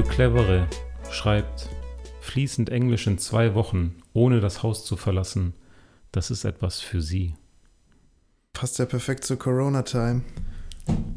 [0.00, 0.66] Für Clevere
[1.10, 1.68] schreibt,
[2.22, 5.52] fließend Englisch in zwei Wochen, ohne das Haus zu verlassen.
[6.10, 7.34] Das ist etwas für Sie.
[8.54, 10.22] Passt ja perfekt zur Corona-Time.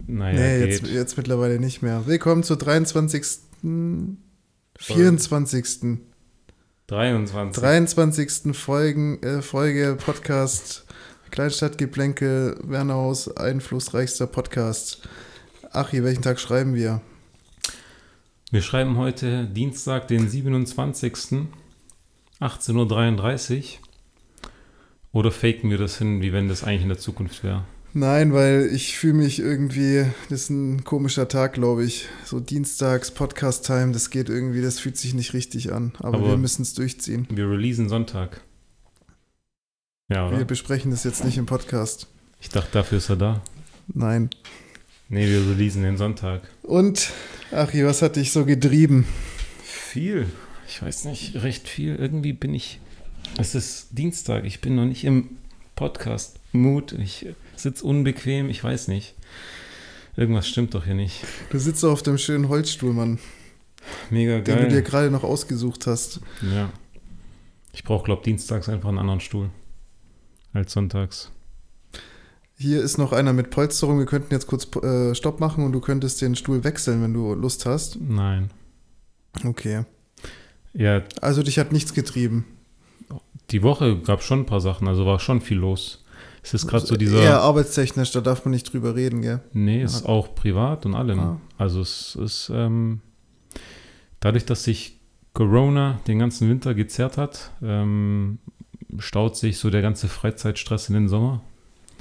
[0.06, 2.08] Naja, nee, jetzt, jetzt mittlerweile nicht mehr.
[2.08, 3.24] Willkommen zur 23.
[4.76, 6.00] 24.
[6.88, 7.64] 23.
[7.64, 8.54] 23.
[8.54, 10.84] Folgen, äh, Folge Podcast
[11.32, 15.08] Kleinstadtgeplänkel, Wernerhaus, einflussreichster Podcast.
[15.72, 17.02] Achi, welchen Tag schreiben wir?
[18.54, 21.12] Wir schreiben heute Dienstag, den 27.
[22.40, 23.64] 18.33 Uhr.
[25.12, 27.66] Oder faken wir das hin, wie wenn das eigentlich in der Zukunft wäre?
[27.94, 32.06] Nein, weil ich fühle mich irgendwie, das ist ein komischer Tag, glaube ich.
[32.26, 35.94] So Dienstags, Podcast-Time, das geht irgendwie, das fühlt sich nicht richtig an.
[35.98, 37.26] Aber, Aber- wir müssen es durchziehen.
[37.32, 38.42] Wir releasen Sonntag.
[40.10, 40.46] Ja, Wir oder?
[40.46, 42.06] besprechen das jetzt nicht im Podcast.
[42.40, 43.42] Ich dachte, dafür ist er da.
[43.88, 44.30] Nein.
[45.10, 46.42] Nee, wir releasen den Sonntag.
[46.64, 47.12] Und,
[47.52, 49.06] Achi, was hat dich so getrieben?
[49.64, 50.28] Viel.
[50.68, 51.96] Ich weiß nicht, recht viel.
[51.96, 52.80] Irgendwie bin ich.
[53.38, 54.46] Es ist Dienstag.
[54.46, 55.38] Ich bin noch nicht im
[55.76, 56.94] Podcast-Mood.
[56.94, 58.50] Ich sitze unbequem.
[58.50, 59.14] Ich weiß nicht.
[60.16, 61.22] Irgendwas stimmt doch hier nicht.
[61.50, 63.20] Du sitzt auf dem schönen Holzstuhl, Mann,
[64.10, 64.82] Mega den du dir geil.
[64.84, 66.22] gerade noch ausgesucht hast.
[66.54, 66.72] Ja.
[67.74, 69.50] Ich brauche, glaube dienstags einfach einen anderen Stuhl.
[70.54, 71.32] Als sonntags.
[72.58, 74.00] Hier ist noch einer mit Polsterung.
[74.00, 77.34] Wir könnten jetzt kurz äh, Stopp machen und du könntest den Stuhl wechseln, wenn du
[77.34, 78.00] Lust hast.
[78.00, 78.52] Nein.
[79.44, 79.86] Okay.
[80.74, 82.46] Ja, Also dich hat nichts getrieben.
[83.52, 84.88] die Woche gab schon ein paar Sachen.
[84.88, 86.04] Also war schon viel los.
[86.44, 87.42] Es ist gerade so dieser.
[87.42, 89.40] arbeitstechnisch, da darf man nicht drüber reden, gell?
[89.54, 91.20] Nee, ist auch privat und allem.
[91.20, 91.42] Ah.
[91.58, 93.00] Also es ist ähm,
[94.20, 95.00] dadurch, dass sich
[95.34, 98.40] Corona den ganzen Winter gezerrt hat, ähm,
[99.00, 101.42] staut sich so der ganze Freizeitstress in den Sommer.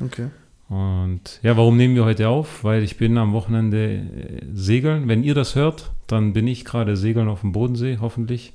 [0.01, 0.29] Okay.
[0.69, 2.65] Und ja, warum nehmen wir heute auf?
[2.65, 4.03] Weil ich bin am Wochenende äh,
[4.55, 5.07] segeln.
[5.09, 8.55] Wenn ihr das hört, dann bin ich gerade segeln auf dem Bodensee, hoffentlich.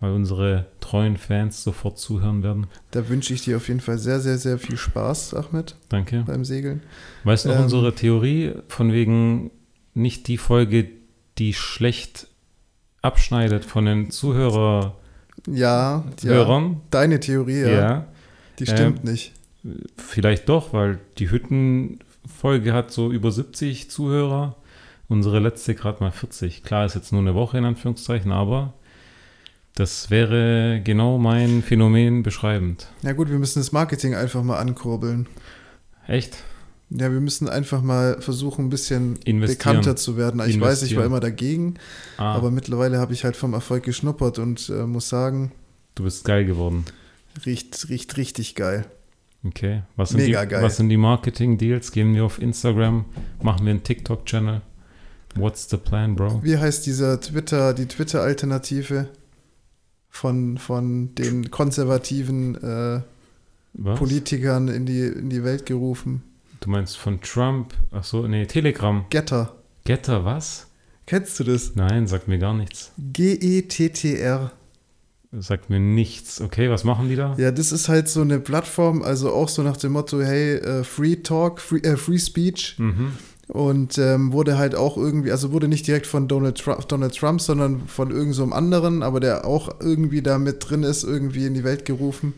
[0.00, 2.66] Weil unsere treuen Fans sofort zuhören werden.
[2.90, 6.24] Da wünsche ich dir auf jeden Fall sehr, sehr, sehr viel Spaß, Ahmed, Danke.
[6.26, 6.82] beim Segeln.
[7.22, 9.50] Weißt du noch Ähm, unsere Theorie von wegen
[9.94, 10.88] nicht die Folge,
[11.38, 12.26] die schlecht
[13.00, 14.92] abschneidet von den Zuhörern,
[15.46, 16.30] Ja, ja.
[16.30, 16.80] Hörern?
[16.90, 17.68] Deine Theorie, ja.
[17.68, 18.06] Ja.
[18.58, 19.32] Die stimmt nicht.
[19.96, 24.56] Vielleicht doch, weil die Hüttenfolge hat so über 70 Zuhörer.
[25.08, 26.62] Unsere letzte gerade mal 40.
[26.62, 28.74] Klar, ist jetzt nur eine Woche in Anführungszeichen, aber
[29.74, 32.88] das wäre genau mein Phänomen beschreibend.
[33.02, 35.26] Ja gut, wir müssen das Marketing einfach mal ankurbeln.
[36.06, 36.36] Echt?
[36.90, 40.40] Ja, wir müssen einfach mal versuchen, ein bisschen bekannter zu werden.
[40.46, 41.74] Ich weiß, ich war immer dagegen,
[42.18, 45.50] Ah, aber mittlerweile habe ich halt vom Erfolg geschnuppert und äh, muss sagen,
[45.96, 46.84] du bist geil geworden.
[47.44, 48.84] riecht, riecht richtig geil.
[49.46, 49.82] Okay.
[49.96, 50.62] Was sind, Mega die, geil.
[50.62, 51.92] was sind die Marketing-Deals?
[51.92, 53.04] Gehen wir auf Instagram?
[53.42, 54.62] Machen wir einen TikTok-Channel?
[55.36, 56.42] What's the plan, Bro?
[56.42, 59.08] Wie heißt dieser Twitter, die Twitter-Alternative
[60.08, 63.00] von, von den konservativen äh?
[63.96, 66.22] Politikern in die, in die Welt gerufen?
[66.60, 67.74] Du meinst von Trump?
[67.90, 69.04] Ach so, nee, Telegram.
[69.10, 69.56] Getter.
[69.84, 70.68] Getter, was?
[71.06, 71.74] Kennst du das?
[71.74, 72.92] Nein, sagt mir gar nichts.
[73.12, 74.52] G-E-T-T-R.
[75.38, 76.40] Sagt mir nichts.
[76.40, 77.34] Okay, was machen die da?
[77.38, 80.84] Ja, das ist halt so eine Plattform, also auch so nach dem Motto, hey, äh,
[80.84, 82.76] Free Talk, Free, äh, Free Speech.
[82.78, 83.12] Mhm.
[83.48, 87.42] Und ähm, wurde halt auch irgendwie, also wurde nicht direkt von Donald Trump, Donald Trump
[87.42, 91.52] sondern von irgendeinem so anderen, aber der auch irgendwie da mit drin ist, irgendwie in
[91.52, 92.32] die Welt gerufen.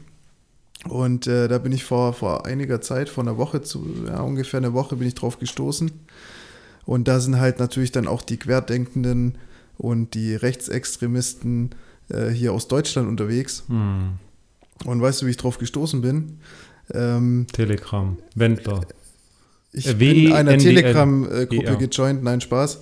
[0.88, 4.58] Und äh, da bin ich vor, vor einiger Zeit, vor einer Woche, zu, ja, ungefähr
[4.58, 5.90] eine Woche, bin ich drauf gestoßen.
[6.84, 9.36] Und da sind halt natürlich dann auch die Querdenkenden
[9.78, 11.70] und die Rechtsextremisten
[12.08, 13.64] äh, hier aus Deutschland unterwegs.
[13.68, 14.18] Hm.
[14.84, 16.38] Und weißt du, wie ich drauf gestoßen bin?
[16.92, 18.16] Ähm, Telegram.
[18.34, 18.82] Wendler.
[19.72, 20.56] ich Äh, bin einer.
[20.58, 22.78] Telegram-Gruppe gejoint, nein, Spaß.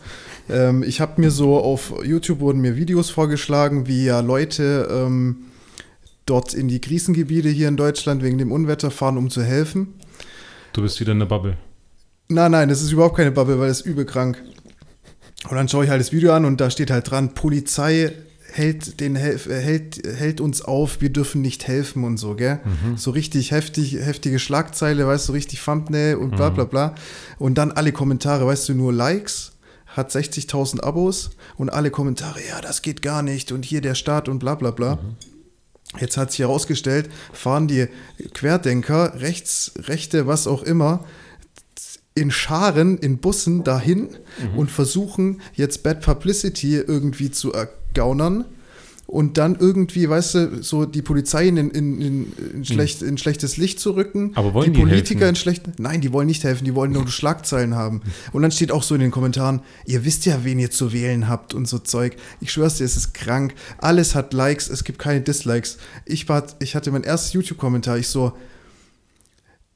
[0.50, 5.46] Ähm, ich habe mir so auf YouTube wurden mir Videos vorgeschlagen, wie ja Leute ähm,
[6.26, 9.94] dort in die Krisengebiete hier in Deutschland wegen dem Unwetter fahren, um zu helfen.
[10.72, 11.56] Du bist wieder in der Bubble.
[12.28, 14.42] Nein, nein, das ist überhaupt keine Bubble, weil das ist übel krank.
[15.48, 18.12] Und dann schaue ich halt das Video an und da steht halt dran, Polizei
[18.54, 22.60] hält, den, äh, hält, hält uns auf, wir dürfen nicht helfen und so, gell?
[22.96, 26.94] So richtig heftig, heftige Schlagzeile, weißt du, so richtig Thumbnail und bla bla bla.
[27.38, 29.52] Und dann alle Kommentare, weißt du, nur Likes,
[29.86, 34.28] hat 60.000 Abos und alle Kommentare, ja, das geht gar nicht und hier der Staat
[34.28, 34.98] und bla bla bla.
[36.00, 37.86] Jetzt hat sich herausgestellt, fahren die
[38.32, 41.04] Querdenker, Rechts, Rechte, was auch immer,
[42.16, 44.08] in Scharen, in Bussen dahin
[44.56, 47.52] und versuchen jetzt Bad Publicity irgendwie zu
[47.96, 48.44] ergaunern,
[49.06, 53.58] und dann irgendwie, weißt du, so die Polizei in, in, in, in, schlecht, in schlechtes
[53.58, 54.28] Licht zu rücken.
[54.28, 54.32] Hm.
[54.34, 55.28] Aber wollen die die Politiker helfen?
[55.28, 55.78] in schlecht.
[55.78, 58.00] Nein, die wollen nicht helfen, die wollen nur Schlagzeilen haben.
[58.32, 61.28] Und dann steht auch so in den Kommentaren, ihr wisst ja, wen ihr zu wählen
[61.28, 62.16] habt und so Zeug.
[62.40, 63.54] Ich schwör's dir, es ist krank.
[63.78, 65.76] Alles hat Likes, es gibt keine Dislikes.
[66.06, 68.32] Ich, war, ich hatte mein erstes YouTube-Kommentar, ich so,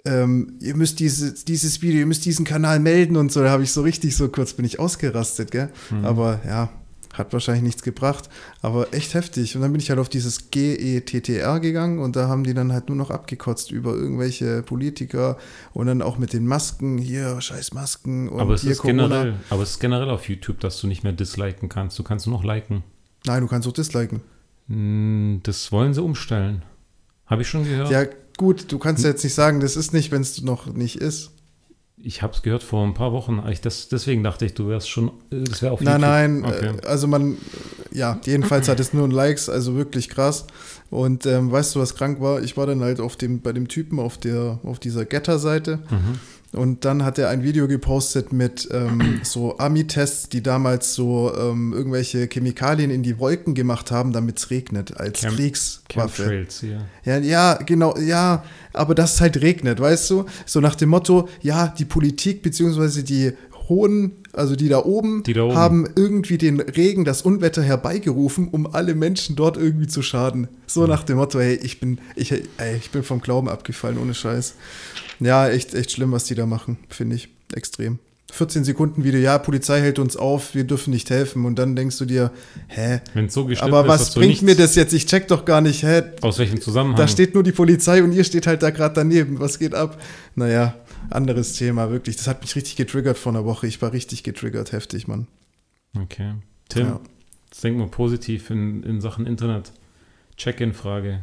[0.06, 3.42] ähm, ihr müsst diese, dieses Video, ihr müsst diesen Kanal melden und so.
[3.42, 5.68] Da habe ich so richtig so kurz bin ich ausgerastet, gell?
[6.02, 6.70] Aber ja,
[7.18, 8.28] hat wahrscheinlich nichts gebracht,
[8.62, 9.56] aber echt heftig.
[9.56, 12.88] Und dann bin ich halt auf dieses GETTR gegangen und da haben die dann halt
[12.88, 15.36] nur noch abgekotzt über irgendwelche Politiker
[15.74, 19.34] und dann auch mit den Masken, hier, scheiß Masken und Aber es, hier ist generell,
[19.50, 21.98] aber es ist generell auf YouTube, dass du nicht mehr disliken kannst.
[21.98, 22.84] Du kannst nur noch liken.
[23.26, 24.20] Nein, du kannst auch disliken.
[24.68, 26.62] Hm, Das wollen sie umstellen.
[27.26, 27.90] Habe ich schon gehört.
[27.90, 28.04] Ja,
[28.36, 31.30] gut, du kannst ja jetzt nicht sagen, das ist nicht, wenn es noch nicht ist.
[32.02, 33.42] Ich habe es gehört vor ein paar Wochen.
[33.50, 36.72] Ich das, deswegen dachte ich, du wärst schon, das wäre auf Nein, nein, Okay.
[36.82, 37.36] äh, also man,
[37.90, 40.46] ja, jedenfalls hat es nur ein Likes, also wirklich krass.
[40.90, 42.40] Und ähm, weißt du, was krank war?
[42.40, 46.18] Ich war dann halt auf dem, bei dem Typen auf der, auf dieser Getter-Seite Mhm.
[46.52, 51.72] Und dann hat er ein Video gepostet mit ähm, so Ami-Tests, die damals so ähm,
[51.74, 56.22] irgendwelche Chemikalien in die Wolken gemacht haben, damit es regnet, als Chem- Kriegswaffe.
[56.22, 56.80] Chemtrails hier.
[57.04, 60.24] Ja, ja, genau, ja, aber dass es halt regnet, weißt du?
[60.46, 63.32] So nach dem Motto, ja, die Politik beziehungsweise die
[63.68, 65.54] hohen, also die da oben, Die da oben.
[65.56, 70.48] haben irgendwie den Regen, das Unwetter herbeigerufen, um alle Menschen dort irgendwie zu schaden.
[70.66, 72.40] So nach dem Motto, hey, ich bin, ich, ey,
[72.78, 74.54] ich bin vom Glauben abgefallen, ohne Scheiß.
[75.20, 77.28] Ja, echt, echt schlimm, was die da machen, finde ich.
[77.54, 77.98] Extrem.
[78.30, 81.46] 14 Sekunden Video, ja, Polizei hält uns auf, wir dürfen nicht helfen.
[81.46, 82.30] Und dann denkst du dir,
[82.68, 83.00] hä?
[83.14, 84.92] Wenn so geschnitten Aber ist, was du bringt mir das jetzt?
[84.92, 86.02] Ich check doch gar nicht, hä?
[86.20, 86.96] Aus welchem Zusammenhang?
[86.96, 89.40] Da steht nur die Polizei und ihr steht halt da gerade daneben.
[89.40, 89.98] Was geht ab?
[90.34, 90.74] Naja,
[91.08, 92.16] anderes Thema, wirklich.
[92.16, 93.66] Das hat mich richtig getriggert vor einer Woche.
[93.66, 95.26] Ich war richtig getriggert, heftig, Mann.
[95.98, 96.34] Okay.
[96.68, 97.00] Tim, Ja.
[97.50, 99.72] jetzt denk mal positiv in, in Sachen Internet.
[100.36, 101.20] Check-in-Frage.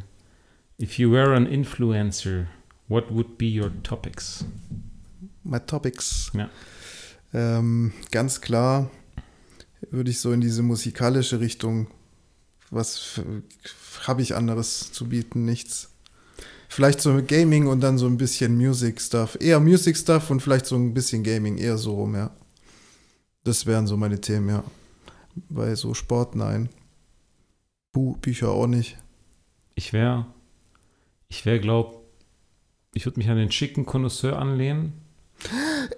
[0.80, 2.46] If you were an influencer,
[2.88, 4.44] what would be your topics?
[5.42, 6.30] My Topics.
[6.34, 6.50] Ja.
[7.32, 8.90] Ähm, ganz klar
[9.90, 11.88] würde ich so in diese musikalische Richtung.
[12.70, 13.20] Was
[14.06, 15.44] habe ich anderes zu bieten?
[15.44, 15.90] Nichts.
[16.68, 19.38] Vielleicht so Gaming und dann so ein bisschen Music-Stuff.
[19.40, 21.58] Eher Music-Stuff und vielleicht so ein bisschen Gaming.
[21.58, 22.30] Eher so rum, ja.
[23.44, 24.64] Das wären so meine Themen, ja.
[25.48, 26.68] Bei so Sport, nein.
[27.92, 28.98] Bu Bücher auch nicht.
[29.76, 30.26] Ich wäre,
[31.28, 32.05] ich wäre, glaub,
[32.96, 34.94] ich würde mich an den schicken Connoisseur anlehnen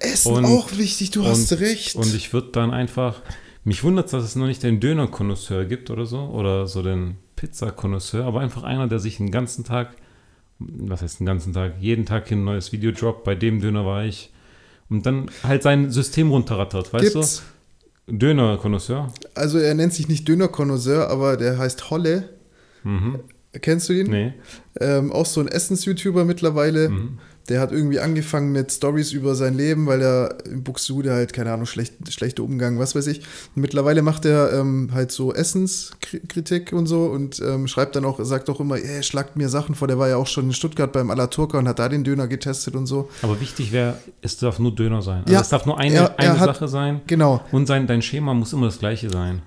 [0.01, 1.95] Essen Und- auch wichtig, du hast und- recht.
[1.95, 3.23] und ich würde dann einfach,
[3.65, 8.25] mich wundert dass es noch nicht den Döner-Connoisseur gibt oder so, oder so den Pizza-Connoisseur,
[8.25, 9.91] aber einfach einer, der sich den ganzen Tag,
[10.59, 14.05] was heißt den ganzen Tag, jeden Tag ein neues Video droppt, bei dem Döner war
[14.05, 14.31] ich,
[14.91, 17.43] und dann halt sein System runterrattert, weißt Gibt's.
[18.09, 18.15] du?
[18.17, 19.13] Döner-Connoisseur.
[19.37, 22.31] Also er nennt sich nicht Döner-Connoisseur, aber der heißt Holle.
[22.83, 23.21] Mhm.
[23.61, 24.11] Kennst du ihn?
[24.11, 24.33] Nee.
[24.81, 26.89] Ähm, auch so ein Essens-YouTuber mittlerweile.
[26.91, 27.19] Mhm.
[27.49, 31.51] Der hat irgendwie angefangen mit Stories über sein Leben, weil er in Buxtehude halt, keine
[31.51, 33.21] Ahnung, schlecht, schlechter Umgang, was weiß ich.
[33.57, 38.23] Und mittlerweile macht er ähm, halt so Essenskritik und so und ähm, schreibt dann auch,
[38.23, 39.89] sagt auch immer, ey, schlagt mir Sachen vor.
[39.89, 42.75] Der war ja auch schon in Stuttgart beim Alaturka und hat da den Döner getestet
[42.77, 43.09] und so.
[43.23, 45.23] Aber wichtig wäre, es darf nur Döner sein.
[45.23, 47.01] Also Ja, es darf nur eine, er- er eine hat- Sache sein.
[47.07, 47.43] Genau.
[47.51, 49.41] Und sein, dein Schema muss immer das gleiche sein.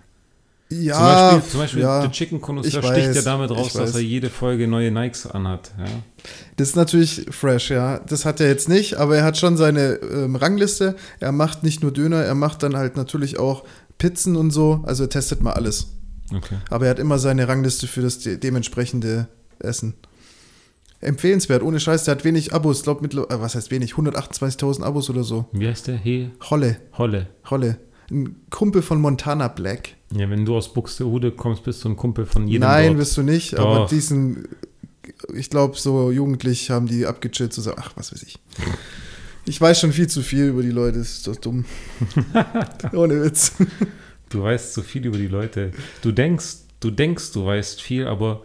[0.71, 3.73] Ja, zum Beispiel, zum Beispiel ja, der Chicken Connoisseur ich sticht weiß, ja damit raus,
[3.73, 3.95] dass weiß.
[3.95, 5.71] er jede Folge neue Nikes anhat.
[5.77, 5.85] Ja?
[6.55, 7.99] Das ist natürlich fresh, ja.
[7.99, 10.95] Das hat er jetzt nicht, aber er hat schon seine ähm, Rangliste.
[11.19, 13.65] Er macht nicht nur Döner, er macht dann halt natürlich auch
[13.97, 14.81] Pizzen und so.
[14.85, 15.87] Also er testet mal alles.
[16.33, 16.55] Okay.
[16.69, 19.27] Aber er hat immer seine Rangliste für das de dementsprechende
[19.59, 19.95] Essen.
[21.01, 22.05] Empfehlenswert, ohne Scheiß.
[22.05, 23.93] Der hat wenig Abos, ich glaube mittlerweile, äh, was heißt wenig?
[23.93, 25.45] 128.000 Abos oder so.
[25.51, 25.97] Wie heißt der?
[25.97, 27.27] He Holle, Holle.
[27.49, 27.77] Holle.
[28.11, 29.95] Ein Kumpel von Montana Black.
[30.13, 32.97] Ja, wenn du aus Buxtehude kommst, bist du ein Kumpel von jedem Nein, dort.
[32.99, 33.89] bist du nicht, aber Doch.
[33.89, 34.49] diesen,
[35.33, 38.37] ich glaube, so jugendlich haben die abgechillt zu sagen, ach, was weiß ich.
[39.45, 41.65] Ich weiß schon viel zu viel über die Leute, ist doch dumm.
[42.93, 43.53] Ohne Witz.
[44.29, 45.71] Du weißt so viel über die Leute.
[46.01, 48.43] Du denkst, du denkst, du weißt viel, aber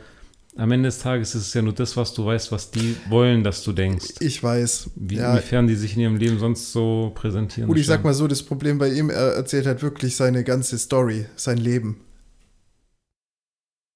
[0.56, 3.44] am Ende des Tages ist es ja nur das, was du weißt, was die wollen,
[3.44, 4.14] dass du denkst.
[4.20, 4.90] Ich weiß.
[4.96, 7.68] Wie, ja, Inwiefern die sich in ihrem Leben sonst so präsentieren.
[7.68, 10.78] gut, ich sag mal so, das Problem bei ihm, er erzählt halt wirklich seine ganze
[10.78, 12.00] Story, sein Leben.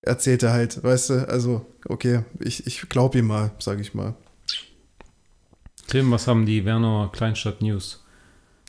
[0.02, 4.14] Erzählt er halt, weißt du, also, okay, ich, ich glaube ihm mal, sag ich mal.
[5.87, 8.05] Tim, was haben die Werner Kleinstadt News?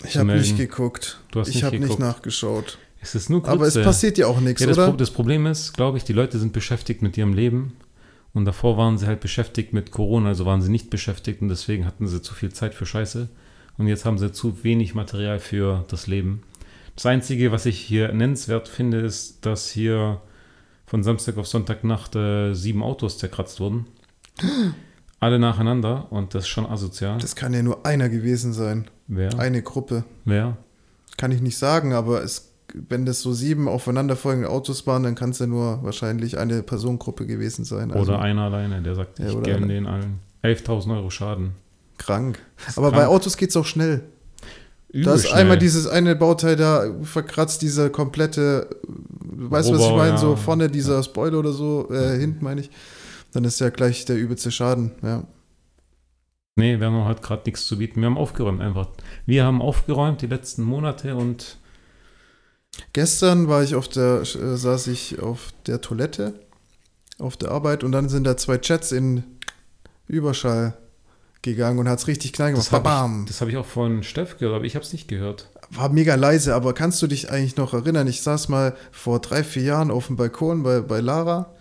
[0.04, 1.20] Ich habe nicht geguckt.
[1.32, 2.80] Du hast ich nicht habe nicht nachgeschaut.
[3.02, 3.86] Es ist nur Aber es Grütze.
[3.86, 4.90] passiert ja auch nichts, Ja, das, oder?
[4.90, 7.74] Pro das Problem ist, glaube ich, die Leute sind beschäftigt mit ihrem Leben
[8.34, 11.86] und davor waren sie halt beschäftigt mit Corona, also waren sie nicht beschäftigt und deswegen
[11.86, 13.30] hatten sie zu viel Zeit für Scheiße
[13.78, 16.44] und jetzt haben sie zu wenig Material für das Leben.
[16.96, 20.22] Das Einzige, was ich hier nennenswert finde, ist, dass hier
[20.86, 23.88] von Samstag auf Sonntagnacht äh, sieben Autos zerkratzt wurden.
[25.20, 27.20] Alle nacheinander und das ist schon asozial.
[27.20, 28.90] Das kann ja nur einer gewesen sein.
[29.08, 29.38] Wer?
[29.40, 30.04] Eine Gruppe.
[30.26, 30.58] Wer?
[31.18, 32.51] Kann ich nicht sagen, aber es,
[32.90, 37.26] wenn das so sieben aufeinanderfolgende Autos waren, dann kann es ja nur wahrscheinlich eine Personengruppe
[37.26, 37.92] gewesen sein.
[37.92, 39.68] Also Oder einer alleine, der sagt, Ja, ich einer.
[39.68, 40.20] den allen.
[40.44, 41.52] 11.000 Euro Schaden.
[41.98, 42.40] krank.
[42.76, 43.10] Aber bei krank.
[43.12, 44.02] Autos geht es auch schnell.
[44.90, 45.42] Übel Da ist schnell.
[45.42, 48.68] einmal dieses eine Bauteil da verkratzt, dieser komplette,
[49.22, 50.10] weißt du, was ich meine?
[50.12, 50.18] ja.
[50.18, 52.70] So vorne dieser Spoiler oder so, äh, hinten meine ich.
[53.34, 55.24] Dann ist ja gleich der übelste Schaden, ja.
[56.58, 58.02] Nee, wir haben halt gerade nichts zu bieten.
[58.02, 58.90] Wir haben aufgeräumt einfach.
[59.26, 61.58] Wir haben aufgeräumt die letzten Monate und
[62.94, 66.34] Gestern war ich auf der, äh, saß ich auf der Toilette
[67.22, 69.24] auf der Arbeit und dann sind da zwei Chats in
[70.08, 70.78] Überschall
[71.42, 72.68] gegangen und hat es richtig knall gemacht.
[72.68, 75.50] das habe ich, hab ich auch von Steff gehört, aber ich habe es nicht gehört.
[75.70, 78.08] War mega leise, aber kannst du dich eigentlich noch erinnern?
[78.08, 81.54] Ich saß mal vor drei, vier Jahren auf dem Balkon bei, bei Lara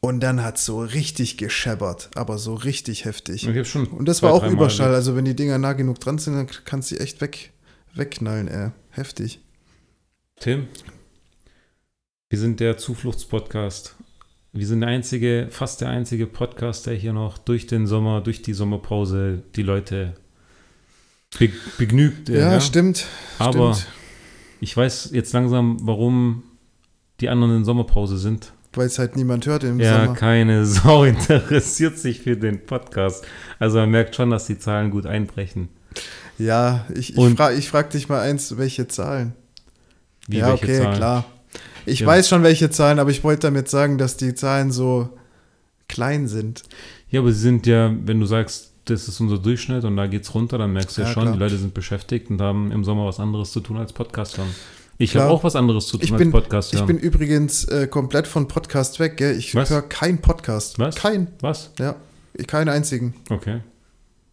[0.00, 3.46] und dann hat es so richtig gescheppert, aber so richtig heftig.
[3.46, 6.00] Ich hab schon Und das zwei, war auch Überschall, also wenn die Dinger nah genug
[6.00, 7.52] dran sind, dann kannst du sie echt weg,
[7.94, 8.70] wegknallen, ey.
[8.90, 9.40] Heftig.
[10.40, 10.68] Tim,
[12.30, 13.94] wir sind der Zufluchtspodcast.
[14.54, 18.40] Wir sind der einzige, fast der einzige Podcast, der hier noch durch den Sommer, durch
[18.40, 20.14] die Sommerpause die Leute
[21.38, 22.30] be begnügt.
[22.30, 23.04] äh, Ja, stimmt.
[23.38, 23.92] Aber stimmt.
[24.60, 26.42] ich weiß jetzt langsam, warum
[27.20, 28.54] die anderen in Sommerpause sind.
[28.72, 30.14] Weil es halt niemand hört im Ja, Sommer.
[30.16, 33.26] keine Sau interessiert sich für den Podcast.
[33.58, 35.68] Also man merkt schon, dass die Zahlen gut einbrechen.
[36.38, 39.34] Ja, ich, ich frage ich frag dich mal eins, welche Zahlen?
[40.30, 40.96] Wie ja, okay, Zahlen?
[40.96, 41.24] klar.
[41.86, 42.06] Ich Ja.
[42.06, 45.08] weiß schon, welche Zahlen, aber ich wollte damit sagen, dass die Zahlen so
[45.88, 46.62] klein sind.
[47.10, 50.34] Ja, aber sie sind ja, wenn du sagst, das ist unser Durchschnitt und da geht's
[50.34, 51.34] runter, dann merkst du ja, Ja, schon, klar.
[51.34, 54.48] die Leute sind beschäftigt und haben im Sommer was anderes zu tun als Podcast hören.
[54.98, 57.86] Ich habe auch was anderes zu tun Ich als bin, Podcast ich bin übrigens äh,
[57.86, 59.36] komplett von Podcast weg, gell?
[59.38, 60.78] Ich höre keinen Podcast.
[60.78, 60.94] Was?
[60.96, 61.70] Kein, was?
[61.78, 61.96] ja.
[62.34, 63.14] Ich, keinen einzigen.
[63.30, 63.60] Okay.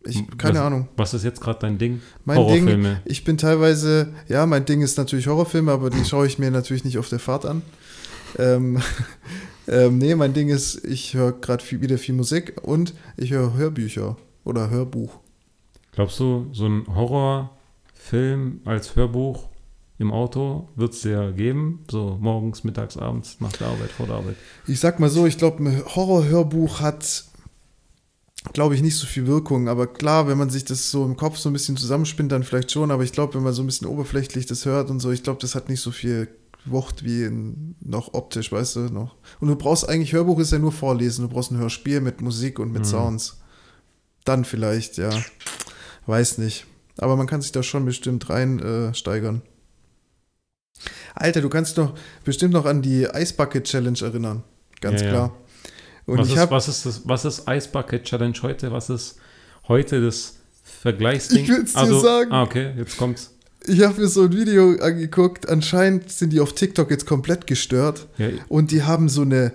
[0.09, 0.87] Ich, keine was, Ahnung.
[0.97, 2.01] Was ist jetzt gerade dein Ding?
[2.25, 2.89] Mein Horrorfilme.
[2.89, 6.51] Ding, ich bin teilweise, ja, mein Ding ist natürlich Horrorfilme, aber die schaue ich mir
[6.51, 7.61] natürlich nicht auf der Fahrt an.
[8.37, 8.81] Ähm,
[9.67, 14.17] ähm, nee, mein Ding ist, ich höre gerade wieder viel Musik und ich höre Hörbücher
[14.43, 15.19] oder Hörbuch.
[15.93, 19.49] Glaubst du, so ein Horrorfilm als Hörbuch
[19.97, 21.83] im Auto wird es dir geben?
[21.89, 24.35] So morgens, mittags, abends, nach der Arbeit, vor der Arbeit.
[24.67, 27.25] Ich sag mal so, ich glaube, ein Horrorhörbuch hat,
[28.53, 29.67] glaube ich, nicht so viel Wirkung.
[29.67, 32.71] Aber klar, wenn man sich das so im Kopf so ein bisschen zusammenspinnt, dann vielleicht
[32.71, 32.91] schon.
[32.91, 35.39] Aber ich glaube, wenn man so ein bisschen oberflächlich das hört und so, ich glaube,
[35.41, 36.27] das hat nicht so viel
[36.65, 39.15] Wucht wie in, noch optisch, weißt du, noch.
[39.39, 41.23] Und du brauchst eigentlich, Hörbuch ist ja nur vorlesen.
[41.23, 42.87] Du brauchst ein Hörspiel mit Musik und mit Mhm.
[42.87, 43.37] Sounds.
[44.25, 45.09] Dann vielleicht, ja.
[46.05, 46.65] Weiß nicht.
[46.97, 49.41] Aber man kann sich da schon bestimmt rein äh, steigern.
[51.15, 54.43] Alter, du kannst doch bestimmt noch an die Eisbucket Challenge erinnern.
[54.81, 55.31] Ganz Ja, ja.
[56.07, 58.71] Und was, ist, habe was, ist das, was ist Ice Bucket Challenge heute?
[58.71, 59.17] Was ist
[59.67, 61.43] heute das Vergleichsding?
[61.43, 62.31] Ich will's dir sagen.
[62.31, 63.31] Ah, okay, jetzt kommt's.
[63.67, 65.47] ich hab mir so ein Video angeguckt.
[65.49, 68.07] Anscheinend sind die auf TikTok jetzt komplett gestört.
[68.17, 69.51] Ja, Und die haben so eine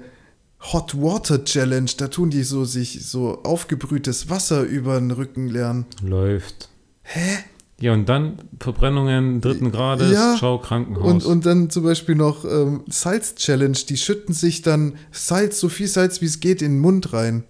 [0.72, 1.90] Hot Water Challenge.
[1.96, 5.86] Da tun die so sich so aufgebrühtes Wasser über den Rücken lernen.
[6.02, 6.68] läuft.
[7.02, 7.38] Hä?
[7.82, 10.36] Ja, und dann Verbrennungen dritten Grades, Ja.
[10.38, 11.04] schau Krankenhaus.
[11.04, 13.76] Und, und dann zum Beispiel noch ähm, Salz Challenge.
[13.88, 17.42] Die schütten sich dann Salz, so viel Salz wie es geht, in den Mund rein.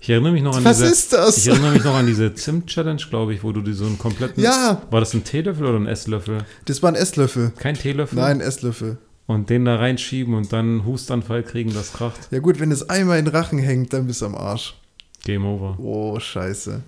[0.00, 0.92] ich erinnere mich noch an Was diese.
[0.92, 1.38] ist das?
[1.38, 4.42] Ich erinnere mich noch an diese Zimt-Challenge, glaube ich, wo du dir so einen kompletten.
[4.44, 4.82] Ja.
[4.90, 6.38] War das ein Teelöffel oder ein Esslöffel?
[6.66, 7.52] Das war ein Esslöffel.
[7.58, 8.16] Kein Teelöffel?
[8.16, 8.98] Nein, Esslöffel.
[9.26, 12.28] Und den da reinschieben und dann Hustanfall kriegen, das kracht.
[12.30, 14.74] Ja gut, wenn es einmal in den Rachen hängt, dann bist du am Arsch.
[15.24, 15.76] Game over.
[15.80, 16.82] Oh, scheiße.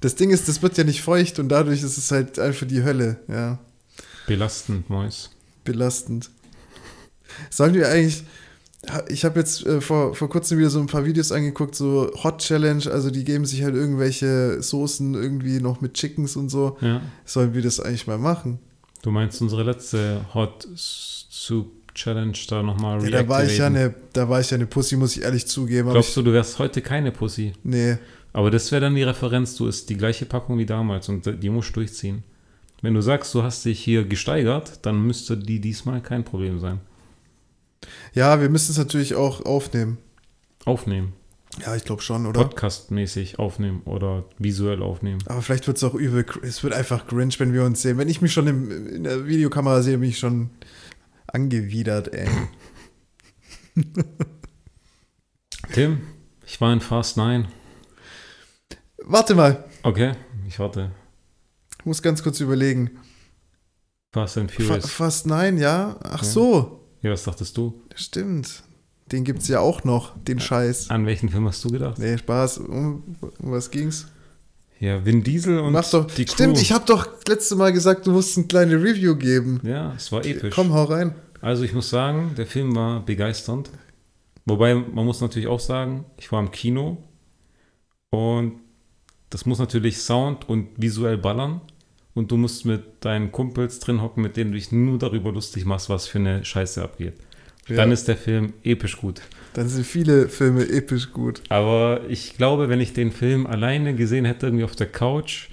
[0.00, 2.82] Das Ding ist, das wird ja nicht feucht und dadurch ist es halt einfach die
[2.82, 3.58] Hölle, ja.
[4.26, 5.30] Belastend, Mois.
[5.64, 6.30] Belastend.
[7.50, 8.24] Sollen wir eigentlich.
[9.08, 12.38] Ich habe jetzt äh, vor, vor kurzem wieder so ein paar Videos angeguckt, so Hot
[12.38, 16.78] Challenge, also die geben sich halt irgendwelche Soßen irgendwie noch mit Chickens und so.
[16.80, 17.02] Ja.
[17.26, 18.58] Sollen wir das eigentlich mal machen?
[19.02, 23.94] Du meinst unsere letzte Hot Soup Challenge da nochmal Ja, da war ich ja eine,
[24.12, 25.90] da war ich ja eine Pussy, muss ich ehrlich zugeben.
[25.90, 27.52] Glaubst du, du wärst heute keine Pussy?
[27.62, 27.98] Nee.
[28.32, 31.50] Aber das wäre dann die Referenz, du isst die gleiche Packung wie damals und die
[31.50, 32.22] musst du durchziehen.
[32.82, 36.80] Wenn du sagst, du hast dich hier gesteigert, dann müsste die diesmal kein Problem sein.
[38.14, 39.98] Ja, wir müssen es natürlich auch aufnehmen.
[40.64, 41.12] Aufnehmen.
[41.64, 42.40] Ja, ich glaube schon, oder?
[42.44, 45.18] Podcast-mäßig aufnehmen oder visuell aufnehmen.
[45.26, 46.24] Aber vielleicht wird es auch übel.
[46.42, 47.98] Es wird einfach cringe, wenn wir uns sehen.
[47.98, 50.50] Wenn ich mich schon im, in der Videokamera sehe, bin ich schon
[51.26, 52.28] angewidert, ey.
[55.72, 56.00] Tim,
[56.46, 57.46] ich war in Fast 9.
[59.04, 60.12] Warte mal, Okay,
[60.46, 60.90] ich warte.
[61.78, 62.90] ich muss ganz kurz überlegen.
[64.12, 64.90] Fast and Fa Furious.
[64.90, 65.96] Fast 9, ja?
[66.02, 66.28] Ach Ja.
[66.28, 66.80] so.
[67.02, 67.80] Ja, was dachtest du?
[67.94, 68.62] Stimmt.
[69.12, 70.90] Den gibt's ja auch noch, den Scheiß.
[70.90, 71.98] An welchen Film hast du gedacht?
[71.98, 72.58] Nee, Spaß.
[72.58, 74.06] Um, um was ging's?
[74.78, 76.06] Ja, Vin Diesel und Mach doch.
[76.06, 76.32] die Crew.
[76.34, 79.60] Stimmt, ich habe doch letzte Mal gesagt, du musst eine kleine Review geben.
[79.62, 80.54] Ja, es war episch.
[80.54, 81.14] Komm, hau rein.
[81.40, 83.70] Also ich muss sagen, der Film war begeisternd.
[84.46, 86.98] Wobei, man muss natürlich auch sagen, ich war im Kino
[88.10, 88.60] und
[89.30, 91.60] das muss natürlich Sound und visuell ballern.
[92.12, 95.64] Und du musst mit deinen Kumpels drin hocken, mit denen du dich nur darüber lustig
[95.64, 97.14] machst, was für eine Scheiße abgeht.
[97.68, 97.76] Ja.
[97.76, 99.22] Dann ist der Film episch gut.
[99.52, 101.40] Dann sind viele Filme episch gut.
[101.48, 105.48] Aber ich glaube, wenn ich den Film alleine gesehen hätte, irgendwie auf der Couch,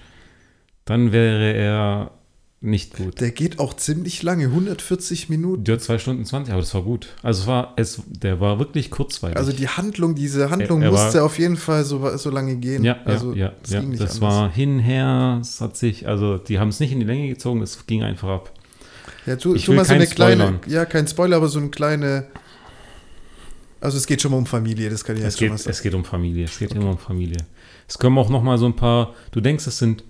[0.85, 2.11] dann wäre er
[2.59, 3.21] nicht gut.
[3.21, 5.63] Der geht auch ziemlich lange, 140 Minuten.
[5.63, 7.09] Der hat 2 Stunden 20, aber das war gut.
[7.21, 9.37] Also es war, es, der war wirklich kurzweilig.
[9.37, 12.55] Also die Handlung, diese Handlung Er- er war- musste auf jeden Fall so, so lange
[12.55, 12.83] gehen.
[12.83, 13.79] ja, also, ja, es ja.
[13.81, 14.33] ging nicht Das anders.
[14.33, 17.85] war hinher, es hat sich, also die haben es nicht in die Länge gezogen, es
[17.85, 18.53] ging einfach ab.
[19.27, 20.59] Ja, tu, Ich tu will mal so eine kleine, spoilern.
[20.67, 22.25] ja, kein Spoiler, aber so eine kleine.
[23.79, 25.69] Also es geht schon mal um Familie, das kann ich Es jetzt schon mal sagen.
[25.69, 27.37] es geht um Familie, es geht immer um Familie.
[27.87, 30.03] Es kommen auch noch mal so ein paar, du denkst, es sind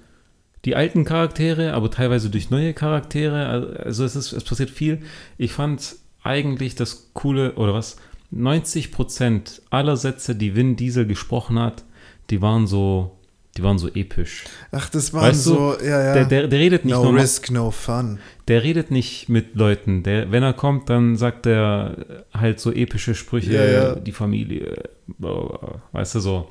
[0.65, 3.45] die alten Charaktere, aber teilweise durch neue Charaktere.
[3.83, 4.99] Also es, ist, es passiert viel.
[5.37, 7.97] Ich fand eigentlich das Coole, oder was,
[8.33, 11.83] 90% aller Sätze, die Vin Diesel gesprochen hat,
[12.29, 13.17] die waren so,
[13.55, 14.43] die waren so episch.
[14.71, 16.13] Ach, das waren Weißt du, so, ja, ja.
[16.13, 18.19] Der, der, der redet nicht no nur noch- risk, no fun.
[18.47, 20.03] der redet nicht mit Leuten.
[20.03, 23.95] Der, wenn er kommt, dann sagt er halt so epische Sprüche, Ja, ja.
[23.95, 24.83] die Familie,
[25.17, 26.49] weißt du so.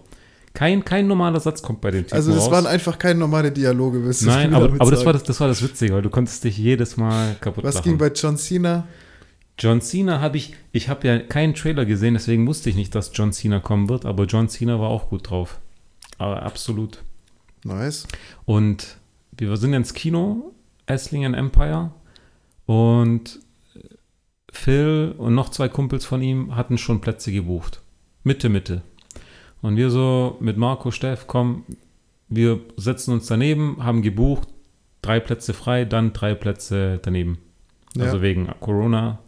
[0.57, 2.51] Kein, kein normaler Satz kommt bei dem Typen Also das raus.
[2.51, 5.49] waren einfach keine normale Dialoge, willst du Nein, aber, aber das, war das, das war
[5.49, 7.85] das Witzige, weil du konntest dich jedes Mal kaputt Was lachen.
[7.85, 8.89] ging bei John Cena?
[9.59, 13.11] John Cena habe ich, ich habe ja keinen Trailer gesehen, deswegen wusste ich nicht, dass
[13.13, 15.61] John Cena kommen wird, aber John Cena war auch gut drauf.
[16.17, 17.03] Aber absolut.
[17.63, 18.07] Nice.
[18.47, 18.97] Und
[19.37, 20.55] wir sind ins Kino,
[20.87, 21.91] Esslingen Empire.
[22.65, 23.41] Und
[24.51, 27.83] Phil und noch zwei Kumpels von ihm hatten schon Plätze gebucht.
[28.25, 28.81] Mitte, Mitte.
[29.67, 31.65] Und wir so mit Marco, Steff, komm,
[32.29, 34.47] wir setzen uns daneben, haben gebucht,
[35.03, 37.39] drei Plätze frei, dann drei Plätze daneben.
[37.99, 38.23] Also Ja.
[38.23, 39.19] wegen Corona,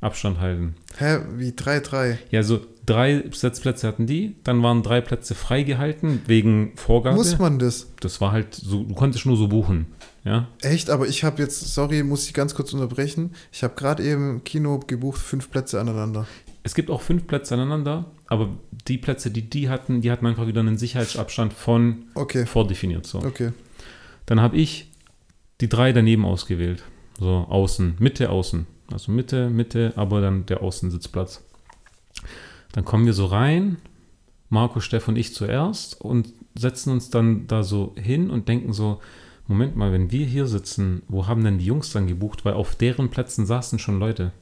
[0.00, 0.74] Abstand halten.
[0.98, 2.18] Hä, wie 3-3?
[2.32, 7.14] Ja, so drei Sitzplätze hatten die, dann waren drei Plätze freigehalten wegen Vorgabe.
[7.14, 7.86] Muss man das?
[8.00, 9.86] Das war halt so, du konntest nur so buchen.
[10.24, 13.30] Ja, Echt, aber ich habe jetzt, sorry, muss ich ganz kurz unterbrechen.
[13.52, 16.26] Ich habe gerade eben im Kino gebucht, fünf Plätze aneinander.
[16.64, 18.48] es gibt auch fünf Plätze aneinander, aber
[18.88, 23.06] die Plätze, die die hatten, die hatten einfach wieder einen Sicherheitsabstand von Okay, vordefiniert.
[23.06, 23.18] So.
[23.18, 23.52] okay.
[24.26, 24.90] Dann habe ich
[25.60, 26.82] die drei daneben ausgewählt.
[27.18, 28.66] So außen, Mitte, außen.
[28.90, 31.42] Also Mitte, Mitte, aber dann der Außensitzplatz.
[32.72, 33.76] Dann kommen wir so rein,
[34.48, 39.00] Marco, Steff und ich zuerst und setzen uns dann da so hin und denken so,
[39.46, 42.44] Moment mal, wenn wir hier sitzen, wo haben denn die Jungs dann gebucht?
[42.44, 44.32] Weil auf deren Plätzen saßen schon Leute.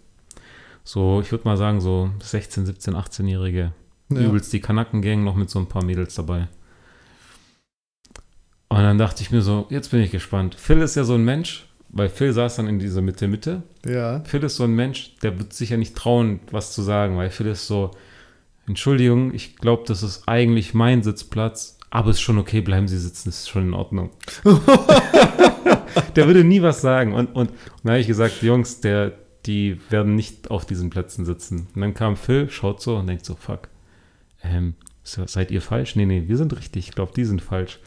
[0.85, 3.73] So, ich würde mal sagen, so 16, 17, 18-Jährige.
[4.11, 4.21] Ja.
[4.21, 6.49] Übelst die Kanackengang noch mit so ein paar Mädels dabei.
[8.69, 10.55] Und dann dachte ich mir so, jetzt bin ich gespannt.
[10.55, 13.63] Phil ist ja so ein Mensch, weil Phil saß dann in dieser Mitte, Mitte.
[13.87, 14.21] Ja.
[14.25, 17.31] Phil ist so ein Mensch, der wird sich ja nicht trauen, was zu sagen, weil
[17.31, 17.91] Phil ist so,
[18.67, 23.29] Entschuldigung, ich glaube, das ist eigentlich mein Sitzplatz, aber ist schon okay, bleiben Sie sitzen,
[23.29, 24.11] ist schon in Ordnung.
[26.17, 27.13] der würde nie was sagen.
[27.13, 29.13] Und, und, und dann habe ich gesagt, Jungs, der,
[29.47, 31.67] die werden nicht auf diesen Plätzen sitzen.
[31.75, 33.69] Und dann kam Phil, schaut so und denkt so, fuck,
[34.45, 35.97] ähm, se- seid ihr falsch?
[35.97, 37.79] Nee, nee, wir sind richtig, ich glaube, die sind falsch.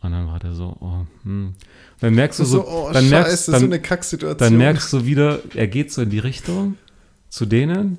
[0.00, 1.54] Und dann war der so, oh, hm.
[2.00, 4.38] Dann merkst du so, So, oh, dann scheiße, merkst, dann, so eine Kacksituation.
[4.38, 6.76] dann merkst du wieder, er geht so in die Richtung
[7.30, 7.98] zu denen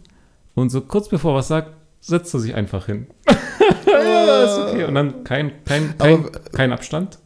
[0.53, 3.07] und so kurz bevor er was sagt, setzt er sich einfach hin.
[3.87, 4.83] ja, ist okay.
[4.85, 7.17] Und dann kein, kein, kein, Aber- kein Abstand.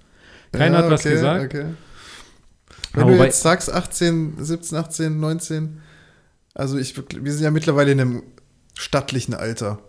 [0.52, 1.54] Keiner Ja, hat was okay, gesagt.
[1.54, 1.66] Okay.
[2.94, 5.80] Wenn Aber du jetzt sagst 18, 17, 18, 19,
[6.56, 8.24] also ich, wir sind ja mittlerweile in einem
[8.78, 9.80] stattlichen Alter.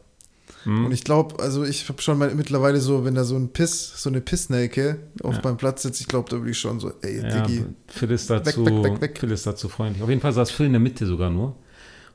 [0.64, 0.84] Hm.
[0.86, 4.02] Und ich glaube, also ich habe schon mal mittlerweile so, wenn da so ein Piss,
[4.02, 5.40] so eine Pissnelke auf Ja.
[5.44, 7.64] meinem Platz sitzt, ich glaube, da würde ich schon so, ey, Ja, Diggi.
[7.86, 9.18] Phil ist dazu, weg, weg, weg.
[9.18, 10.02] Phil ist dazu freundlich.
[10.02, 11.56] Auf jeden Fall saß Phil in der Mitte sogar nur.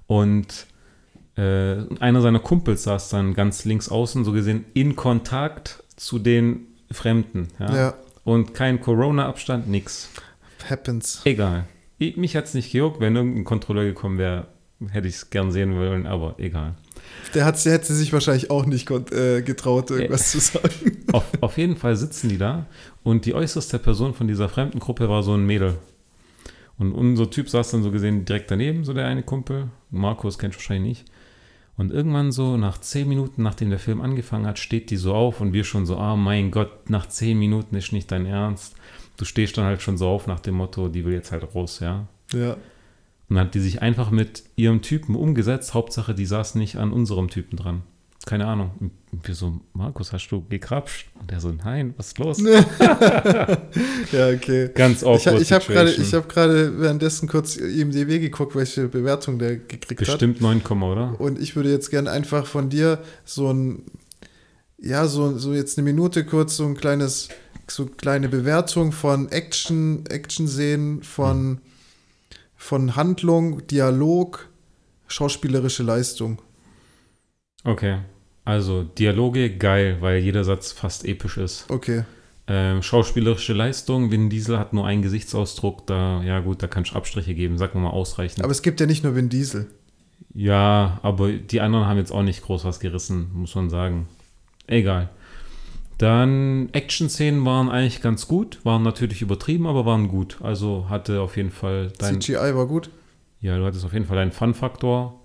[0.05, 0.67] Und
[1.37, 6.67] äh, einer seiner Kumpels saß dann ganz links außen, so gesehen, in Kontakt zu den
[6.91, 7.47] Fremden.
[7.59, 7.75] Ja?
[7.75, 7.93] Ja,
[8.23, 10.09] Und kein Corona-Abstand, nix.
[10.69, 11.21] Happens.
[11.25, 11.65] Egal.
[11.97, 12.99] Ich, mich hat es nicht gejuckt.
[12.99, 14.47] Wenn irgendein Kontrolleur gekommen wäre,
[14.89, 16.75] hätte ich es gern sehen wollen, aber egal.
[17.33, 21.03] Der, hat, der hätte sich wahrscheinlich auch nicht äh, getraut, irgendwas zu sagen.
[21.11, 22.65] Auf, auf jeden Fall sitzen die da
[23.03, 25.77] und die äußerste Person von dieser fremden Gruppe war so ein Mädel.
[26.77, 29.69] Und unser Typ saß dann so gesehen direkt daneben, so der eine Kumpel.
[29.91, 31.11] Markus kennt wahrscheinlich nicht.
[31.77, 35.41] Und irgendwann so nach zehn Minuten, nachdem der Film angefangen hat, steht die so auf
[35.41, 38.75] und wir schon so, ah mein Gott, nach zehn Minuten ist nicht dein Ernst.
[39.17, 41.79] Du stehst dann halt schon so auf nach dem Motto, die will jetzt halt raus,
[41.79, 42.07] ja.
[42.33, 42.53] Ja.
[43.27, 45.73] Und dann hat die sich einfach mit ihrem Typen umgesetzt.
[45.73, 47.83] Hauptsache, die saß nicht an unserem Typen dran.
[48.25, 48.71] Keine Ahnung.
[48.79, 51.07] Und wir so, Markus, hast du gekrapscht?
[51.19, 52.39] Und der so, nein, was ist los?
[54.11, 54.69] Ja, okay.
[54.73, 59.57] Ganz Ich, awkward ich habe gerade ich hab währenddessen kurz IMDb geguckt, welche Bewertung der
[59.57, 60.07] gekriegt hat.
[60.07, 61.19] Bestimmt 9, oder?
[61.19, 63.83] Und ich würde jetzt gerne einfach von dir so ein,
[64.79, 67.29] ja, so, so jetzt eine Minute kurz so ein kleines,
[67.67, 71.59] so kleine Bewertung von Action, Action-Szenen, von,
[72.55, 74.49] von Handlung, Dialog,
[75.07, 76.41] schauspielerische Leistung.
[77.63, 77.99] Okay.
[78.43, 81.65] Also, Dialoge geil, weil jeder Satz fast episch ist.
[81.69, 82.03] Okay.
[82.47, 86.95] Ähm, schauspielerische Leistung, Vin Diesel hat nur einen Gesichtsausdruck, da, ja gut, da kannst du
[86.95, 88.43] Abstriche geben, sagen wir mal ausreichend.
[88.43, 89.67] Aber es gibt ja nicht nur Vin Diesel.
[90.35, 94.07] ja, aber die anderen haben jetzt auch nicht groß was gerissen, muss man sagen.
[94.67, 95.09] Egal.
[95.97, 100.37] Dann Action-Szenen waren eigentlich ganz gut, waren natürlich übertrieben, aber waren gut.
[100.41, 102.89] Also hatte auf jeden Fall dein, CGI war gut.
[103.39, 105.21] ja, du hattest auf jeden Fall deinen Fun-Faktor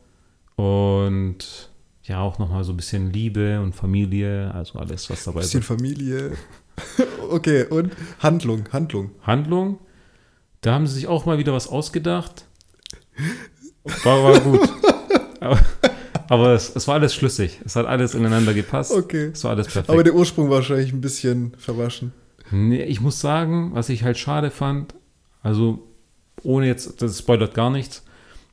[0.54, 1.70] und
[2.04, 5.66] ja, auch nochmal so ein bisschen Liebe und Familie, also alles, was dabei Bisschen ist.
[5.66, 6.32] Familie.
[7.30, 9.10] okay, und Handlung, Handlung.
[9.22, 9.78] Handlung,
[10.60, 12.46] da haben sie sich auch mal wieder was ausgedacht.
[14.04, 14.68] War, war gut.
[15.40, 15.58] aber
[16.30, 17.60] aber es, es war alles schlüssig.
[17.64, 18.92] Es hat alles ineinander gepasst.
[18.92, 19.30] Okay.
[19.32, 19.90] Es war alles perfekt.
[19.90, 22.12] Aber der Ursprung war wahrscheinlich ein bisschen verwaschen.
[22.52, 24.94] Nee, ich muss sagen, was ich halt schade fand,
[25.42, 25.88] also
[26.44, 28.04] ohne jetzt, das spoilert gar nichts,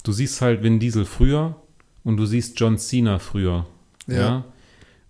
[0.03, 1.55] du siehst halt Vin Diesel früher
[2.03, 3.67] und du siehst John Cena früher.
[4.07, 4.15] Ja.
[4.15, 4.45] Ja.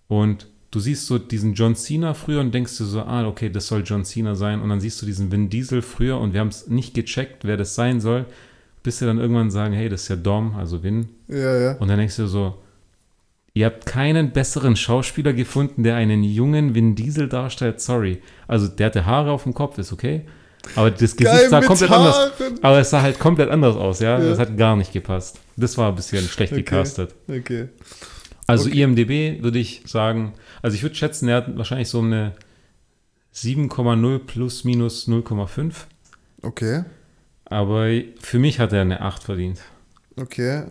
[0.08, 3.66] Und du siehst so diesen John Cena früher und denkst dir so, ah, okay, das
[3.66, 4.60] soll John Cena sein.
[4.60, 7.56] Und dann siehst du diesen Vin Diesel früher und wir haben es nicht gecheckt, wer
[7.56, 8.26] das sein soll,
[8.82, 11.08] bis sie dann irgendwann sagen, hey, das ist ja Dom, also Vin.
[11.28, 11.72] Ja, ja.
[11.78, 12.58] Und dann denkst du so,
[13.54, 17.80] ihr habt keinen besseren Schauspieler gefunden, der einen jungen Vin Diesel darstellt.
[17.80, 18.22] Sorry.
[18.46, 20.22] Also der hatte Haare auf dem Kopf, ist okay.
[20.74, 22.16] Aber das Gesicht Geil sah komplett anders.
[22.16, 22.58] Haaren.
[22.62, 24.18] Aber es sah halt komplett anders aus, ja.
[24.18, 24.28] Ja.
[24.28, 25.38] Das hat gar nicht gepasst.
[25.56, 26.62] Das war ein bisschen schlecht Okay.
[26.62, 27.14] gecastet.
[27.28, 27.68] Okay.
[28.46, 28.82] Also Okay.
[28.82, 32.32] IMDB würde ich sagen, also ich würde schätzen, er hat wahrscheinlich so eine
[33.34, 35.72] 7,0 plus minus 0,5.
[36.42, 36.84] Okay.
[37.50, 37.88] Aber
[38.20, 39.60] für mich hat er eine 8 verdient.
[40.16, 40.64] Okay.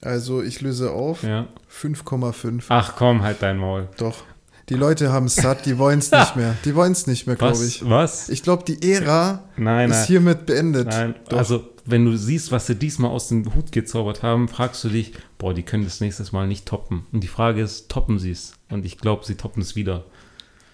[0.00, 1.22] Also ich löse auf.
[1.22, 1.46] Ja.
[1.70, 2.64] 5,5.
[2.68, 3.88] Ach komm, halt dein Maul.
[3.98, 4.24] Doch.
[4.68, 6.56] Die Leute haben es satt, die wollen es nicht mehr.
[6.64, 7.88] Die wollen es nicht mehr, glaube ich.
[7.88, 8.28] Was?
[8.28, 10.06] Ich glaube, die Ära Nein, ist nein.
[10.06, 10.88] hiermit beendet.
[10.88, 11.38] Nein, Doch.
[11.38, 15.12] also wenn du siehst, was sie diesmal aus dem Hut gezaubert haben, fragst du dich,
[15.38, 17.06] boah, die können das nächstes Mal nicht toppen.
[17.12, 18.54] Und die Frage ist, toppen sie es?
[18.68, 20.04] Und ich glaube, sie toppen es wieder.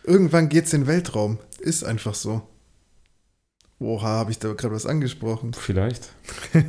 [0.04, 1.38] Irgendwann geht's in den Weltraum.
[1.60, 2.40] Ist einfach so.
[3.82, 5.52] Oha, habe ich da gerade was angesprochen?
[5.54, 6.08] Vielleicht.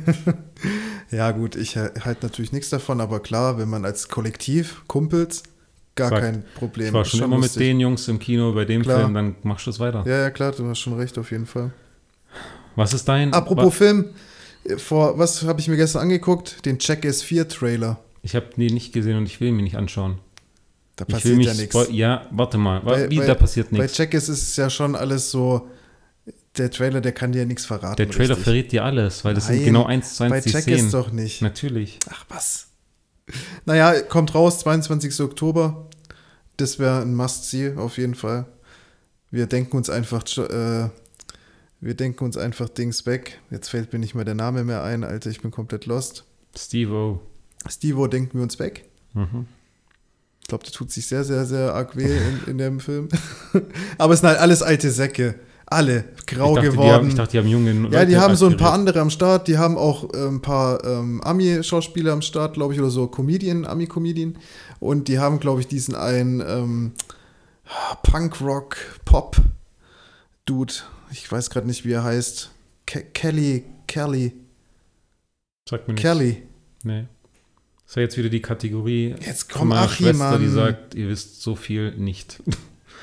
[1.10, 5.42] Ja, gut, ich halte natürlich nichts davon, aber klar, wenn man als Kollektiv, Kumpels,
[5.94, 6.88] gar Sag, kein Problem.
[6.88, 7.60] Ich war Ist schon immer mit lustig.
[7.62, 9.00] den Jungs im Kino bei dem Klar.
[9.00, 10.02] Film, dann machst du es weiter.
[10.06, 11.72] Ja, ja, klar, du hast schon recht, auf jeden Fall.
[12.74, 13.32] Was ist dein.
[13.32, 14.06] Apropos wa- Film,
[14.64, 16.64] äh, vor, was habe ich mir gestern angeguckt?
[16.66, 18.00] Den Jackass 4 Trailer.
[18.22, 20.18] Ich habe die nicht gesehen und ich will ihn mir nicht anschauen.
[20.96, 21.76] Da passiert ja nichts.
[21.92, 22.80] Ja, warte mal.
[22.80, 23.98] Bei- Wie, bei- da passiert Bei nichts.
[23.98, 25.68] Jackass ist es ja schon alles so,
[26.56, 27.96] der Trailer, der kann dir ja nichts verraten.
[27.96, 28.44] Der Trailer richtig.
[28.44, 30.90] verrät dir alles, weil das sind Nein, genau eins zu Bei eins die Jackass Szenen.
[30.92, 31.42] doch nicht.
[31.42, 31.98] Natürlich.
[32.10, 32.68] Ach was.
[33.64, 35.20] Naja, kommt raus, 22.
[35.20, 35.88] Oktober.
[36.56, 38.46] Das wäre ein Must-See auf jeden Fall.
[39.30, 40.90] Wir denken uns einfach, äh,
[41.80, 43.40] wir denken uns einfach Dings weg.
[43.50, 46.24] Jetzt fällt mir nicht mehr der Name mehr ein, Alter, ich bin komplett lost.
[46.56, 47.20] Steve-O.
[47.68, 48.84] Stevo denken wir uns weg.
[49.14, 49.46] Mhm.
[50.40, 53.08] Ich glaube, der tut sich sehr, sehr, sehr arg weh in, in dem Film.
[53.98, 55.36] Aber es sind halt alles alte Säcke.
[55.66, 56.92] Alle grau dachte, geworden.
[56.92, 59.48] Haben, ich dachte, die haben jungen Ja, die haben so ein paar andere am Start.
[59.48, 63.64] Die haben auch äh, ein paar ähm, Ami-Schauspieler am Start, glaube ich, oder so Comedian,
[63.64, 64.36] Ami-Comedian.
[64.80, 66.92] Und die haben, glaube ich, diesen einen ähm,
[68.02, 70.74] Punk-Rock-Pop-Dude.
[71.12, 72.50] Ich weiß gerade nicht, wie er heißt.
[72.86, 74.32] Ke Kelly, Kelly,
[75.68, 76.02] Sag mir nichts.
[76.02, 76.42] Kelly.
[76.82, 77.06] Nee.
[77.84, 80.94] Das ist ja jetzt wieder die Kategorie Jetzt von komm, meiner Achim, Schwester, die sagt,
[80.94, 82.42] ihr wisst so viel nicht.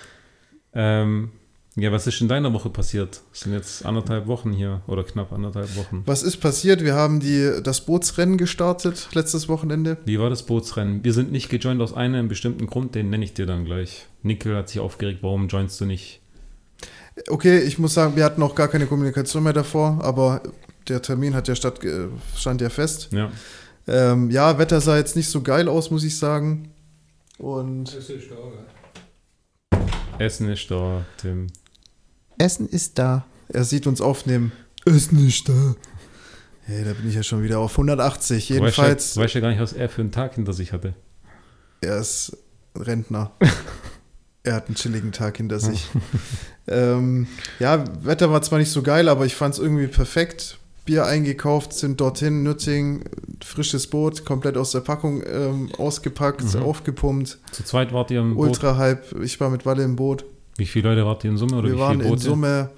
[0.74, 1.32] ähm,
[1.76, 3.22] ja, was ist in deiner Woche passiert?
[3.32, 6.04] Es sind jetzt anderthalb Wochen hier oder knapp anderthalb Wochen.
[6.06, 6.84] Was ist passiert?
[6.84, 9.98] Wir haben die, das Bootsrennen gestartet letztes Wochenende.
[10.04, 11.04] Wie war das Bootsrennen?
[11.06, 14.08] Wir sind nicht gejoint aus einem bestimmten Grund, den nenne ich dir dann gleich.
[14.22, 16.20] Nickel hat sich aufgeregt, warum joinst du nicht?
[17.30, 20.42] Okay, ich muss sagen, wir hatten auch gar keine Kommunikation mehr davor, aber
[20.90, 23.10] der Termin hat ja statt, äh, stand ja fest.
[23.12, 23.32] Ja.
[23.88, 26.74] Ähm, ja, Wetter sah jetzt nicht so geil aus, muss ich sagen.
[27.38, 27.98] Und
[30.20, 31.48] Essen ist da, Tim.
[32.38, 33.26] Essen ist da.
[33.50, 34.52] Er sieht uns aufnehmen.
[34.86, 35.76] Essen ist da.
[36.64, 38.48] Hey, da bin ich ja schon wieder auf 180.
[38.48, 40.72] Du weißt, Jedenfalls, du weißt ja gar nicht, was er für einen Tag hinter sich
[40.74, 40.94] hatte.
[41.82, 42.38] er ist
[42.78, 43.32] Rentner.
[44.44, 45.88] er hat einen chilligen Tag hinter sich.
[46.68, 47.28] ähm,
[47.60, 50.58] ja, Wetter war zwar nicht so geil, aber ich fand es irgendwie perfekt.
[50.86, 53.04] Bier eingekauft, sind dorthin, Nützing,
[53.44, 56.64] frisches Boot, komplett aus der Packung ähm, ausgepackt, Mhm.
[56.64, 58.48] aufgepumpt, Zu zweit wart ihr im Boot.
[58.48, 59.22] ultra hype.
[59.22, 60.26] Ich war mit Walle im Boot.
[60.58, 62.18] Wie viele Leute wart ihr in Summe oder Wir wie waren in?
[62.18, 62.70] Summe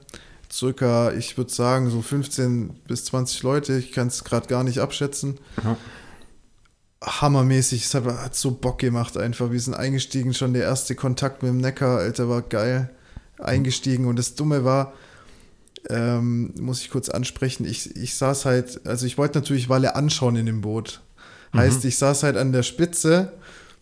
[0.52, 3.78] circa, ich würde sagen, so 15 bis 20 Leute.
[3.78, 5.40] Ich kann es gerade gar nicht abschätzen.
[5.64, 5.78] Ja.
[7.04, 9.52] Hammermäßig, es hat, hat so Bock gemacht einfach.
[9.52, 12.90] Wir sind eingestiegen, schon der erste Kontakt mit dem Neckar, Alter, war geil.
[13.40, 14.94] Eingestiegen und das Dumme war,
[15.90, 20.38] ähm, muss ich kurz ansprechen, ich, ich saß halt, also ich wollte natürlich Walle anschauen
[20.38, 21.02] in dem Boot.
[21.54, 21.90] Heißt, Mhm.
[21.90, 23.34] ich saß halt an der Spitze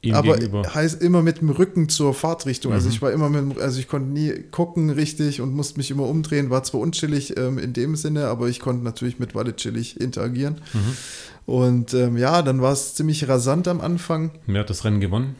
[0.04, 0.74] Ihm aber gegenüber.
[0.74, 2.74] heißt immer mit dem Rücken zur Fahrtrichtung.
[2.74, 2.94] Also Mhm.
[2.94, 6.08] ich war immer mit, dem- also ich konnte nie gucken richtig und musste mich immer
[6.08, 6.50] umdrehen.
[6.50, 10.62] War zwar unchillig ähm, in dem Sinne, aber ich konnte natürlich mit Walle chillig interagieren.
[10.74, 10.98] Mhm.
[11.46, 14.32] Und ähm, ja, dann war es ziemlich rasant am Anfang.
[14.48, 15.36] Wer hat das Rennen gewonnen?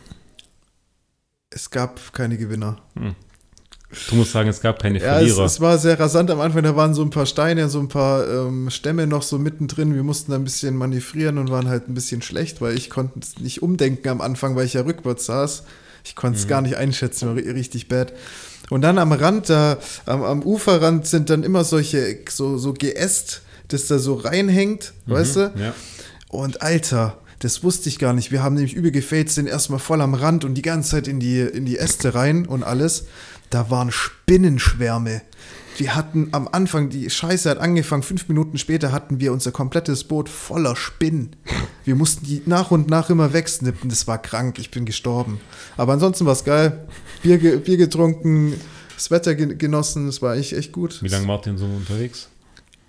[1.50, 2.78] Es gab keine Gewinner.
[4.10, 5.46] Du musst sagen, es gab keine Ja, es, Verlierer.
[5.46, 6.64] es war sehr rasant am Anfang.
[6.64, 9.94] Da waren so ein paar Steine, so ein paar ähm, Stämme noch so mittendrin.
[9.96, 13.20] Wir mussten da ein bisschen manövrieren und waren halt ein bisschen schlecht, weil ich konnte
[13.20, 15.64] es nicht umdenken am Anfang, weil ich ja rückwärts saß.
[16.04, 18.14] Ich konnte es gar nicht einschätzen, war ri- richtig bad.
[18.70, 23.42] Und dann am Rand, da, am, am Uferrand sind dann immer solche, so, so Geäst,
[23.68, 25.40] das da so reinhängt, weißt du?
[25.58, 25.74] Ja.
[26.30, 28.32] Und Alter, das wusste ich gar nicht.
[28.32, 31.20] Wir haben nämlich übel gefällt, sind erstmal voll am Rand und die ganze Zeit in
[31.20, 33.06] die, in die Äste rein und alles.
[33.52, 35.22] Da waren Spinnenschwärme.
[35.78, 40.06] Wir hatten am Anfang, die Scheiße hat angefangen, fünf Minuten später hatten wir unser komplettes
[40.06, 41.36] Boot voller Spinnen.
[41.84, 43.90] Wir mussten die nach und nach immer wegsnippen.
[43.90, 45.40] Das war krank, ich bin gestorben.
[45.76, 46.88] Aber ansonsten war es geil.
[47.24, 48.54] Bier, ge Bier getrunken,
[48.96, 51.04] das Wetter ge genossen, es war echt, echt gut.
[51.04, 52.30] Wie lange wart ihr in Summe unterwegs?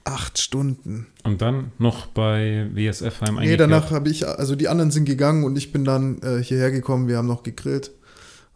[0.05, 1.07] Acht Stunden.
[1.25, 3.61] Und dann noch bei WSF Heim Nee, eingekehrt?
[3.61, 7.09] danach habe ich, also die anderen sind gegangen und ich bin dann äh, hierher gekommen.
[7.09, 7.92] Wir haben noch gegrillt.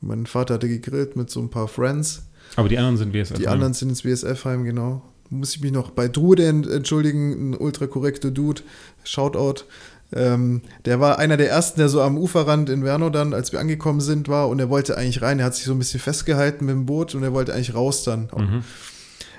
[0.07, 2.23] Mein Vater hatte gegrillt mit so ein paar Friends.
[2.57, 3.55] Aber die anderen sind WSF Die Heim.
[3.55, 5.03] anderen sind ins WSF-Heim, genau.
[5.31, 8.62] Muss ich mich noch bei Drude ent- entschuldigen, ein ultra korrekter Dude.
[9.05, 9.64] Shoutout.
[10.12, 13.59] Ähm, der war einer der ersten, der so am Uferrand in Werno dann, als wir
[13.59, 15.40] angekommen sind, war und er wollte eigentlich rein.
[15.40, 18.05] Er hat sich so ein bisschen festgehalten mit dem Boot und er wollte eigentlich raus
[18.05, 18.29] dann.
[18.37, 18.62] Mhm.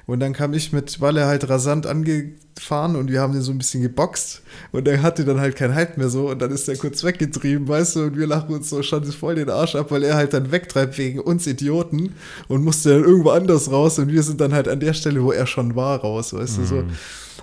[0.08, 3.58] Und dann kam ich mit Walle halt rasant angefahren und wir haben den so ein
[3.58, 4.42] bisschen geboxt
[4.72, 7.68] und er hatte dann halt kein Halt mehr so und dann ist er kurz weggetrieben,
[7.68, 10.34] weißt du, und wir lachen uns so schon voll den Arsch ab, weil er halt
[10.34, 12.16] dann wegtreibt wegen uns Idioten
[12.48, 15.34] und musste dann irgendwo anders raus und wir sind dann halt an der Stelle, wo
[15.34, 16.84] er schon war, raus, weißt du, so.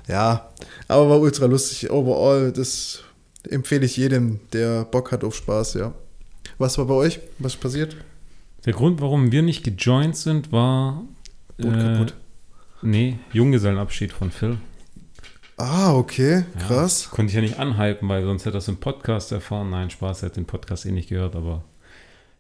[0.09, 0.49] Ja,
[0.89, 1.91] aber war ultra lustig.
[1.91, 3.01] Overall, das
[3.49, 5.93] empfehle ich jedem, der Bock hat auf Spaß, ja.
[6.57, 7.21] Was war bei euch?
[7.39, 7.95] Was ist passiert?
[8.65, 11.05] Der Grund, warum wir nicht gejoint sind, war.
[11.59, 12.15] Boot kaputt.
[12.85, 14.59] Nee, Junggesellenabschied von Phil.
[15.57, 17.09] Ah, okay, Ja, krass.
[17.11, 19.71] Konnte ich ja nicht anhypen, weil sonst hätte er es im Podcast erfahren.
[19.71, 21.65] Nein, Spaß, er hat den Podcast eh nicht gehört, aber.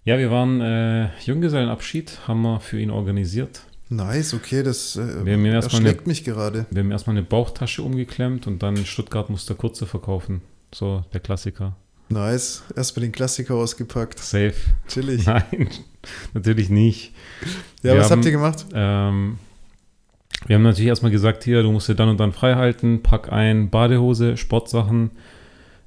[0.04, 3.62] Ja, wir waren äh, Junggesellenabschied, haben wir für ihn organisiert.
[3.88, 6.66] Nice, okay, das äh, Wir haben ihm erstmal eine, erschlägt mich gerade.
[6.70, 10.42] wir haben erstmal eine Bauchtasche umgeklemmt und dann in Stuttgart musste kurze verkaufen.
[10.74, 11.76] So, der Klassiker.
[12.10, 12.64] Nice.
[12.76, 14.18] Erstmal den Klassiker ausgepackt.
[14.18, 14.54] Safe.
[14.88, 15.24] Chillig.
[15.26, 15.68] Nein,
[16.34, 17.12] natürlich nicht.
[17.82, 18.66] Ja, Wir was haben- habt ihr gemacht?
[18.74, 19.38] Ähm,
[20.46, 23.32] wir haben natürlich erstmal gesagt, hier, du musst dir dann und dann frei halten, pack
[23.32, 25.12] ein Badehose, Sportsachen,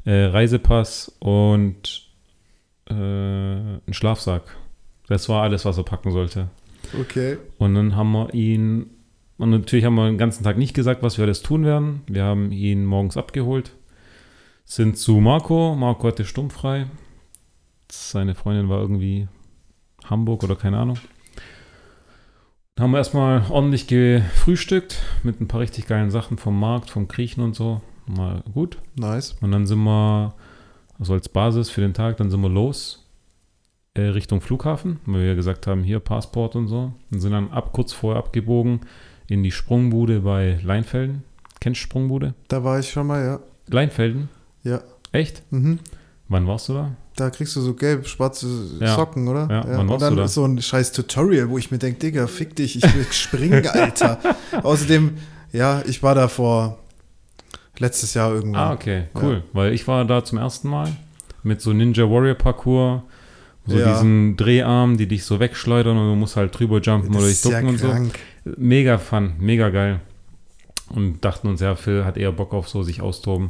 [0.06, 2.10] äh, Reisepass und
[2.90, 4.56] äh, einen Schlafsack.
[5.08, 6.50] Das war alles, was er packen sollte.
[7.00, 7.38] Okay.
[7.58, 8.90] Und dann haben wir ihn,
[9.38, 12.02] und natürlich haben wir den ganzen Tag nicht gesagt, was wir alles tun werden.
[12.08, 13.72] Wir haben ihn morgens abgeholt,
[14.66, 15.76] sind zu Marco.
[15.76, 16.88] Marco hatte stummfrei.
[17.90, 19.28] Seine Freundin war irgendwie
[20.06, 20.98] Hamburg oder keine Ahnung.
[22.80, 27.44] Haben wir erstmal ordentlich gefrühstückt mit ein paar richtig geilen Sachen vom Markt, vom Griechen
[27.44, 27.82] und so.
[28.06, 28.78] Mal gut.
[28.96, 29.36] Nice.
[29.42, 30.36] Und dann sind wir,
[31.00, 33.08] also als Basis für den Tag, dann sind wir los
[33.96, 36.94] äh, Richtung Flughafen, weil wir ja gesagt haben, hier Passport und so.
[37.12, 38.82] Und sind dann ab, kurz vorher abgebogen
[39.28, 41.24] in die Sprungbude bei Leinfelden.
[41.60, 42.36] Kennst du Sprungbude?
[42.48, 43.40] Da war ich schon mal, ja.
[43.66, 44.30] Leinfelden?
[44.62, 44.82] Ja.
[45.12, 45.42] Echt?
[45.52, 45.80] Mhm.
[46.30, 46.92] Wann warst du da?
[47.18, 48.48] Da kriegst du so gelb-schwarze
[48.80, 48.96] Ja.
[48.96, 49.48] Socken, oder?
[49.50, 50.28] Ja, wann Und dann da?
[50.28, 54.20] so ein scheiß Tutorial, wo ich mir denke, Digga, fick dich, ich will springen, Alter.
[54.64, 55.18] Außerdem,
[55.52, 56.78] ja, ich war da vor
[57.80, 58.70] letztes Jahr irgendwann.
[58.70, 59.44] Ah, okay, cool.
[59.54, 60.96] Weil ich war da zum ersten Mal
[61.44, 63.02] mit so Ninja Warrior Parcours,
[63.66, 63.94] so Ja.
[63.94, 67.44] diesen Dreharm, die dich so wegschleudern und du musst halt drüber jumpen Das oder ist
[67.46, 68.52] dich ja ducken und so.
[68.58, 70.02] Mega fun, mega geil.
[70.90, 73.50] Und dachten uns, ja, Phil hat eher Bock auf so sich austoben.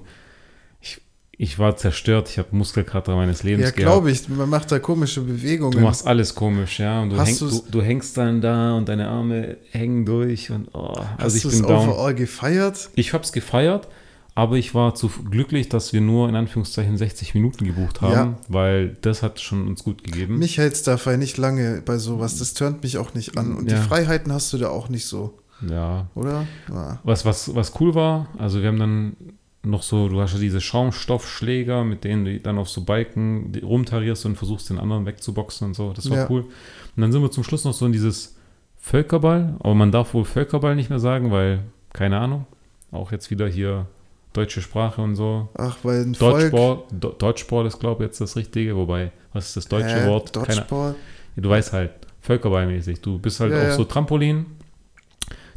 [1.39, 3.78] Ich, war zerstört, ich habe Muskelkater meines Lebens Ja, gehabt.
[3.93, 4.28] glaube ich.
[4.28, 5.71] Man macht da komische Bewegungen.
[5.71, 7.02] Du machst alles komisch, ja.
[7.04, 10.95] Und du, du's- du, du hängst dann da und deine Arme hängen durch und oh,
[10.97, 11.89] Hast also ich du es bin down.
[11.89, 12.89] overall gefeiert?
[12.95, 13.88] Ich habe es gefeiert,
[14.34, 18.38] aber ich war zu glücklich, dass wir nur in Anführungszeichen 60 Minuten gebucht haben, Ja.
[18.47, 20.39] weil das hat schon uns gut gegeben.
[20.39, 22.39] Mich hält's dabei nicht lange bei sowas.
[22.39, 23.56] Das turnt mich auch nicht an.
[23.56, 23.78] Und Ja.
[23.80, 25.38] die Freiheiten hast du da auch nicht so.
[25.67, 26.08] Ja.
[26.15, 26.45] oder?
[26.69, 27.00] Ja.
[27.04, 29.15] Was, was, was cool war, also wir haben dann
[29.63, 34.26] noch so, du hast ja diese Schaumstoffschläger, mit denen du dann auf so Balken rumtarierst
[34.26, 35.93] und versuchst, den anderen wegzuboxen und so.
[35.93, 36.28] Das war Ja.
[36.30, 36.41] cool.
[36.41, 38.36] Und dann sind wir zum Schluss noch so in dieses
[38.78, 41.60] Völkerball, aber man darf wohl Völkerball nicht mehr sagen, weil,
[41.93, 42.46] keine Ahnung,
[42.91, 43.88] auch jetzt wieder hier
[44.34, 45.50] deutsche Sprache und so.
[45.58, 46.52] Ach, weil ein Volk...
[46.52, 50.08] Dodgeball, Do Dodgeball ist, glaube ich, jetzt das Richtige, wobei, was ist das deutsche Hä?
[50.08, 50.32] Wort?
[50.32, 50.96] Keine, Dodgeball?
[51.36, 51.91] du weißt halt,
[52.22, 53.02] Völkerballmäßig.
[53.02, 53.76] Du bist halt Ja, auf ja.
[53.76, 54.46] so Trampolin.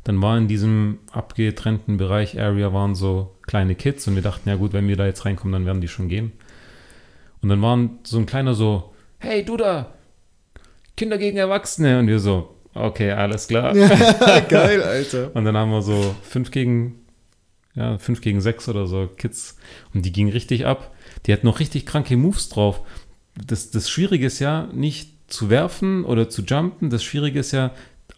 [0.04, 4.56] Dann war in diesem abgetrennten Bereich, Area, waren so kleine Kids und wir dachten, ja
[4.56, 6.32] gut, wenn wir da jetzt reinkommen, dann werden die schon gehen.
[7.42, 9.92] Und dann waren so ein kleiner so, hey, du da,
[11.00, 11.98] Kinder gegen Erwachsene.
[11.98, 13.72] Und wir so, okay, alles klar.
[14.48, 15.30] Geil, Alter.
[15.34, 17.00] Und dann haben wir so fünf gegen,
[17.74, 19.56] ja, fünf gegen sechs oder so Kids.
[19.94, 20.94] Und die gingen richtig ab.
[21.24, 22.82] Die hatten noch richtig kranke Moves drauf.
[23.34, 26.90] Das, das Schwierige ist ja nicht zu werfen oder zu jumpen.
[26.90, 27.70] Das Schwierige ist ja,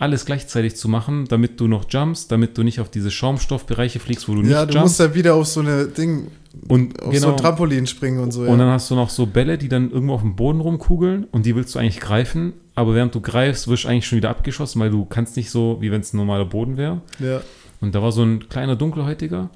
[0.03, 4.29] alles gleichzeitig zu machen, damit du noch jumpst, damit du nicht auf diese Schaumstoffbereiche fliegst,
[4.29, 6.27] wo du Ja, nicht du musst ja wieder auf so eine Ding,
[6.69, 8.45] Und auf so ein Trampolin springen und so.
[8.45, 8.51] Ja.
[8.51, 11.47] und dann hast du noch so Bälle, die dann irgendwo auf dem Boden rumkugeln und
[11.47, 14.81] die willst du eigentlich greifen, aber während du greifst, wirst du eigentlich schon wieder abgeschossen,
[14.81, 17.01] weil du kannst nicht so, wie wenn es ein normaler Boden wäre.
[17.21, 17.41] ja.
[17.81, 19.51] Und da war so ein kleiner Dunkelhäutiger,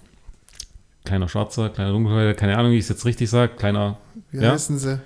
[1.04, 3.98] kleiner Schwarzer, kleiner Dunkelhäutiger, keine Ahnung, wie ich es jetzt richtig sage, kleiner
[4.30, 4.52] Wie Ja.
[4.52, 5.00] heißen sie?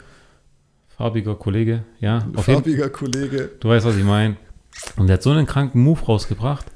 [0.96, 3.50] farbiger Kollege, ja, auf jeden Farbiger Kollege.
[3.58, 4.36] Du weißt, was ich meine.
[4.96, 6.66] Und der hat so einen kranken Move rausgebracht.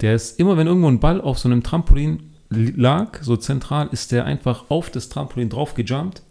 [0.00, 3.88] Der ist immer, wenn irgendwo ein Ball auf so einem Trampolin li- lag, so zentral,
[3.92, 6.22] ist der einfach auf das Trampolin drauf gejumpt.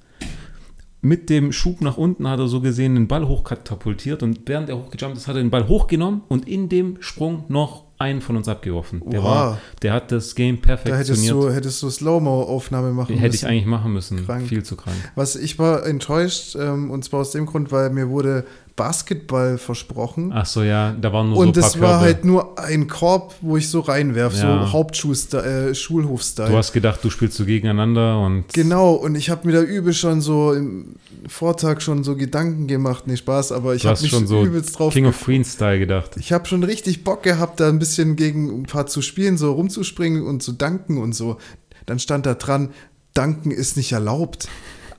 [1.04, 4.77] Mit dem Schub nach unten hat er so gesehen den Ball hochkatapultiert und während er
[4.77, 8.47] hochgejumpt ist, hat er den Ball hochgenommen und in dem Sprung noch einen von uns
[8.47, 9.01] abgeworfen.
[9.08, 11.34] Der, war, der hat das Game Da hättest perfektioniert.
[11.34, 13.45] du, hättest du Slow-Mo-Aufnahme machen Hätte ich müssen.
[13.47, 14.25] eigentlich machen müssen.
[14.25, 14.47] Krank.
[14.47, 14.95] Viel zu krank.
[15.15, 18.43] Was ich war enttäuscht, ähm, und zwar aus dem Grund, weil mir wurde
[18.75, 20.31] Basketball versprochen.
[20.34, 22.05] Ach so, ja, da waren nur und so ein es paar war Körbe.
[22.05, 24.65] halt nur ein Korb, wo ich so reinwerf, Ja.
[24.65, 26.49] so Hauptschuh-Style, äh, Schulhof-Style.
[26.49, 29.93] Du hast gedacht, du spielst so gegeneinander und Genau, und ich habe mir da übel
[29.93, 30.95] schon so im
[31.27, 34.93] Vortag schon so Gedanken gemacht, nee, Spaß, aber ich habe mich schon so übelst drauf
[34.93, 36.12] King of Queens Style gedacht.
[36.17, 39.51] Ich habe schon richtig Bock gehabt, da ein bisschen gegen ein paar zu spielen, so
[39.51, 41.38] rumzuspringen und zu danken und so.
[41.86, 42.69] Dann stand da dran,
[43.13, 44.47] danken ist nicht erlaubt.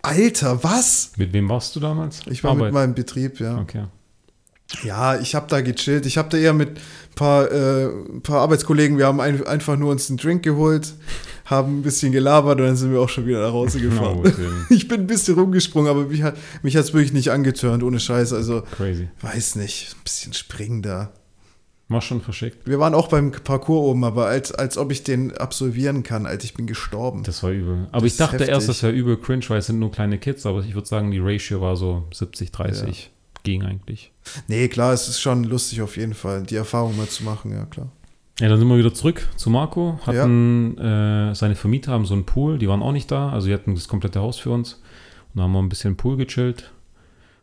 [0.03, 1.13] Alter, was?
[1.17, 2.21] Mit wem warst du damals?
[2.27, 2.73] Ich war mit Arbeit.
[2.73, 3.59] meinem Betrieb, ja.
[3.59, 3.85] Okay.
[4.85, 6.07] Ja, ich habe da gechillt.
[6.07, 9.77] Ich habe da eher mit ein paar, äh, ein paar Arbeitskollegen, wir haben ein, einfach
[9.77, 10.95] nur uns einen Drink geholt,
[11.45, 14.23] haben ein bisschen gelabert und dann sind wir auch schon wieder nach Hause gefahren.
[14.35, 14.67] Schön.
[14.71, 18.33] ich bin ein bisschen rumgesprungen, aber mich hat mich hat's wirklich nicht angetörnt, ohne Scheiß.
[18.33, 19.09] Also, Crazy.
[19.21, 21.13] weiß nicht, ein bisschen springen da.
[21.93, 22.67] War schon verschickt.
[22.67, 26.45] Wir waren auch beim Parcours oben, aber als, als ob ich den absolvieren kann, als
[26.45, 27.23] ich bin gestorben.
[27.23, 27.87] Das war übel.
[27.93, 28.67] Aber Das ich dachte erst, heftig.
[28.67, 31.19] das wäre übel cringe, weil es sind nur kleine Kids, aber ich würde sagen, die
[31.21, 33.11] Ratio war so 70, 30.
[33.45, 34.13] Ging eigentlich.
[34.47, 37.65] Nee, klar, es ist schon lustig auf jeden Fall, die Erfahrung mal zu machen, ja
[37.67, 37.89] klar.
[38.41, 40.01] Ja, dann sind wir wieder zurück zu Marco.
[40.07, 43.29] Hatten äh, seine Vermieter haben so einen Pool, die waren auch nicht da.
[43.31, 44.81] Also die hatten das komplette Haus für uns.
[45.35, 46.73] Und da haben wir ein bisschen Pool gechillt.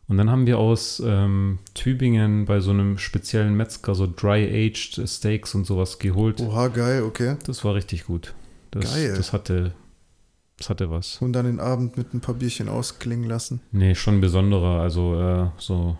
[0.10, 5.54] Und dann haben wir aus ähm, Tübingen bei so einem speziellen Metzger so dry-aged Steaks
[5.56, 6.41] und sowas geholt.
[6.41, 7.38] Oha, geil, okay.
[7.45, 8.34] Das war richtig gut.
[8.72, 9.13] Das, Geil.
[9.15, 9.72] Das hatte,
[10.58, 11.22] das hatte was.
[11.22, 13.62] Und dann den Abend mit ein paar Bierchen ausklingen lassen.
[13.72, 14.82] Nee, schon besonderer.
[14.82, 15.95] Also äh, so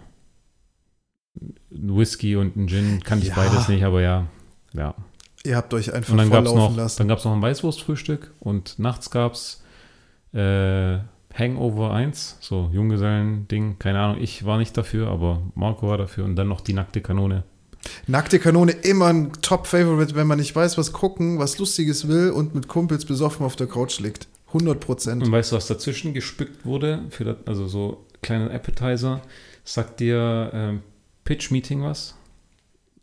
[1.40, 3.36] ein Whisky und ein Gin kannte ich Ja.
[3.36, 4.26] beides nicht, aber ja.
[4.74, 4.96] Ja.
[5.46, 6.98] Ihr habt euch einfach Und dann gab es volllaufen noch, lassen.
[6.98, 9.64] dann gab's noch ein Weißwurstfrühstück und nachts gab es
[10.34, 10.98] äh,
[11.40, 16.36] Hangover 1, so Junggesellen-Ding, keine Ahnung, ich war nicht dafür, aber Marco war dafür und
[16.36, 17.44] dann noch die nackte Kanone.
[18.08, 22.54] Nackte Kanone immer ein Top-Favorite, wenn man nicht weiß, was gucken, was Lustiges will und
[22.54, 24.28] mit Kumpels besoffen auf der Couch liegt.
[24.48, 25.24] 100 Prozent.
[25.24, 27.04] Und weißt du, was dazwischen gespickt wurde?
[27.10, 29.22] Für das, also so kleine Appetizer.
[29.64, 30.82] Sagt dir ähm,
[31.24, 32.16] Pitch-Meeting was?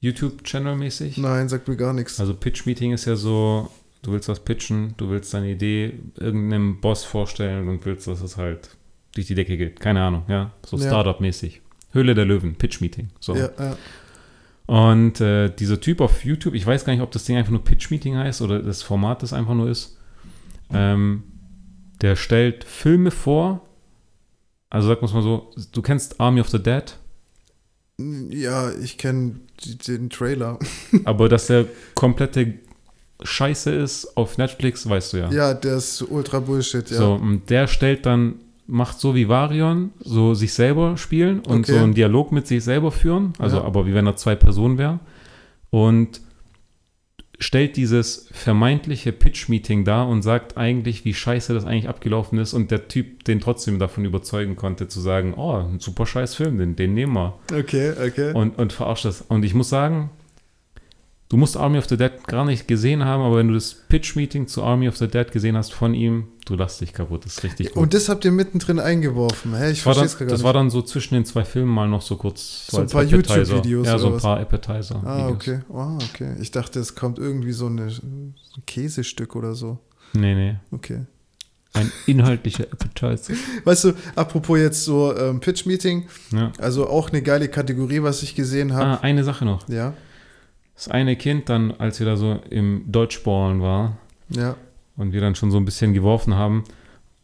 [0.00, 1.18] YouTube-Channel-mäßig?
[1.18, 2.20] Nein, sagt mir gar nichts.
[2.20, 3.70] Also Pitch-Meeting ist ja so,
[4.06, 8.36] du willst was pitchen, du willst deine Idee irgendeinem Boss vorstellen und willst, dass es
[8.36, 8.70] halt
[9.14, 9.80] durch die Decke geht.
[9.80, 10.52] Keine Ahnung, ja.
[10.64, 10.86] So Ja.
[10.86, 11.60] Startup-mäßig.
[11.92, 13.08] Höhle der Löwen, Pitch-Meeting.
[13.20, 13.34] So.
[13.34, 13.76] Ja, ja.
[14.66, 17.64] Und äh, dieser Typ auf YouTube, ich weiß gar nicht, ob das Ding einfach nur
[17.64, 19.96] Pitch-Meeting heißt oder das Format das einfach nur ist.
[20.72, 21.22] Ähm,
[22.02, 23.62] der stellt Filme vor.
[24.70, 26.96] Also sag mal so, du kennst Army of the Dead,
[28.30, 29.36] Ja, ich kenne
[29.88, 30.58] den Trailer.
[31.04, 32.54] aber dass der komplette
[33.22, 35.30] Scheiße ist auf Netflix, weißt du ja.
[35.30, 36.96] Ja, der ist ultra Bullshit, ja.
[36.98, 38.34] So, und der stellt dann,
[38.66, 41.72] macht so wie Varion, so sich selber spielen und Okay.
[41.72, 43.64] so einen Dialog mit sich selber führen, also Ja.
[43.64, 44.98] aber wie wenn er zwei Personen wäre.
[45.70, 46.20] Und
[47.38, 52.70] stellt dieses vermeintliche Pitch-Meeting dar und sagt eigentlich, wie scheiße das eigentlich abgelaufen ist und
[52.70, 56.76] der Typ den trotzdem davon überzeugen konnte, zu sagen, oh, ein super scheiß Film, den,
[56.76, 57.34] den nehmen wir.
[57.52, 58.32] Okay, okay.
[58.32, 59.20] Und, und verarscht das.
[59.22, 60.08] Und ich muss sagen,
[61.28, 64.46] Du musst Army of the Dead gar nicht gesehen haben, aber wenn du das Pitch-Meeting
[64.46, 67.24] zu Army of the Dead gesehen hast von ihm, du lachst dich kaputt.
[67.24, 67.82] Das ist richtig gut.
[67.82, 69.52] Und das habt ihr mittendrin eingeworfen.
[69.56, 70.44] Hä, ich das war, verstehe es gar das nicht.
[70.44, 73.02] war dann so zwischen den zwei Filmen mal noch so kurz So ein als paar.
[73.02, 74.22] YouTube-Videos Ja, so ein was?
[74.22, 75.02] paar Appetizer.
[75.04, 75.60] ah, okay.
[75.74, 76.36] Ah, okay.
[76.40, 78.34] Ich dachte, es kommt irgendwie so, eine, so ein
[78.66, 79.78] Käsestück oder so.
[80.12, 80.56] Nee, nee.
[80.70, 81.06] Okay.
[81.72, 83.34] Ein inhaltlicher Appetizer.
[83.64, 86.52] Weißt du, apropos jetzt so ähm, Pitch-Meeting, Ja.
[86.58, 88.86] also auch eine geile Kategorie, was ich gesehen habe.
[88.90, 89.68] Ah, eine Sache noch.
[89.68, 89.92] Ja,
[90.76, 93.96] Das eine Kind dann, als wir da so im Deutschballen war
[94.28, 94.56] ja.
[94.96, 96.64] und wir dann schon so ein bisschen geworfen haben,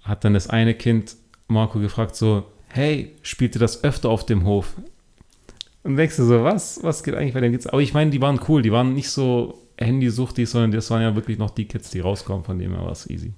[0.02, 1.16] hat dann das eine Kind
[1.48, 4.74] Marco gefragt so, hey, spielt ihr das öfter auf dem Hof?
[5.84, 6.82] Und denkst du so, was?
[6.82, 7.66] Was geht eigentlich bei den Kids?
[7.66, 11.14] Aber ich meine, die waren cool, die waren nicht so handysuchtig, sondern das waren ja
[11.14, 13.32] wirklich noch die Kids, die rauskommen, von dem her war es easy.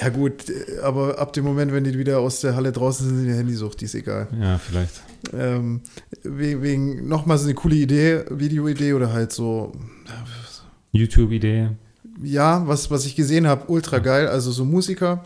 [0.00, 0.44] Ja, gut,
[0.82, 3.80] aber ab dem Moment, wenn die wieder aus der Halle draußen sind, sind die Handysucht,
[3.80, 4.28] die ist egal.
[4.40, 5.02] Ja, vielleicht.
[5.32, 5.80] Ähm,
[6.22, 9.72] wegen, wegen nochmal so eine coole Idee, Videoidee oder halt so,
[10.92, 11.70] YouTube-Idee.
[12.22, 14.28] ja, was, was ich gesehen habe, ultra geil.
[14.28, 15.24] Also so Musiker.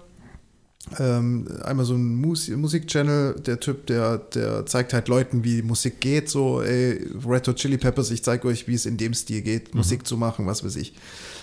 [1.01, 6.01] Ähm, einmal so ein Mus Musikchannel, der Typ, der, der zeigt halt Leuten, wie Musik
[6.01, 6.28] geht.
[6.28, 9.74] So, ey, Red Hot Chili Peppers, ich zeige euch, wie es in dem Stil geht,
[9.74, 10.94] Musik zu machen, was weiß ich.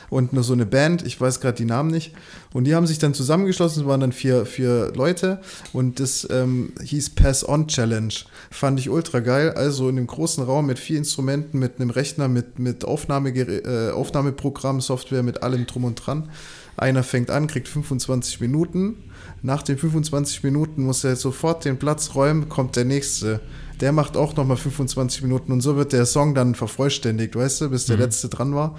[0.09, 2.13] Und nur so eine Band, ich weiß gerade die Namen nicht.
[2.53, 5.39] Und die haben sich dann zusammengeschlossen, es waren dann vier, vier Leute.
[5.73, 8.13] Und das ähm, hieß Pass On Challenge.
[8.51, 9.51] Fand ich ultra geil.
[9.51, 14.81] Also in einem großen Raum mit vier Instrumenten, mit einem Rechner, mit, mit äh, Aufnahmeprogramm,
[14.81, 16.29] Software, mit allem drum und dran.
[16.77, 18.95] Einer fängt an, kriegt 25 Minuten.
[19.41, 23.41] Nach den 25 Minuten muss er sofort den Platz räumen, kommt der nächste.
[23.81, 27.69] Der macht auch nochmal 25 Minuten und so wird der Song dann vervollständigt, weißt du,
[27.69, 28.03] bis der Mhm.
[28.03, 28.77] letzte dran war.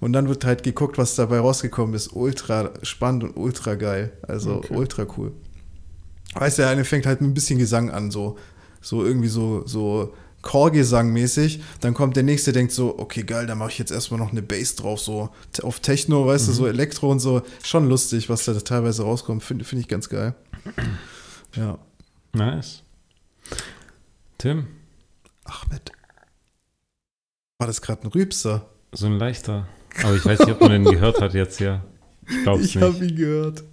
[0.00, 2.08] Und dann wird halt geguckt, was dabei rausgekommen ist.
[2.14, 4.12] Ultra spannend und ultra geil.
[4.22, 4.74] Also Okay.
[4.74, 5.32] ultra cool.
[6.34, 8.36] Weißt du, der eine fängt halt mit ein bisschen Gesang an, so,
[8.82, 11.60] so irgendwie so, so Chorgesang-mäßig.
[11.80, 14.42] Dann kommt der nächste, denkt so, okay, geil, da mache ich jetzt erstmal noch eine
[14.42, 15.30] Bass drauf, so
[15.62, 17.42] auf Techno, weißt du, so Elektro und so.
[17.64, 19.42] Schon lustig, was da teilweise rauskommt.
[19.42, 20.34] Finde find ich ganz geil.
[21.54, 21.78] Ja.
[22.34, 22.82] Nice.
[24.38, 24.66] Tim,
[25.44, 25.92] Ahmed.
[27.58, 28.68] War das gerade ein Rübser?
[28.92, 29.66] so ein leichter.
[30.02, 31.84] Aber ich weiß nicht, ob man den gehört hat jetzt ja.
[32.28, 32.84] Ich glaub's Ich nicht.
[32.84, 33.64] habe ihn gehört.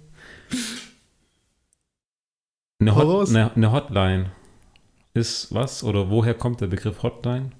[2.80, 4.30] Eine, Hot, eine, eine Hotline
[5.14, 7.50] ist was oder woher kommt der Begriff Hotline?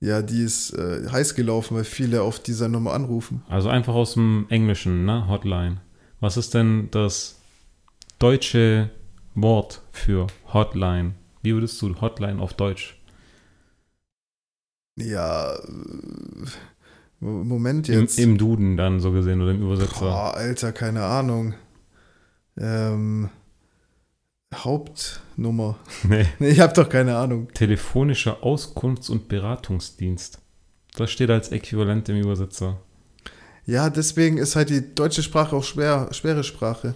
[0.00, 3.42] Ja, die ist äh, heiß gelaufen, weil viele auf dieser Nummer anrufen.
[3.48, 5.26] Also einfach aus dem Englischen, ne?
[5.28, 5.80] Hotline.
[6.20, 7.40] Was ist denn das
[8.18, 8.90] deutsche
[9.34, 11.14] Wort für Hotline?
[11.42, 12.96] Wie würdest du Hotline auf Deutsch?
[14.96, 16.46] Ja, äh,
[17.20, 18.18] Moment Im, jetzt.
[18.18, 20.00] Im Duden dann so gesehen oder im Übersetzer.
[20.00, 21.54] Boah, Alter, keine Ahnung.
[22.56, 23.30] Ähm,
[24.54, 25.78] Hauptnummer.
[26.08, 26.26] Nee.
[26.38, 27.48] Nee, ich habe doch keine Ahnung.
[27.52, 30.38] Telefonischer Auskunfts- und Beratungsdienst.
[30.96, 32.78] Das steht als Äquivalent im Übersetzer.
[33.66, 36.94] Ja, deswegen ist halt die deutsche Sprache auch schwer, schwere Sprache.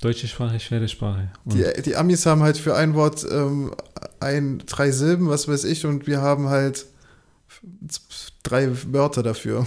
[0.00, 1.30] Deutsche Sprache, schwere Sprache.
[1.44, 3.72] Die, die Amis haben halt für ein Wort ähm,
[4.20, 6.86] ein, drei Silben, was weiß ich, und wir haben halt
[8.42, 9.66] drei Wörter dafür.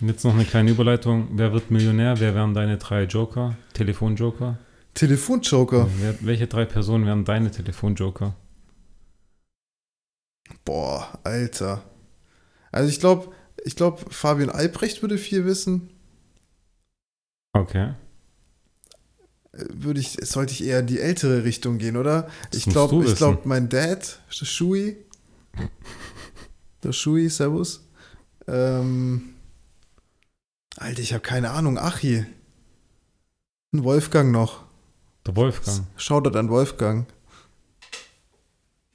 [0.00, 1.28] jetzt noch eine kleine Überleitung.
[1.32, 2.18] Wer wird Millionär?
[2.20, 3.56] Wer wären deine drei Joker?
[3.72, 4.58] Telefonjoker?
[4.94, 5.88] Telefonjoker.
[6.20, 8.34] Welche drei Personen wären deine Telefonjoker?
[10.64, 11.82] Boah, Alter.
[12.72, 13.32] Also ich glaube,
[13.64, 15.90] ich glaube, Fabian Albrecht würde viel wissen.
[17.52, 17.94] Okay.
[19.52, 22.28] Äh, Würde ich, sollte ich eher in die ältere Richtung gehen, oder?
[22.50, 24.96] Das ich glaube, ich glaube, mein Dad, Shui,
[26.82, 27.88] der Shui, Servus.
[28.46, 29.34] Ähm,
[30.76, 31.78] Alter, ich habe keine Ahnung.
[31.78, 32.24] Achi.
[33.72, 34.64] Ein Wolfgang noch.
[35.26, 35.86] Der Wolfgang.
[35.96, 37.06] Shoutout an Wolfgang.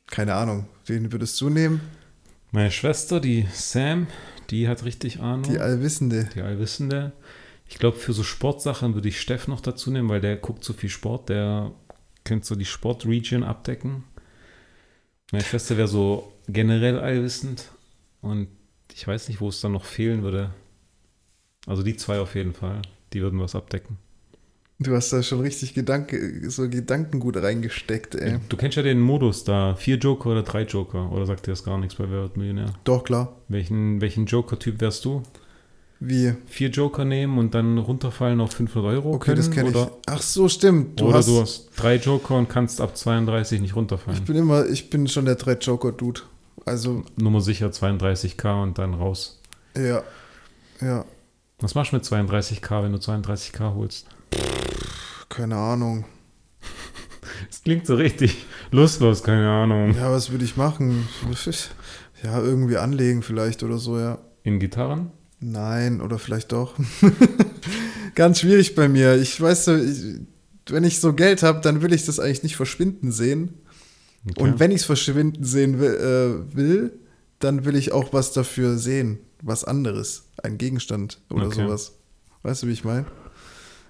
[0.07, 0.67] Keine Ahnung.
[0.85, 1.81] Wen würdest du nehmen?
[2.51, 4.07] Meine Schwester, die Sam,
[4.49, 5.43] die hat richtig Ahnung.
[5.43, 6.29] Die Allwissende.
[6.35, 7.11] Die Allwissende.
[7.67, 10.73] Ich glaube, für so Sportsachen würde ich Steff noch dazu nehmen, weil der guckt so
[10.73, 11.29] viel Sport.
[11.29, 11.71] Der
[12.23, 14.03] könnte so die Sportregion abdecken.
[15.31, 17.71] Meine Schwester wäre so generell allwissend.
[18.25, 18.47] Und
[18.93, 20.51] ich weiß nicht, wo es dann noch fehlen würde.
[21.67, 22.81] Also die zwei auf jeden Fall.
[23.13, 23.97] Die würden was abdecken.
[24.77, 28.39] Du hast da schon richtig Gedanke, so Gedankengut reingesteckt, ey.
[28.49, 29.75] Du kennst ja den Modus da.
[29.75, 31.11] Vier Joker oder drei Joker?
[31.13, 32.73] Oder sagt dir das gar nichts bei Wer wird Millionär?
[32.83, 33.37] Doch, klar.
[33.47, 35.23] Welchen, welchen Joker-Typ wärst du?
[36.01, 36.33] Wie?
[36.47, 39.13] Vier Joker nehmen und dann runterfallen auf 500 Euro?
[39.13, 39.75] Okay, das kenne ich.
[39.75, 40.99] oder, Ach so, stimmt.
[40.99, 44.25] Du oder hast, du hast drei Joker und kannst ab 32 nicht ich runterfallen.
[44.25, 46.21] bin immer, ich bin schon der Drei-Joker-Dude.
[46.65, 49.41] Also, Nummer sicher 32k und dann raus.
[49.77, 50.03] ja.
[50.81, 51.05] Ja,
[51.59, 54.07] Was machst du mit 32k, wenn du 32k holst?
[55.29, 56.05] keine Ahnung.
[57.49, 59.93] Das klingt so richtig lustlos, keine Ahnung.
[59.95, 61.07] Ja, was würde ich machen?
[62.23, 64.19] Ja, irgendwie anlegen vielleicht oder so, ja.
[64.43, 65.11] in Gitarren?
[65.39, 66.73] Nein, oder vielleicht doch.
[68.15, 69.15] Ganz schwierig bei mir.
[69.15, 70.21] Ich weiß, so, ich,
[70.69, 73.53] wenn ich so Geld habe, dann will ich das eigentlich nicht verschwinden sehen.
[74.29, 74.41] Okay.
[74.41, 76.99] Und wenn ich es verschwinden sehen will, äh, will,
[77.39, 79.19] dann will ich auch was dafür sehen.
[79.41, 80.23] Was anderes.
[80.41, 81.65] Ein Gegenstand oder Okay.
[81.65, 81.93] sowas.
[82.43, 83.05] Weißt du, wie ich meine?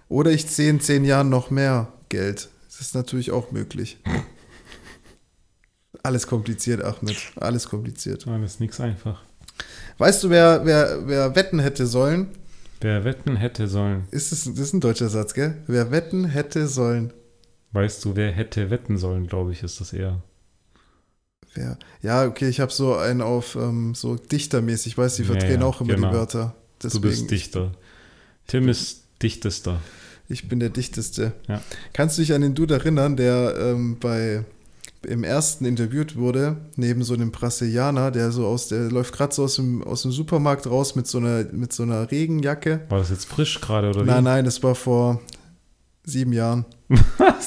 [0.09, 2.49] Oder ich sehe in zehn Jahren noch mehr Geld.
[2.67, 3.97] Das ist natürlich auch möglich.
[6.03, 7.15] Alles kompliziert, Ahmed.
[7.37, 8.25] Alles kompliziert.
[8.27, 9.23] Nein, das ist nichts einfach.
[9.97, 12.27] Weißt du, wer, wer, wer wetten hätte sollen?
[12.81, 15.63] Wer wetten hätte sollen, Ist das, das ist ein deutscher Satz, gell?
[15.65, 17.13] Wer wetten hätte sollen.
[17.75, 20.21] Weißt du, wer hätte wetten sollen, glaube ich, ist das eher.
[21.53, 21.77] Wer?
[22.01, 24.97] Ja, okay, ich habe so einen auf ähm, so dichtermäßig.
[24.97, 26.09] Weiß, die verdrehen ja, auch immer genau.
[26.09, 26.55] die Wörter.
[26.79, 27.71] du Deswegen, bist Dichter.
[28.47, 29.79] Tim ist Dichtester.
[30.27, 31.33] Ich bin der Dichteste.
[31.47, 31.61] Ja.
[31.93, 34.43] Kannst du dich an den Dude erinnern, der ähm, bei
[35.03, 39.43] im ersten interviewt wurde, neben so einem Brasilianer, der so aus, der läuft gerade so
[39.43, 42.81] aus dem, aus dem Supermarkt raus mit so einer, mit so einer Regenjacke.
[42.89, 44.23] War das jetzt frisch gerade oder Nein, wie?
[44.23, 45.21] nein, das war vor
[46.05, 46.65] sieben Jahren.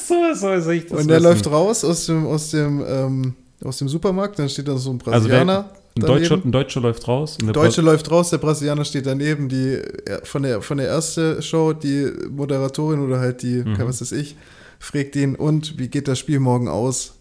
[0.09, 1.25] So, so soll ich das Und der wissen.
[1.31, 3.35] läuft raus aus dem, aus dem, ähm,
[3.65, 5.59] aus dem Supermarkt, dann steht da so ein Also Brasilianer.
[5.61, 6.07] Ein daneben.
[6.21, 7.37] Deutscher, ein Deutscher läuft raus.
[7.41, 9.81] Und der Deutsche läuft raus, der Brasilianer steht daneben, die
[10.25, 13.77] von der von der ersten Show, die Moderatorin oder halt die, Mhm.
[13.81, 14.37] was weiß ich,
[14.79, 17.15] fragt ihn, und wie geht das Spiel morgen aus?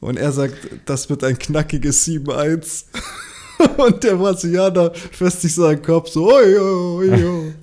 [0.00, 2.84] Und er sagt, das wird ein knackiges 7-1.
[3.78, 7.54] und der Brasilianer fässt sich seinen Kopf so, oi, oi, oi.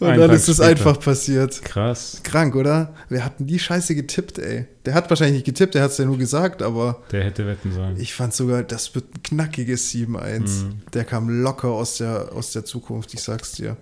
[0.00, 1.62] Und Einen dann Tag ist es einfach passiert.
[1.62, 2.20] Krass.
[2.24, 2.94] Krank, oder?
[3.08, 4.66] Wir hatten die Scheiße getippt, ey.
[4.84, 7.72] Der hat wahrscheinlich nicht getippt, der hat es ja nur gesagt, aber Der hätte wetten
[7.72, 7.98] sollen.
[7.98, 10.38] ich fand sogar, das wird ein knackiges 7-1.
[10.40, 10.82] Mhm.
[10.92, 13.76] Der kam locker aus der, aus der Zukunft, ich sag's dir.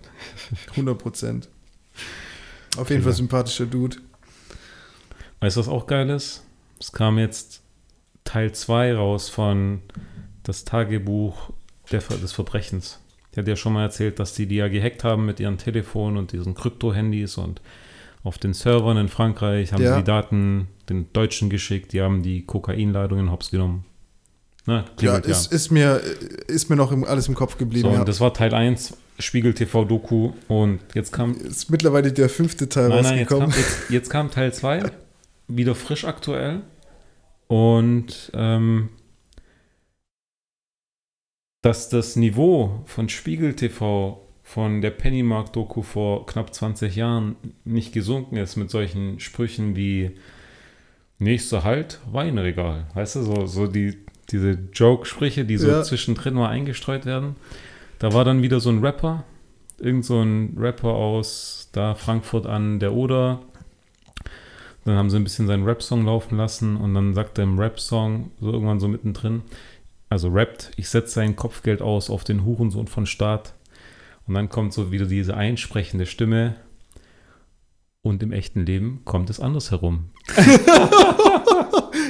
[0.70, 1.48] 100 Prozent.
[2.76, 3.96] Auf jeden Fall sympathischer Dude.
[5.40, 6.42] Weißt du, was auch geil ist?
[6.78, 7.60] Es kam jetzt
[8.24, 9.82] Teil 2 raus von
[10.42, 11.50] das Tagebuch
[11.90, 12.98] der, des Verbrechens.
[13.34, 16.16] Der hat ja schon mal erzählt, dass die die ja gehackt haben mit ihren Telefonen
[16.18, 17.60] und diesen Krypto-Handys und
[18.24, 19.94] auf den Servern in Frankreich haben Ja.
[19.96, 23.84] sie die Daten den Deutschen geschickt, die haben die Kokainladungen hops genommen.
[24.66, 25.32] Na, Ja, klingelt ja.
[25.32, 26.00] ist, ist, mir,
[26.46, 27.88] ist mir noch im, alles im Kopf geblieben.
[27.90, 28.04] So, ja.
[28.04, 32.90] das war Teil 1, Spiegel TV Doku und jetzt kam ist mittlerweile der fünfte Teil
[32.90, 33.70] Nein, nein, jetzt kam, rausgekommen.
[33.78, 34.84] jetzt, jetzt kam Teil 2,
[35.48, 36.60] wieder frisch aktuell.
[37.48, 38.88] Und ähm,
[41.62, 48.36] dass das Niveau von Spiegel TV, von der Pennymark-Doku vor knapp 20 Jahren nicht gesunken
[48.36, 50.10] ist mit solchen Sprüchen wie
[51.18, 52.86] nächster Halt, Weinregal.
[52.94, 53.96] Weißt du, so, so die,
[54.30, 55.82] diese Joke-Sprüche, die so Ja.
[55.82, 57.36] zwischendrin mal eingestreut werden.
[58.00, 59.24] Da war dann wieder so ein Rapper,
[59.78, 63.40] irgend so ein Rapper aus da Frankfurt an der Oder.
[64.84, 68.32] Dann haben sie ein bisschen seinen Rap-Song laufen lassen und dann sagt er im Rap-Song
[68.40, 69.42] so irgendwann so mittendrin,
[70.12, 73.54] also rappt, ich setze sein Kopfgeld aus auf den Hurensohn von Staat.
[74.26, 76.54] Und dann kommt so wieder diese einsprechende Stimme.
[78.02, 80.10] Und im echten Leben kommt es andersherum.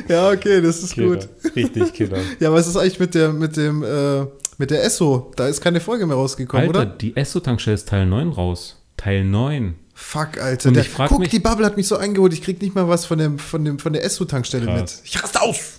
[0.08, 1.16] Ja, okay, das ist Killer.
[1.16, 1.28] gut.
[1.56, 2.18] Richtig Killer.
[2.40, 4.26] Ja, was ist eigentlich mit der, mit dem, äh,
[4.58, 5.32] mit der Esso?
[5.36, 6.86] Da ist keine Folge mehr rausgekommen, Alter, oder?
[6.86, 8.82] die Esso-Tankstelle ist Teil 9 raus.
[8.96, 9.74] Teil 9.
[9.94, 10.68] Fuck, Alter.
[10.68, 12.74] Und Der, ich frag guck, mich- die Bubble hat mich so eingeholt, ich krieg nicht
[12.74, 14.92] mal was von, dem, von, dem, von der Esso-Tankstelle mit.
[15.04, 15.74] Ich raste aus!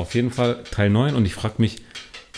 [0.00, 1.76] Auf jeden Fall Teil 9 und ich frage mich,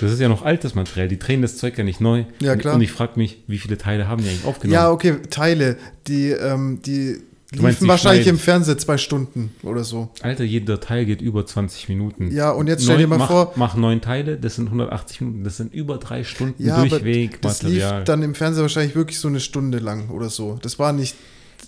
[0.01, 2.25] das ist ja noch altes Material, die drehen das Zeug ja nicht neu.
[2.41, 2.75] Ja, klar.
[2.75, 4.75] Und ich frage mich, wie viele Teile haben die eigentlich aufgenommen?
[4.75, 7.19] Ja, okay, Teile, die, ähm, die
[7.55, 8.39] Du meinst, liefen die wahrscheinlich schneiden?
[8.39, 10.09] im Fernsehen zwei Stunden oder so.
[10.23, 12.31] Alter, jeder Teil geht über 20 Minuten.
[12.33, 15.45] Ja, und jetzt stell dir mal mach, vor- Mach neun Teile, das sind 180 Minuten,
[15.45, 17.99] das sind über drei Stunden Ja, aber Durchweg das Material.
[17.99, 20.59] lief dann im Fernsehen wahrscheinlich wirklich so eine Stunde lang oder so.
[20.63, 21.15] Das war nicht,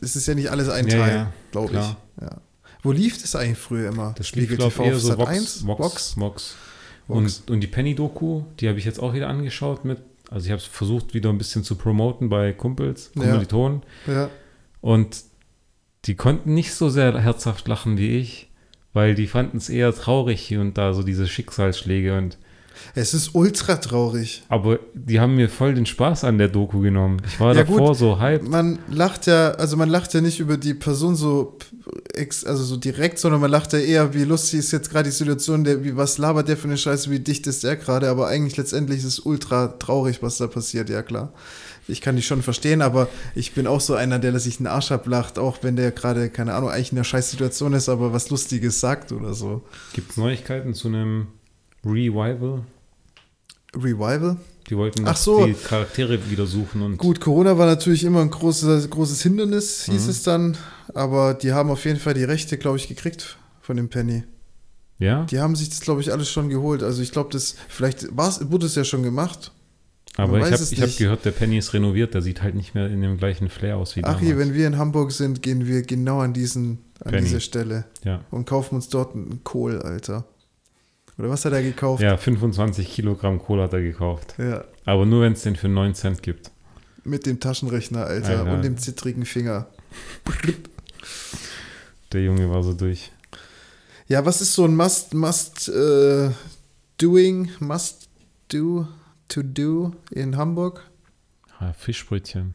[0.00, 2.22] das ist ja nicht alles ein Ja, Teil, ja, glaube ich.
[2.22, 2.40] Ja.
[2.84, 4.14] Wo lief das eigentlich früher immer?
[4.16, 5.18] das lief, glaube ich, eher so.
[5.18, 5.66] Vox, 1?
[5.66, 6.16] Vox, Vox?
[6.16, 6.56] Vox.
[7.08, 7.40] Vox.
[7.46, 9.98] Und, und die Penny-Doku, die habe ich jetzt auch wieder angeschaut mit,
[10.30, 13.22] also ich habe es versucht wieder ein bisschen zu promoten bei Kumpels, Ja.
[13.22, 13.82] Kommilitonen.
[14.06, 14.30] Ja.
[14.80, 15.22] Und
[16.04, 18.50] die konnten nicht so sehr herzhaft lachen wie ich,
[18.92, 22.16] weil die fanden es eher traurig hier und da, so diese Schicksalsschläge.
[22.16, 22.38] Und,
[22.94, 24.42] Es ist ultra traurig.
[24.48, 27.22] aber die haben mir voll den Spaß an der Doku genommen.
[27.26, 27.96] Ich war Ja, davor gut.
[27.98, 28.48] so hyped.
[28.48, 31.56] Man lacht ja, also man lacht ja nicht über die Person so,
[32.14, 35.14] ex, also so direkt, sondern man lacht ja eher, wie lustig ist jetzt gerade die
[35.14, 38.28] Situation, der, wie, was labert der für eine Scheiße, wie dicht ist der gerade, aber
[38.28, 41.32] eigentlich letztendlich ist es ultra traurig, was da passiert, ja klar.
[41.86, 44.90] Ich kann die schon verstehen, aber ich bin auch so einer, der sich einen Arsch
[44.90, 48.30] ablacht, auch wenn der gerade, keine Ahnung, eigentlich in einer scheiß Situation ist, aber was
[48.30, 49.60] Lustiges sagt oder so.
[49.92, 51.26] Gibt es Neuigkeiten zu einem
[51.84, 52.62] Revival?
[53.76, 54.36] Revival?
[54.70, 55.44] Die wollten Ach so.
[55.46, 60.04] die Charaktere wieder suchen und Gut, Corona war natürlich immer ein großes, großes Hindernis, hieß
[60.04, 60.10] Mhm.
[60.10, 60.56] es dann,
[60.94, 64.24] aber die haben auf jeden Fall die Rechte, glaube ich, gekriegt von dem Penny.
[64.98, 66.82] ja, Die haben sich das, glaube ich, alles schon geholt.
[66.82, 69.52] Also ich glaube, das, vielleicht war's, wurde es ja schon gemacht.
[70.16, 72.14] Aber Man ich habe hab gehört, der Penny ist renoviert.
[72.14, 74.38] Der sieht halt nicht mehr in dem gleichen Flair aus wie Achi, damals.
[74.38, 77.24] wenn wir in Hamburg sind, gehen wir genau an, diesen, an Penny.
[77.24, 78.20] diese Stelle ja.
[78.30, 80.24] und kaufen uns dort einen Kohl, Alter.
[81.18, 82.02] Oder was hat er gekauft?
[82.02, 84.34] ja, 25 Kilogramm Cola hat er gekauft.
[84.38, 86.50] Ja, Aber nur, wenn es den für 9 Cent gibt.
[87.04, 88.52] mit dem Taschenrechner, Alter, Alter.
[88.54, 89.66] und dem zittrigen Finger.
[92.12, 93.10] Der Junge war so durch.
[94.08, 96.30] Ja, was ist so ein Must, Must äh,
[96.98, 98.08] Doing, Must
[98.52, 98.86] Do,
[99.28, 100.82] To Do in Hamburg?
[101.58, 102.54] Ah, Fischbrötchen.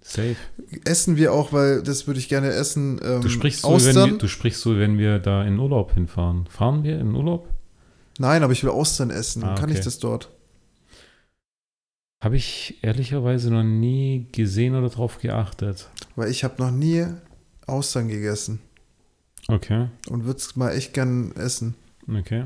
[0.00, 0.36] Safe.
[0.84, 2.98] Essen wir auch, weil das würde ich gerne essen.
[3.04, 6.46] Ähm, Du sprichst, so, wenn wir, du sprichst so, wenn wir da in Urlaub hinfahren.
[6.46, 7.48] Fahren wir in Urlaub?
[8.18, 9.44] Nein, aber ich will Austern essen.
[9.44, 9.78] Ah, Kann okay.
[9.78, 10.30] ich das dort?
[12.22, 15.88] Habe ich ehrlicherweise noch nie gesehen oder drauf geachtet.
[16.16, 17.06] Weil ich habe noch nie
[17.66, 18.60] Austern gegessen
[19.46, 21.74] Okay, und würde es mal echt gern essen.
[22.12, 22.44] okay.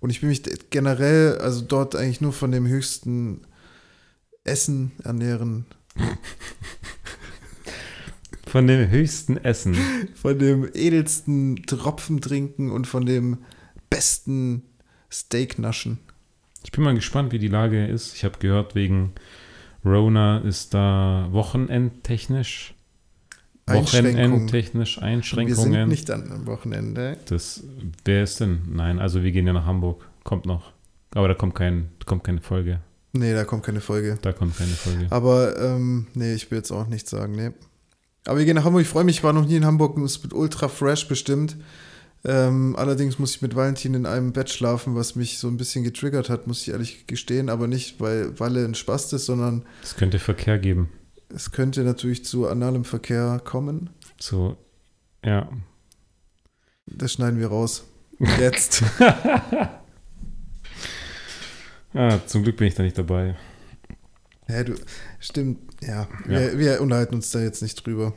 [0.00, 3.40] Und ich will mich generell, also dort eigentlich nur von dem höchsten
[4.44, 5.64] Essen ernähren.
[8.46, 9.74] Von dem höchsten Essen.
[10.14, 13.38] Von dem edelsten Tropfen trinken und von dem
[13.90, 14.62] besten
[15.14, 15.98] Steak naschen.
[16.64, 18.14] Ich bin mal gespannt, wie die Lage ist.
[18.16, 19.12] Ich habe gehört, wegen
[19.84, 22.74] Rona ist da wochenendtechnisch,
[23.66, 24.32] Einschränkungen.
[24.32, 25.88] wochenendtechnisch Wir sind Einschränkungen.
[25.88, 27.16] nicht an am Wochenende.
[27.26, 27.62] Das,
[28.04, 28.62] wer ist denn?
[28.72, 30.06] Nein, also wir gehen ja nach Hamburg.
[30.24, 30.72] Kommt noch.
[31.14, 32.80] Aber da kommt, kein, kommt keine Folge.
[33.12, 34.18] Nee, da kommt keine Folge.
[34.22, 35.06] Da kommt keine Folge.
[35.10, 37.50] Aber ähm, nee, ich will jetzt auch nichts sagen, nee.
[38.26, 38.82] Aber wir gehen nach Hamburg.
[38.82, 39.96] Ich freue mich, ich war noch nie in Hamburg.
[39.98, 41.56] Es wird ultra fresh bestimmt.
[42.26, 45.84] Ähm, allerdings muss ich mit Valentin in einem Bett schlafen, was mich so ein bisschen
[45.84, 47.50] getriggert hat, muss ich ehrlich gestehen.
[47.50, 50.88] Aber nicht, weil Walle ein Spast ist, sondern Es könnte Verkehr geben.
[51.28, 53.90] es könnte natürlich zu analem Verkehr kommen.
[54.18, 54.56] So,
[55.24, 55.50] ja.
[56.86, 57.84] Das schneiden wir raus.
[58.38, 58.82] Jetzt.
[61.92, 63.36] Ah, zum Glück bin ich da nicht dabei.
[64.48, 64.74] ja, du,
[65.20, 66.08] stimmt, ja.
[66.26, 66.28] Ja.
[66.28, 68.14] Wir, wir unterhalten uns da jetzt nicht drüber.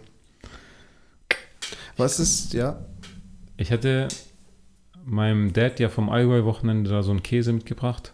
[1.95, 2.85] Was ist, ja?
[3.57, 4.07] Ich hatte
[5.05, 8.13] meinem Dad ja vom Allgäu-Wochenende da so einen Käse mitgebracht.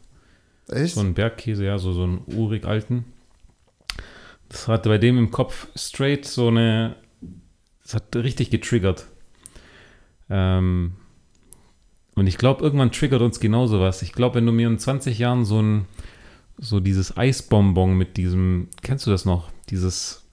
[0.70, 0.96] Echt?
[0.96, 3.06] So einen Bergkäse, ja, so, so einen urig alten.
[4.48, 6.96] Das hatte bei dem im Kopf straight so eine.
[7.82, 9.08] Das hat richtig getriggert.
[10.30, 10.94] Ähm,
[12.16, 14.04] und ich glaube, irgendwann triggert uns genauso was.
[14.04, 15.86] Ich glaube, wenn du mir in 20 Jahren so ein.
[16.60, 18.70] So dieses Eisbonbon mit diesem.
[18.84, 19.52] Kennst du das noch?
[19.70, 20.24] Dieses.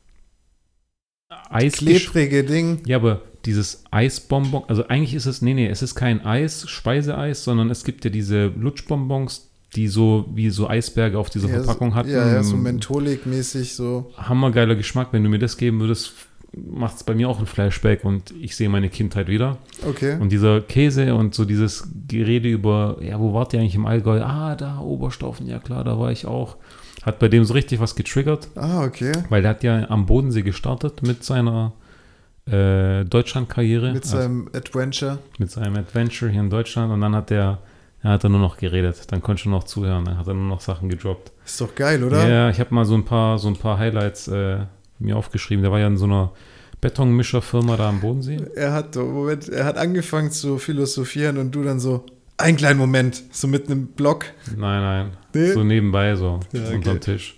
[1.49, 2.83] Eis Klebrige Ding.
[2.87, 7.45] ja, aber dieses Eisbonbon, also eigentlich ist es, nee, nee, es ist kein Eis, Speiseeis,
[7.45, 11.95] sondern es gibt ja diese Lutschbonbons, die so wie so Eisberge auf dieser ja, Verpackung
[11.95, 12.11] hatten.
[12.11, 14.11] Ja, ja, so mentholig-mäßig so.
[14.17, 15.09] Hammergeiler Geschmack.
[15.13, 16.13] Wenn du mir das geben würdest,
[16.53, 19.59] macht es bei mir auch ein Flashback und ich sehe meine Kindheit wieder.
[19.87, 20.17] Okay.
[20.19, 24.21] Und dieser Käse und so dieses Gerede über, ja, wo wart ihr eigentlich im Allgäu?
[24.23, 26.57] Ah, da, Oberstaufen, ja klar, da war ich auch.
[27.03, 28.49] Hat bei dem so richtig was getriggert.
[28.57, 29.13] Ah, okay.
[29.29, 31.73] Weil der hat ja am Bodensee gestartet mit seiner
[32.47, 33.93] äh, Deutschland-Karriere.
[33.93, 35.19] Mit Also seinem Adventure.
[35.39, 36.93] mit seinem Adventure hier in Deutschland.
[36.93, 37.59] Und dann hat er,
[38.03, 39.11] er hat er nur noch geredet.
[39.13, 40.05] Dann konnte ich nur noch zuhören.
[40.05, 41.33] Dann hat er nur noch Sachen gedroppt.
[41.45, 42.29] Ist doch geil, oder?
[42.29, 44.59] Ja, ich habe mal so ein paar, so ein paar Highlights äh,
[44.99, 45.63] mir aufgeschrieben.
[45.63, 46.33] Der war ja in so einer
[46.81, 48.39] Betonmischerfirma da am Bodensee.
[48.55, 52.05] Er hat, Moment, er hat angefangen zu philosophieren und du dann so,
[52.39, 54.25] einen kleinen Moment, so mit einem Block.
[54.57, 55.11] Nein, nein.
[55.35, 55.53] Nee?
[55.53, 56.75] So nebenbei, so Ja, okay.
[56.77, 57.37] unterm Tisch.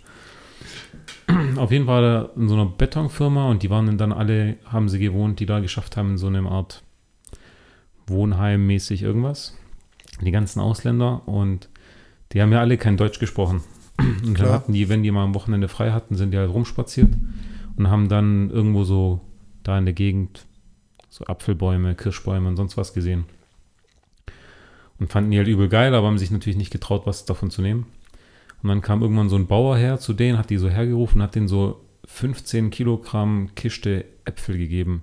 [1.57, 5.41] Auf jeden Fall in so einer Betonfirma und die waren dann alle, haben sie gewohnt,
[5.41, 6.83] die da geschafft haben, in so einer Art
[8.07, 9.57] Wohnheim-mäßig irgendwas.
[10.20, 11.68] Die ganzen Ausländer und
[12.33, 13.62] die haben ja alle kein Deutsch gesprochen.
[13.99, 14.53] Und dann Klar.
[14.53, 17.12] hatten die, wenn die mal am Wochenende frei hatten, sind die halt rumspaziert
[17.76, 19.20] und haben dann irgendwo so
[19.62, 20.47] da in der Gegend
[21.09, 23.24] so Apfelbäume, Kirschbäume und sonst was gesehen.
[24.99, 27.61] Und fanden die halt übel geil, aber haben sich natürlich nicht getraut, was davon zu
[27.61, 27.87] nehmen.
[28.63, 31.35] Und dann kam irgendwann so ein Bauer her zu denen, hat die so hergerufen, hat
[31.35, 35.03] denen so 15 Kilogramm Kiste Äpfel gegeben.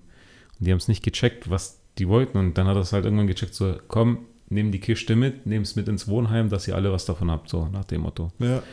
[0.60, 2.38] Und die haben es nicht gecheckt, was die wollten.
[2.38, 5.62] Und dann hat er es halt irgendwann gecheckt, so, komm, nimm die Kiste mit, nimm
[5.62, 8.32] es mit ins Wohnheim, dass ihr alle was davon habt, so nach dem Motto.
[8.40, 8.64] Ja.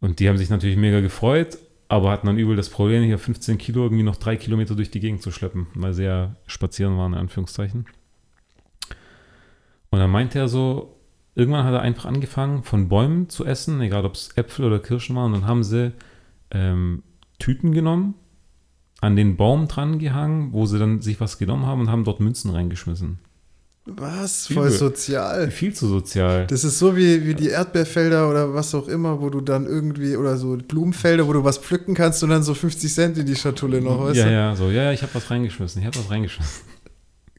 [0.00, 1.58] Und die haben sich natürlich mega gefreut,
[1.88, 5.00] aber hatten dann übel das Problem, hier 15 Kilo irgendwie noch drei Kilometer durch die
[5.00, 7.86] Gegend zu schleppen, weil sie ja spazieren waren, in Anführungszeichen.
[9.90, 10.93] Und dann meinte er so,
[11.34, 15.16] irgendwann hat er einfach angefangen, von Bäumen zu essen, egal ob es Äpfel oder Kirschen
[15.16, 15.32] waren.
[15.32, 15.92] Und dann haben sie
[16.50, 17.02] ähm,
[17.38, 18.14] Tüten genommen,
[19.00, 22.20] an den Baum dran gehangen, wo sie dann sich was genommen haben und haben dort
[22.20, 23.18] Münzen reingeschmissen.
[23.86, 24.46] Was?
[24.46, 24.78] Voll Übel.
[24.78, 25.50] sozial.
[25.50, 26.46] Viel zu sozial.
[26.46, 30.16] Das ist so wie, wie die Erdbeerfelder oder was auch immer, wo du dann irgendwie,
[30.16, 33.36] oder so Blumenfelder, wo du was pflücken kannst und dann so 50 Cent in die
[33.36, 34.32] Schatulle noch, weißt ja, du?
[34.32, 36.62] ja, so, ja, ja, ich habe was reingeschmissen, ich habe was reingeschmissen.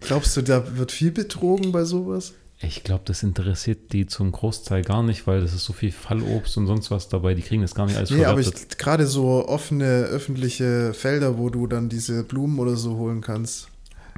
[0.02, 2.34] Glaubst du, da wird viel betrogen bei sowas?
[2.62, 6.56] Ich glaube, das interessiert die zum Großteil gar nicht, weil das ist so viel Fallobst
[6.58, 7.34] und sonst was dabei.
[7.34, 8.42] Die kriegen das gar nicht alles Nee, aber
[8.78, 13.68] gerade so offene öffentliche Felder, wo du dann diese Blumen oder so holen kannst.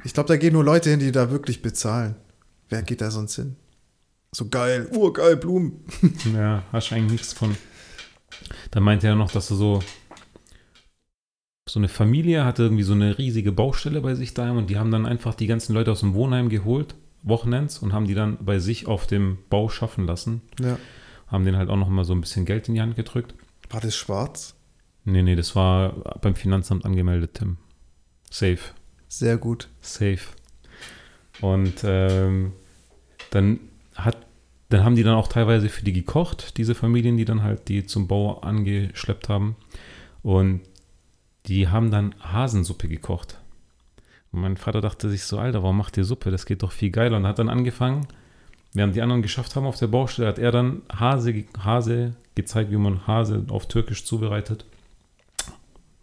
[0.04, 2.14] Ich glaube, da gehen nur Leute hin, die da wirklich bezahlen.
[2.68, 3.56] Wer geht da sonst hin?
[4.32, 5.84] So geil, urgeil, Blumen.
[6.34, 7.56] Ja, hast eigentlich nichts von.
[8.70, 9.80] Dann meinte er noch, dass er so
[11.68, 14.90] so eine Familie hatte irgendwie so eine riesige Baustelle bei sich daheim und die haben
[14.90, 18.58] dann einfach die ganzen Leute aus dem Wohnheim geholt, Wochenends, und haben die dann bei
[18.58, 20.42] sich auf dem Bau schaffen lassen.
[20.60, 20.78] Ja.
[21.26, 23.34] Haben denen halt auch noch mal so ein bisschen Geld in die Hand gedrückt.
[23.70, 24.54] War das schwarz?
[25.04, 27.58] Nee, nee, das war beim Finanzamt angemeldet, Tim.
[28.30, 28.58] Safe.
[29.08, 29.68] Sehr gut.
[29.80, 30.20] Safe.
[31.40, 32.52] Und ähm,
[33.30, 33.60] dann
[33.94, 34.26] hat,
[34.68, 37.86] dann haben die dann auch teilweise für die gekocht, diese Familien, die dann halt die
[37.86, 39.56] zum Bau angeschleppt haben.
[40.22, 40.60] Und
[41.46, 43.37] die haben dann Hasensuppe gekocht.
[44.32, 46.30] Und mein Vater dachte sich so, Alter, warum macht ihr Suppe?
[46.30, 47.16] Das geht doch viel geiler.
[47.16, 48.06] Und hat dann angefangen,
[48.74, 52.76] während die anderen geschafft haben auf der Baustelle, hat er dann Hase, Hase gezeigt, wie
[52.76, 54.64] man Hase auf Türkisch zubereitet.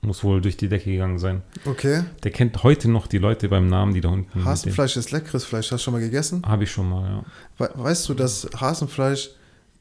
[0.01, 1.41] Muss wohl durch die Decke gegangen sein.
[1.65, 2.03] Okay.
[2.23, 4.45] Der kennt heute noch die Leute beim Namen, die da unten.
[4.45, 5.71] Hasenfleisch ist leckeres Fleisch.
[5.71, 6.43] Hast du schon mal gegessen?
[6.45, 7.23] Habe ich schon mal, ja.
[7.57, 9.31] We weißt du, dass Hasenfleisch,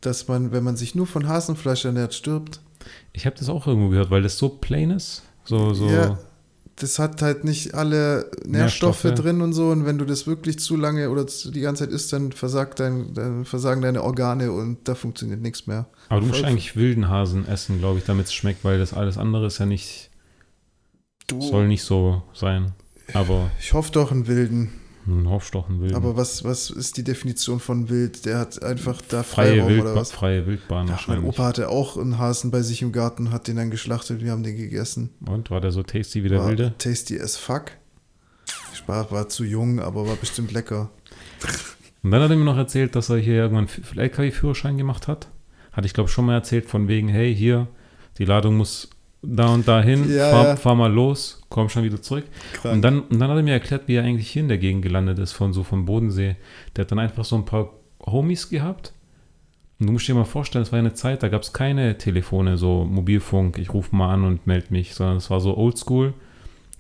[0.00, 2.60] dass man, wenn man sich nur von Hasenfleisch ernährt, stirbt?
[3.12, 5.22] Ich habe das auch irgendwo gehört, weil das so plain ist.
[5.44, 5.90] So, so.
[5.90, 6.18] Ja.
[6.76, 9.14] Das hat halt nicht alle Nährstoffe, Nährstoffe.
[9.24, 9.68] drin und so.
[9.70, 13.14] Und wenn du das wirklich zu lange oder die ganze Zeit isst, dann, versagt dein,
[13.14, 15.86] dann versagen deine Organe und da funktioniert nichts mehr.
[16.08, 18.92] Aber du musst voll- eigentlich wilden Hasen essen, glaube ich, damit es schmeckt, weil das
[18.92, 20.10] alles andere ist ja nicht,
[21.28, 22.72] Du, soll nicht so sein.
[23.12, 24.72] Aber ich hoffe doch einen wilden.
[25.06, 25.94] Ein Hofstochen wilden.
[25.94, 28.24] Aber was, was ist die Definition von wild?
[28.24, 30.12] Der hat einfach da freie, Freiraum oder Wildba was?
[30.12, 31.24] freie Wildbahn Ja, mein.
[31.24, 34.42] Opa hatte auch einen Hasen bei sich im Garten, hat den dann geschlachtet, wir haben
[34.42, 35.10] den gegessen.
[35.26, 36.74] Und war der so tasty wie der war wilde?
[36.78, 37.72] tasty as fuck.
[38.86, 40.90] War, war zu jung, aber war bestimmt lecker.
[42.02, 45.28] Und dann hat er mir noch erzählt, dass er hier irgendwann einen LKW-Führerschein gemacht hat.
[45.72, 47.66] Hatte ich glaube schon mal erzählt von wegen, hey, hier,
[48.18, 48.90] die Ladung muss
[49.26, 50.56] da und da hin, Ja, fahr, ja.
[50.56, 52.24] fahr mal los, komm schon wieder zurück.
[52.64, 54.82] Und dann, und dann hat er mir erklärt, wie er eigentlich hier in der Gegend
[54.82, 56.36] gelandet ist, von so vom Bodensee.
[56.76, 57.70] Der hat dann einfach so ein paar
[58.06, 58.92] Homies gehabt.
[59.78, 61.98] Und du musst dir mal vorstellen, es war ja eine Zeit, da gab es keine
[61.98, 66.14] Telefone, so Mobilfunk, ich rufe mal an und melde mich, sondern es war so oldschool.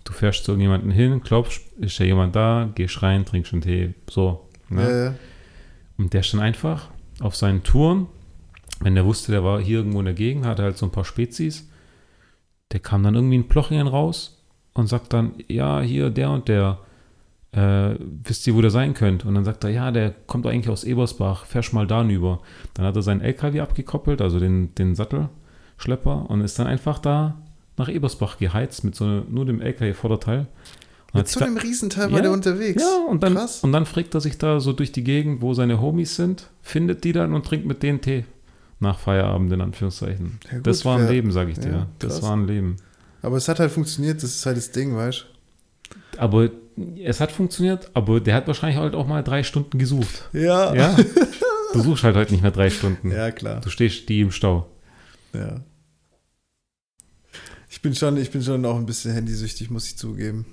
[0.04, 3.94] Du fährst zu irgendjemanden hin, klopfst, ist ja jemand da, gehst rein, trinkst einen Tee,
[4.08, 4.48] so.
[4.68, 5.04] Ne?
[5.06, 5.14] Ja.
[5.96, 6.90] Und der stand einfach
[7.20, 8.06] auf seinen Touren,
[8.80, 11.04] wenn der wusste, der war hier irgendwo in der Gegend, hatte halt so ein paar
[11.04, 11.68] Spezies.
[12.72, 14.42] Der kam dann irgendwie in Plochingen raus
[14.72, 16.78] und sagt dann, ja, hier der und der,
[17.52, 17.94] äh,
[18.24, 19.28] wisst ihr, wo der sein könnte?
[19.28, 22.40] Und dann sagt er, ja, der kommt eigentlich aus Ebersbach, fährst mal da hinüber.
[22.74, 27.36] Dann hat er seinen LKW abgekoppelt, also den, den Sattelschlepper, und ist dann einfach da
[27.76, 30.46] nach Ebersbach geheizt mit so nur dem LKW-Vorderteil.
[31.12, 32.82] Mit so da- einem Riesenteil war Ja, der unterwegs.
[32.82, 33.62] ja, und dann, Krass.
[33.62, 37.04] und dann fragt er sich da so durch die Gegend, wo seine Homies sind, findet
[37.04, 38.24] die dann und trinkt mit denen Tee.
[38.80, 40.40] Nach Feierabend, in Anführungszeichen.
[40.46, 41.70] Ja, gut, das war ein Leben, sag ich dir.
[41.70, 42.76] ja, das war ein Leben.
[43.22, 45.26] Aber es hat halt funktioniert, das ist halt das Ding, weißt
[46.18, 46.50] Aber
[47.02, 50.28] es hat funktioniert, aber der hat wahrscheinlich halt auch mal drei Stunden gesucht.
[50.32, 50.38] du?
[50.38, 50.74] Ja.
[50.74, 50.96] Ja?
[51.72, 53.10] du suchst halt heute nicht mehr drei Stunden.
[53.10, 53.60] Ja, klar.
[53.60, 54.70] Du stehst die im Stau.
[55.32, 55.62] Ja.
[57.70, 60.46] Ich bin schon, ich bin schon auch ein bisschen handysüchtig, muss ich zugeben.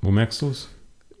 [0.00, 0.68] Wo merkst du es?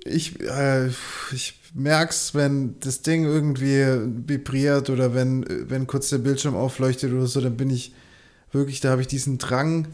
[0.04, 0.88] Ich, äh,
[1.32, 3.84] ich merk's, wenn das Ding irgendwie
[4.26, 7.94] vibriert oder wenn, wenn kurz der Bildschirm aufleuchtet oder so, dann bin ich
[8.52, 9.88] wirklich, da habe ich diesen Drang,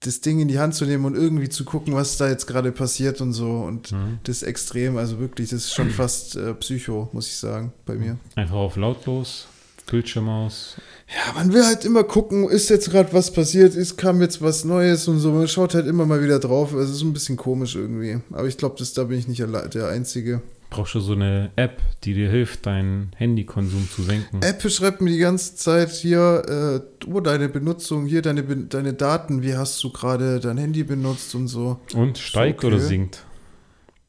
[0.00, 2.70] das Ding in die Hand zu nehmen und irgendwie zu gucken, was da jetzt gerade
[2.70, 3.50] passiert und so.
[3.62, 4.18] Und Mhm.
[4.24, 7.94] das ist extrem, also wirklich, das ist schon fast äh, Psycho, muss ich sagen, bei
[7.94, 8.18] mir.
[8.34, 9.46] Einfach auf lautlos,
[9.90, 10.76] Bildschirm aus.
[11.08, 14.64] Ja, man will halt immer gucken, ist jetzt gerade was passiert, ist, kam jetzt was
[14.64, 15.32] Neues und so.
[15.32, 16.72] Man schaut halt immer mal wieder drauf.
[16.74, 18.18] Es ist ein bisschen komisch irgendwie.
[18.32, 20.42] Aber ich glaube, da bin ich nicht der Einzige.
[20.76, 24.42] Brauchst du so eine App, die dir hilft, deinen Handykonsum zu senken.
[24.42, 29.42] Apple schreibt mir die ganze Zeit hier, äh, oh, deine Benutzung, hier deine, deine Daten,
[29.42, 31.80] wie hast du gerade dein Handy benutzt und so.
[31.94, 32.66] Und steigt okay.
[32.66, 33.24] oder sinkt?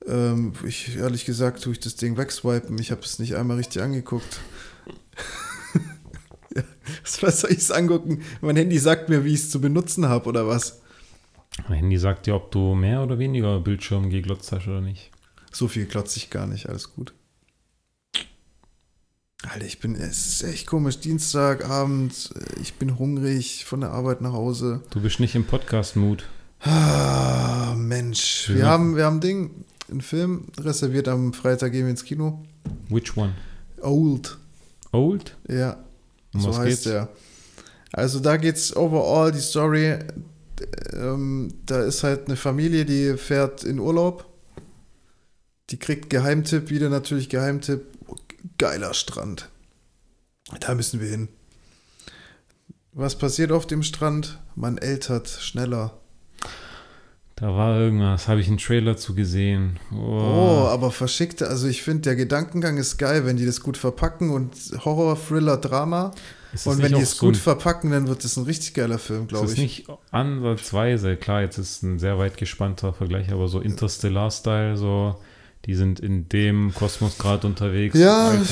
[0.06, 2.78] Ähm, ich, ehrlich gesagt, tue ich das Ding wegswipen.
[2.80, 4.42] Ich habe es nicht einmal richtig angeguckt.
[6.54, 6.64] ja,
[7.22, 8.24] was soll ich es angucken?
[8.42, 10.82] Mein Handy sagt mir, wie ich es zu benutzen habe oder was?
[11.70, 15.12] Mein Handy sagt dir, ob du mehr oder weniger Bildschirm geglotzt hast oder nicht.
[15.52, 17.14] So viel klotze ich gar nicht, alles gut.
[19.44, 22.32] Alter, ich bin, es ist echt komisch, Dienstagabend,
[22.62, 24.82] ich bin hungrig von der Arbeit nach Hause.
[24.90, 26.26] Du bist nicht im Podcast-Mood.
[26.62, 28.66] Ah, Mensch, wir Ja.
[28.68, 32.44] haben, wir haben Ding, einen Film reserviert am Freitag, gehen wir ins Kino.
[32.90, 33.36] Which one?
[33.82, 34.38] Old,
[34.92, 35.38] Old?
[35.48, 35.78] ja,
[36.34, 36.84] Um so was heißt geht's?
[36.84, 37.10] der.
[37.94, 40.00] Also da geht's overall, die Story,
[40.94, 44.27] ähm, da ist halt eine Familie, die fährt in Urlaub
[45.70, 47.82] Die kriegt Geheimtipp, wieder natürlich Geheimtipp.
[48.58, 49.50] Geiler Strand.
[50.62, 51.28] Da müssen wir hin.
[52.94, 54.40] Was passiert auf dem Strand?
[54.56, 56.00] Man ältert schneller.
[57.36, 59.80] Da war irgendwas, habe ich einen Trailer zu gesehen.
[59.94, 64.32] Oh, aber verschickte, also ich finde, der Gedankengang ist geil, wenn die das gut verpacken
[64.32, 66.14] und Horror, Thriller, Drama.
[66.52, 68.98] Ist das Und wenn die es so gut verpacken, dann wird es ein richtig geiler
[68.98, 69.60] Film, Das glaube ist ich.
[69.60, 75.22] nicht ansatzweise, klar, jetzt ist ein sehr weit gespannter Vergleich, aber so Interstellar-Style, so,
[75.68, 77.98] die sind in dem Kosmos gerade unterwegs.
[77.98, 78.46] Ja, Alter,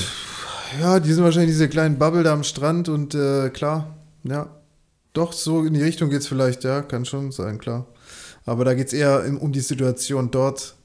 [0.79, 4.49] ja, die sind wahrscheinlich diese kleinen Bubble da am Strand und äh, klar, ja.
[5.13, 7.87] Doch, so in die Richtung geht es vielleicht, ja, kann schon sein, klar.
[8.45, 10.75] Aber da geht es eher im, um die Situation dort.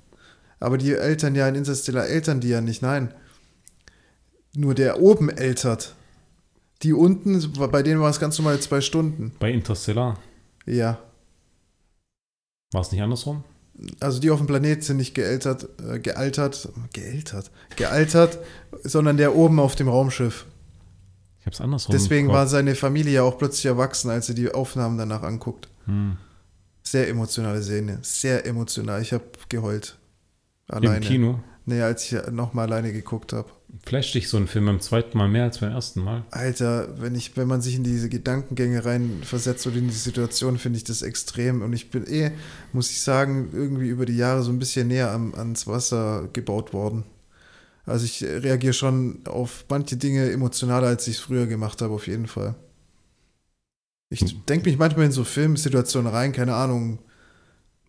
[0.61, 3.13] Aber die Eltern ja in Interstellar eltern die ja nicht, nein.
[4.55, 5.95] Nur der oben ältert.
[6.83, 9.33] Die unten, bei denen war es ganz normal zwei Stunden.
[9.41, 10.17] Bei Interstellar
[10.65, 10.99] Ja.
[12.73, 13.43] war es nicht andersrum?
[14.01, 18.39] Also die auf dem Planet sind nicht geältert, äh, gealtert, geältert, gealtert,
[18.83, 20.47] sondern der oben auf dem Raumschiff.
[21.41, 21.95] Ich habe es andersrum.
[21.95, 25.69] im Deswegen war seine Familie ja auch plötzlich erwachsen, als er die Aufnahmen danach anguckt.
[25.87, 26.17] Hm.
[26.83, 29.01] Sehr emotionale Szene, sehr emotional.
[29.01, 29.99] Ich habe geheult.
[30.69, 31.07] Im Alleine.
[31.07, 31.41] Kino.
[31.71, 33.49] Nee, als ich nochmal alleine geguckt habe.
[33.87, 36.25] Flasht dich so ein Film beim zweiten Mal mehr als beim ersten Mal.
[36.33, 40.79] Alter, wenn ich, wenn man sich in diese Gedankengänge reinversetzt oder in die Situation, finde
[40.79, 41.63] ich das extrem.
[41.63, 42.33] Und ich bin eh,
[42.73, 46.73] muss ich sagen, irgendwie über die Jahre so ein bisschen näher am, ans Wasser gebaut
[46.73, 47.05] worden.
[47.87, 52.09] Also ich reagiere schon auf manche Dinge emotionaler, als ich es früher gemacht habe, auf
[52.09, 52.57] jeden Fall.
[54.09, 54.43] Ich Hm.
[54.49, 56.99] denke mich manchmal in so Filmsituationen rein, keine Ahnung,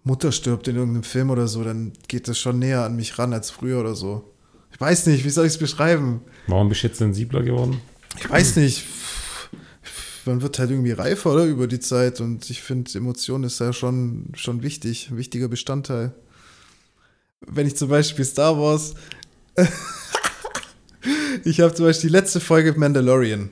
[0.04, 3.34] Mutter stirbt in irgendeinem Film oder so, dann geht das schon näher an mich ran
[3.34, 4.34] als früher oder so.
[4.72, 6.22] Ich weiß nicht, wie soll ich es beschreiben?
[6.48, 7.82] Warum bist du jetzt sensibler geworden?
[8.18, 8.86] Ich weiß nicht.
[10.26, 11.46] Man wird halt irgendwie reifer, oder?
[11.46, 12.22] Über die Zeit.
[12.22, 16.14] Und ich finde, Emotion ist ja schon, schon wichtig, ein wichtiger Bestandteil.
[17.42, 18.94] Wenn ich zum Beispiel Star Wars.
[21.44, 23.50] ich habe zum Beispiel die letzte Folge Mandalorian.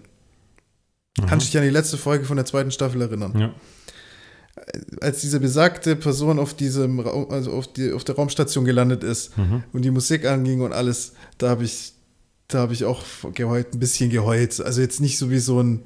[1.27, 3.37] Kannst du dich an die letzte Folge von der zweiten Staffel erinnern?
[3.37, 3.53] Ja.
[5.01, 9.37] Als diese besagte Person auf diesem Raum, also auf, die, auf der Raumstation gelandet ist
[9.37, 9.63] Mhm.
[9.73, 11.93] und die Musik anging und alles, da habe ich,
[12.47, 13.03] da habe ich auch
[13.33, 14.59] geheult, ein bisschen geheult.
[14.61, 15.83] Also jetzt nicht so wie so ein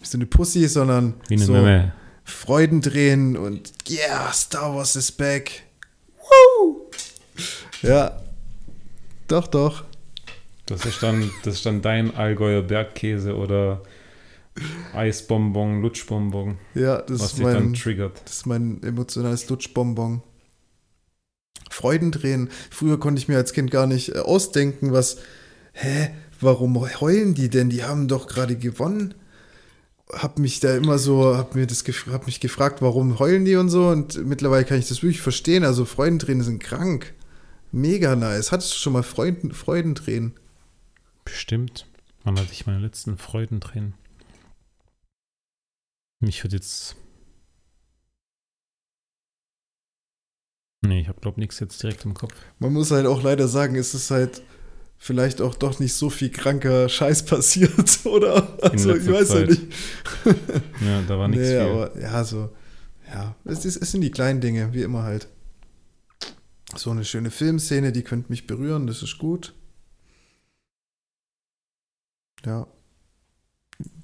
[0.00, 1.92] wie so eine Pussy, sondern Wie eine so Memme.
[2.24, 5.62] Freudendrehen und yeah, Star Wars is back.
[6.20, 6.82] Woo!
[7.82, 8.20] Ja.
[9.28, 9.84] Doch, doch.
[10.66, 13.82] Das ist dann, das ist dann dein Allgäuer Bergkäse oder
[14.94, 18.22] Eisbonbon, Lutschbonbon, Ja, das was ist dich dann mein, triggert.
[18.24, 20.22] das ist mein emotionales Lutschbonbon.
[21.70, 22.48] Freudendrehen.
[22.70, 25.18] Früher konnte ich mir als Kind gar nicht äh, ausdenken, was,
[25.72, 27.68] hä, warum heulen die denn?
[27.70, 29.14] Die haben doch gerade gewonnen.
[30.12, 33.68] Hab mich da immer so, hab mir das hab mich gefragt, warum heulen die und
[33.68, 35.64] so und mittlerweile kann ich das wirklich verstehen.
[35.64, 37.12] Also Freudendrehen sind krank.
[37.72, 38.52] Mega nice.
[38.52, 40.32] Hattest du schon mal Freuden, Freudendrehen?
[41.24, 41.86] Bestimmt.
[42.22, 43.94] Wann hatte ich meine letzten Freudentränen?
[46.20, 46.96] Mich wird jetzt.
[50.82, 52.34] Nee, ich habe glaube nichts jetzt direkt im Kopf.
[52.58, 54.42] Man muss halt auch leider sagen, es ist halt
[54.98, 58.56] vielleicht auch doch nicht so viel kranker Scheiß passiert, oder?
[58.62, 59.48] Also ich weiß ja Zeit.
[59.50, 59.62] nicht.
[60.80, 61.60] Ja, da war nichts nee, viel.
[61.60, 62.50] aber ja, so.
[63.12, 65.28] Ja, es, ist, es sind die kleinen Dinge, wie immer halt.
[66.74, 69.54] So eine schöne Filmszene, die könnte mich berühren, das ist gut.
[72.44, 72.66] Ja.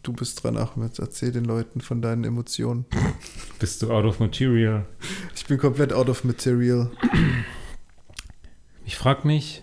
[0.03, 0.99] Du bist dran, Ahmed.
[0.99, 2.87] Erzähl den Leuten von deinen Emotionen.
[3.61, 4.85] Bist du out of material?
[5.37, 6.91] Ich bin komplett out of material.
[8.85, 9.63] Ich frage mich,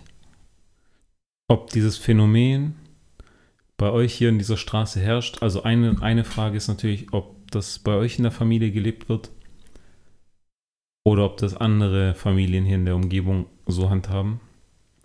[1.48, 2.74] ob dieses Phänomen
[3.76, 5.42] bei euch hier in dieser Straße herrscht.
[5.42, 9.30] Also eine, eine Frage ist natürlich, ob das bei euch in der Familie gelebt wird
[11.04, 14.40] oder ob das andere Familien hier in der Umgebung so handhaben.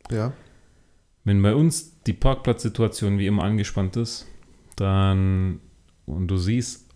[0.10, 0.32] Ja.
[1.26, 4.28] Wenn bei uns die Parkplatzsituation wie immer angespannt ist,
[4.76, 5.60] dann
[6.06, 6.90] und du siehst,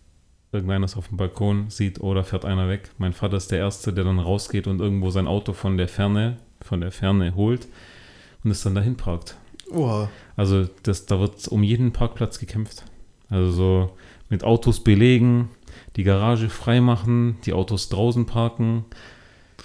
[0.52, 2.92] irgendeiner ist auf dem Balkon, sieht, oh, da fährt einer weg.
[2.98, 6.38] Mein Vater ist der Erste, der dann rausgeht und irgendwo sein Auto von der Ferne,
[6.62, 7.68] von der Ferne holt
[8.44, 9.38] und es dann dahin parkt.
[9.72, 10.10] Oha.
[10.36, 12.84] Also das, da wird um jeden Parkplatz gekämpft.
[13.30, 13.98] Also so
[14.30, 15.50] mit Autos belegen,
[15.96, 18.86] die Garage freimachen, die Autos draußen parken.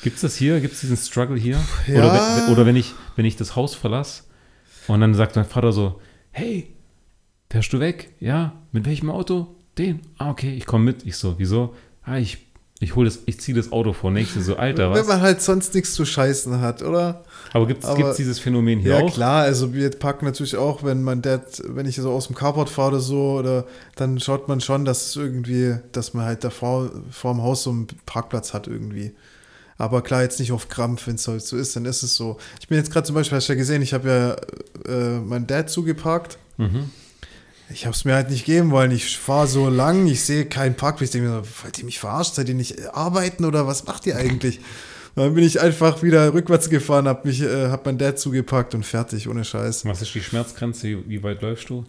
[0.03, 0.61] Gibt es das hier?
[0.61, 1.59] Gibt es diesen Struggle hier?
[1.87, 1.99] Ja.
[1.99, 4.25] Oder, wenn, oder wenn, ich, wenn ich das Haus verlasse
[4.87, 6.01] und dann sagt mein Vater so,
[6.31, 6.74] hey,
[7.55, 8.11] fährst du weg?
[8.19, 9.47] Ja, mit welchem Auto?
[9.79, 10.01] Den?
[10.19, 11.07] Ah, okay, ich komme mit.
[11.07, 11.73] Ich so, wieso?
[12.03, 12.39] Ah, ich,
[12.81, 14.11] ich hole das, ich ziehe das Auto vor.
[14.11, 15.07] Nächste so, Alter, Wenn was?
[15.07, 17.23] man halt sonst nichts zu scheißen hat, oder?
[17.53, 19.15] Aber gibt es dieses Phänomen hier Ja, auch?
[19.15, 22.69] klar, also wir packen natürlich auch, wenn mein Dad, wenn ich so aus dem Carport
[22.71, 26.51] fahre oder so, oder dann schaut man schon, dass es irgendwie, dass man halt da
[26.51, 29.13] vor, vor dem Haus so einen Parkplatz hat irgendwie.
[29.79, 32.37] Aber klar, jetzt nicht auf Krampf, wenn es halt so ist, dann ist es so.
[32.61, 35.47] Ich bin jetzt gerade zum Beispiel, hast du ja gesehen, ich habe ja äh, meinen
[35.47, 36.39] Dad zugeparkt.
[36.57, 36.91] Mhm.
[37.71, 38.91] Ich habe es mir halt nicht geben wollen.
[38.91, 41.09] Ich fahre so lang, ich sehe keinen Parkplatz.
[41.09, 42.35] Ich denke mir, so, wollt ihr mich verarscht?
[42.35, 44.61] Seid ihr nicht arbeiten oder was macht ihr eigentlich?
[45.15, 48.85] dann bin ich einfach wieder rückwärts gefahren, habe mich, äh, hab mein Dad zugepackt und
[48.85, 49.85] fertig, ohne Scheiß.
[49.85, 51.09] Was ist die Schmerzgrenze?
[51.09, 51.85] Wie, weit läufst du?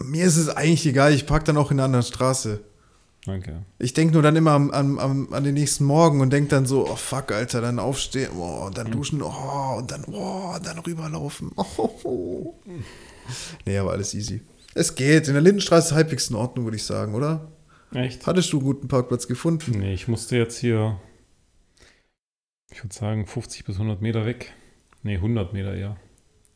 [0.00, 2.60] Mir ist es eigentlich egal, ich park dann auch in einer anderen Straße.
[3.24, 3.62] Danke.
[3.78, 6.66] Ich denke nur dann immer am, am, am, an den nächsten Morgen und denke dann
[6.66, 10.66] so, oh fuck, Alter, dann aufstehen, oh, und dann duschen, oh, und dann, oh, und
[10.66, 11.52] dann rüberlaufen.
[11.56, 12.54] Oh, oh.
[13.66, 14.42] Nee, aber alles easy.
[14.74, 15.28] Es geht.
[15.28, 17.50] In der Lindenstraße ist halbwegs in Ordnung, würde ich sagen, oder?
[17.92, 18.26] Echt?
[18.26, 19.78] Hattest du einen guten Parkplatz gefunden?
[19.78, 21.00] Nee, ich musste jetzt hier,
[22.70, 24.52] ich würde sagen, 50 bis 100 Meter weg.
[25.02, 25.96] Nee, 100 Meter eher.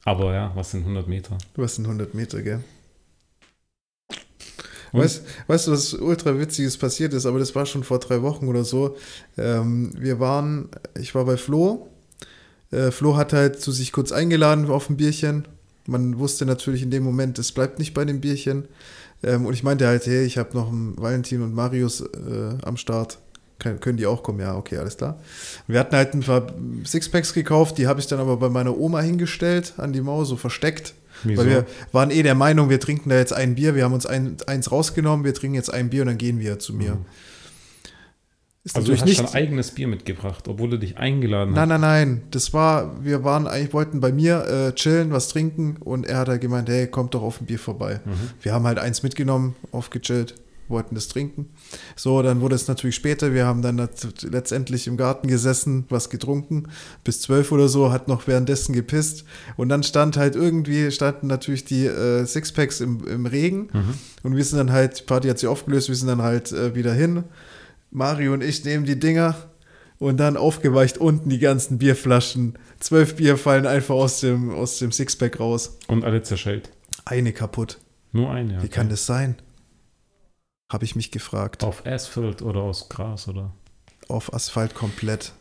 [0.04, 1.38] Aber ja, was sind 100 Meter?
[1.54, 2.62] Du hast einen 100 Meter, gell?
[4.92, 5.00] Und?
[5.00, 8.46] Weißt, weißt du, was ultra witziges passiert ist, aber das war schon vor drei Wochen
[8.46, 8.96] oder so.
[9.38, 10.68] Ähm, wir waren,
[10.98, 11.88] ich war bei Flo.
[12.70, 15.48] Äh, Flo hat halt zu sich kurz eingeladen auf ein Bierchen.
[15.86, 18.64] Man wusste natürlich in dem Moment, es bleibt nicht bei dem Bierchen.
[19.22, 22.76] Ähm, und ich meinte halt, hey, ich habe noch einen Valentin und Marius äh, am
[22.76, 23.18] Start.
[23.58, 24.40] Kann, können die auch kommen?
[24.40, 25.20] Ja, okay, alles klar.
[25.66, 26.46] Wir hatten halt ein paar
[26.84, 30.36] Sixpacks gekauft, die habe ich dann aber bei meiner Oma hingestellt, an die Mauer, so
[30.36, 30.94] versteckt.
[31.22, 31.42] Wieso?
[31.42, 34.06] Weil wir waren eh der Meinung, wir trinken da jetzt ein Bier, wir haben uns
[34.06, 36.94] ein, eins rausgenommen, wir trinken jetzt ein Bier und dann gehen wir zu mir.
[36.94, 37.04] Mhm.
[38.64, 39.18] Ist also du hast nicht.
[39.18, 41.80] dein eigenes Bier mitgebracht, obwohl du dich eingeladen Nein, hast.
[41.80, 42.22] nein, nein.
[42.30, 46.28] Das war, wir waren eigentlich, wollten bei mir äh, chillen, was trinken und er hat
[46.28, 48.00] halt gemeint, hey, kommt doch auf ein Bier vorbei.
[48.04, 48.10] Mhm.
[48.40, 50.36] Wir haben halt eins mitgenommen, aufgechillt,
[50.68, 51.46] wollten das trinken.
[51.96, 53.34] So, dann wurde es natürlich später.
[53.34, 53.76] Wir haben dann
[54.22, 56.68] letztendlich im Garten gesessen, was getrunken,
[57.02, 59.24] bis zwölf oder so, hat noch währenddessen gepisst.
[59.56, 63.70] Und dann stand halt irgendwie, standen natürlich die äh, Sixpacks im, im Regen.
[63.72, 63.94] Mhm.
[64.22, 66.76] Und wir sind dann halt, die Party hat sich aufgelöst, wir sind dann halt äh,
[66.76, 67.24] wieder hin.
[67.92, 69.36] Mario und ich nehmen die Dinger
[69.98, 72.58] und dann aufgeweicht unten die ganzen Bierflaschen.
[72.80, 75.78] Zwölf Bier fallen einfach aus dem, aus dem Sixpack raus.
[75.86, 76.70] Und alle zerschellt.
[77.04, 77.78] Eine kaputt.
[78.10, 78.54] Nur eine.
[78.54, 78.68] Wie okay.
[78.68, 79.36] kann das sein?
[80.72, 81.62] Habe ich mich gefragt.
[81.64, 83.52] Auf Asphalt oder aus Gras oder?
[84.08, 85.32] Auf Asphalt komplett.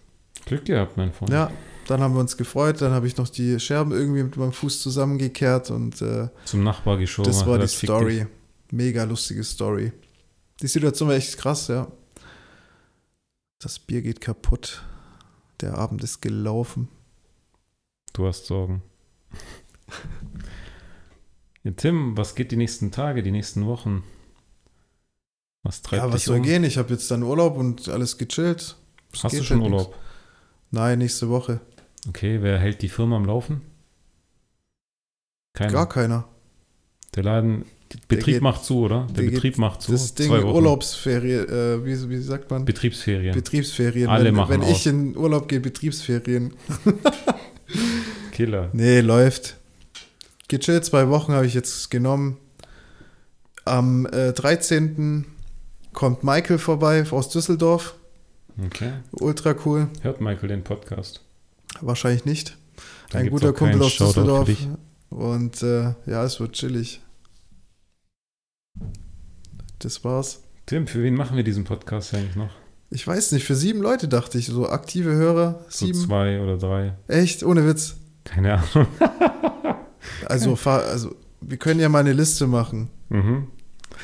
[0.45, 1.31] Glück gehabt, mein Freund.
[1.31, 1.51] Ja,
[1.87, 2.81] dann haben wir uns gefreut.
[2.81, 6.97] Dann habe ich noch die Scherben irgendwie mit meinem Fuß zusammengekehrt und äh, Zum Nachbar
[6.97, 7.29] geschoben.
[7.29, 8.19] das war die das Story.
[8.19, 8.27] dich.
[8.71, 9.91] Mega lustige Story.
[10.61, 11.87] Die Situation war echt krass, ja.
[13.61, 14.83] Das Bier geht kaputt.
[15.61, 16.89] Der Abend ist gelaufen.
[18.11, 18.81] Du hast Sorgen.
[21.63, 24.03] ja, Tim, was geht die nächsten Tage, die nächsten Wochen?
[25.61, 26.43] Was treibt ja, was dich soll um?
[26.43, 26.63] gehen?
[26.63, 28.77] Ich habe jetzt dann Urlaub und alles gechillt.
[29.13, 29.83] Es Hast du schon halt nix.
[29.83, 29.99] Urlaub?
[30.71, 31.61] Nein, nächste Woche.
[32.07, 33.61] Okay, wer hält die Firma am Laufen?
[35.53, 35.71] Keiner.
[35.71, 36.27] Gar keiner.
[37.13, 37.65] Der Laden,
[38.07, 39.05] Betrieb geht- macht zu, oder?
[39.07, 39.91] Der der geht- Betrieb macht zu.
[39.91, 40.55] das Ding Zwei Wochen.
[40.55, 42.65] Urlaubsferien, äh, wie, wie sagt man?
[42.65, 43.33] Betriebsferien.
[43.33, 44.09] Betriebsferien.
[44.09, 44.69] Alle wenn machen wenn aus.
[44.69, 46.53] ich in Urlaub gehe, Betriebsferien.
[48.31, 48.69] Killer.
[48.73, 49.57] Nee, läuft.
[50.47, 52.37] Gechillt, zwei Wochen habe ich jetzt genommen.
[53.65, 55.25] Am äh, 13.
[55.93, 57.95] kommt Michael vorbei aus Düsseldorf.
[58.65, 58.91] Okay.
[59.11, 59.87] Ultra cool.
[60.01, 61.21] Hört Michael den Podcast?
[61.79, 62.57] Wahrscheinlich nicht.
[63.11, 64.49] Dann Ein guter Kumpel aus Shoutout Düsseldorf.
[65.09, 67.01] Und äh, ja, es wird chillig.
[69.79, 70.43] Das war's.
[70.65, 72.51] Tim, für wen machen wir diesen Podcast eigentlich noch?
[72.91, 75.65] Ich weiß nicht, für sieben Leute dachte ich, so aktive Hörer.
[75.69, 75.97] So Sieben.
[75.97, 76.93] zwei oder drei?
[77.07, 77.95] Echt, ohne Witz.
[78.23, 78.87] Keine Ahnung.
[80.25, 82.89] Also, also wir können ja mal eine Liste machen.
[83.09, 83.47] Mhm.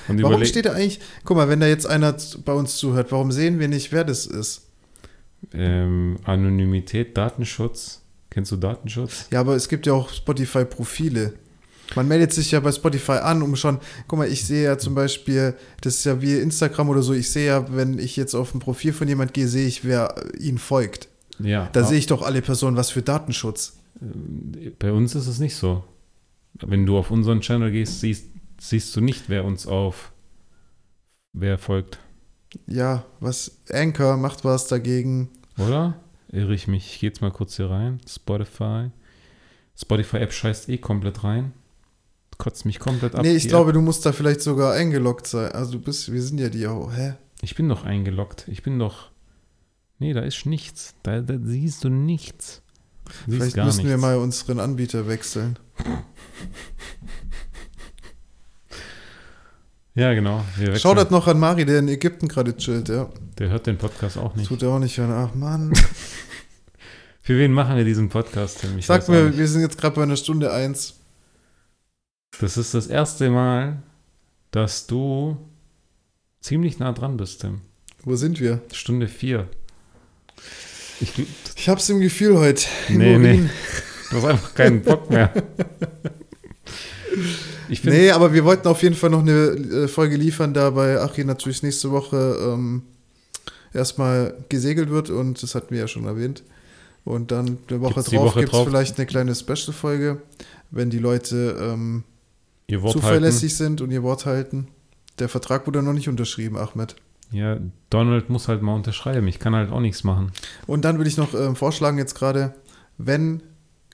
[0.07, 2.15] Und Warum steht da eigentlich, guck mal, wenn da jetzt einer
[2.45, 4.68] bei uns zuhört, warum sehen wir nicht, wer das ist?
[5.53, 8.01] ähm, Anonymität, Datenschutz.
[8.30, 9.28] Kennst du Datenschutz?
[9.32, 11.34] Ja, aber es gibt ja auch Spotify-Profile.
[11.96, 14.94] Man meldet sich ja bei Spotify an, um schon, guck mal, ich sehe ja zum
[14.94, 18.54] Beispiel, das ist ja wie Instagram oder so, ich sehe ja, wenn ich jetzt auf
[18.54, 21.08] ein Profil von jemand gehe, sehe ich, wer ihnen folgt.
[21.40, 21.70] Ja.
[21.72, 23.78] Da sehe ich doch alle Personen, was für Datenschutz.
[24.80, 25.84] Bei uns ist es nicht so.
[26.62, 28.26] Wenn du auf unseren Channel gehst, siehst,
[28.60, 30.12] siehst du nicht, wer uns auf,
[31.34, 32.00] wer folgt.
[32.66, 35.30] Ja, was, Anchor macht was dagegen.
[35.58, 36.00] Oder?
[36.32, 36.94] Irre ich mich?
[36.94, 38.00] Ich gehe jetzt mal kurz hier rein.
[38.08, 38.90] Spotify.
[39.80, 41.54] Spotify-App scheißt eh komplett rein.
[42.38, 43.24] Kotzt mich komplett ab.
[43.24, 43.76] nee, ich glaube, App.
[43.76, 45.52] du musst da vielleicht sogar eingeloggt sein.
[45.52, 47.16] Also du bist, wir sind ja die, oh, hä?
[47.42, 48.46] Ich bin doch eingeloggt.
[48.48, 49.10] Ich bin doch.
[50.00, 50.94] Nee, da ist nichts.
[51.04, 52.62] Da, da siehst du nichts.
[53.26, 53.90] Du Vielleicht müssen nichts.
[53.90, 55.58] wir mal unseren Anbieter wechseln.
[59.98, 60.46] Ja, genau.
[60.76, 63.10] Shoutout noch an Mari, der in Ägypten gerade chillt, ja.
[63.40, 64.48] Der hört den Podcast auch nicht.
[64.48, 65.12] Tut er auch nicht hören.
[65.12, 65.74] Ach Mann.
[67.22, 68.78] Für wen machen wir diesen Podcast, Tim?
[68.78, 70.97] Ich Sag auch mir, wir sind jetzt gerade bei einer Stunde eins.
[72.40, 73.82] Das ist das erste Mal,
[74.52, 75.38] dass du
[76.40, 77.62] ziemlich nah dran bist, Tim.
[78.04, 78.62] Wo sind wir?
[78.72, 79.48] Stunde vier.
[81.02, 81.14] Ich,
[81.56, 82.66] Ich hab's im Gefühl heute.
[82.90, 83.22] Nee, Urin.
[83.46, 83.50] nee.
[84.12, 85.34] du hast einfach keinen Bock mehr.
[87.70, 90.70] Ich finde, Nee, aber wir wollten auf jeden Fall noch eine äh, Folge liefern, da
[90.70, 92.84] bei Achim natürlich nächste Woche ähm,
[93.74, 96.44] erstmal gesegelt wird und das hatten wir ja schon erwähnt.
[97.04, 100.22] Und dann eine Woche Gibt's drauf gibt es vielleicht eine kleine Special-Folge,
[100.72, 102.04] wenn die Leute ähm,
[102.82, 104.68] Wort zuverlässig sind und ihr Wort halten.
[105.20, 106.78] Der Vertrag wurde noch nicht unterschrieben, Ahmed.
[106.78, 107.01] halten.
[107.32, 107.59] Ja,
[107.89, 109.28] Donald muss halt mal unterschreiben.
[109.28, 110.32] Ich kann halt auch nichts machen.
[110.65, 112.53] Und dann würde ich noch ähm, vorschlagen, jetzt gerade,
[112.97, 113.41] wenn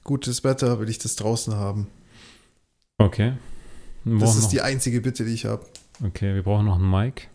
[0.03, 1.87] gutes Wetter, will ich das draußen haben.
[2.97, 3.33] Okay.
[4.05, 5.65] Das ist noch, die einzige Bitte, die ich habe.
[6.05, 7.29] okay, wir brauchen noch ein Mic.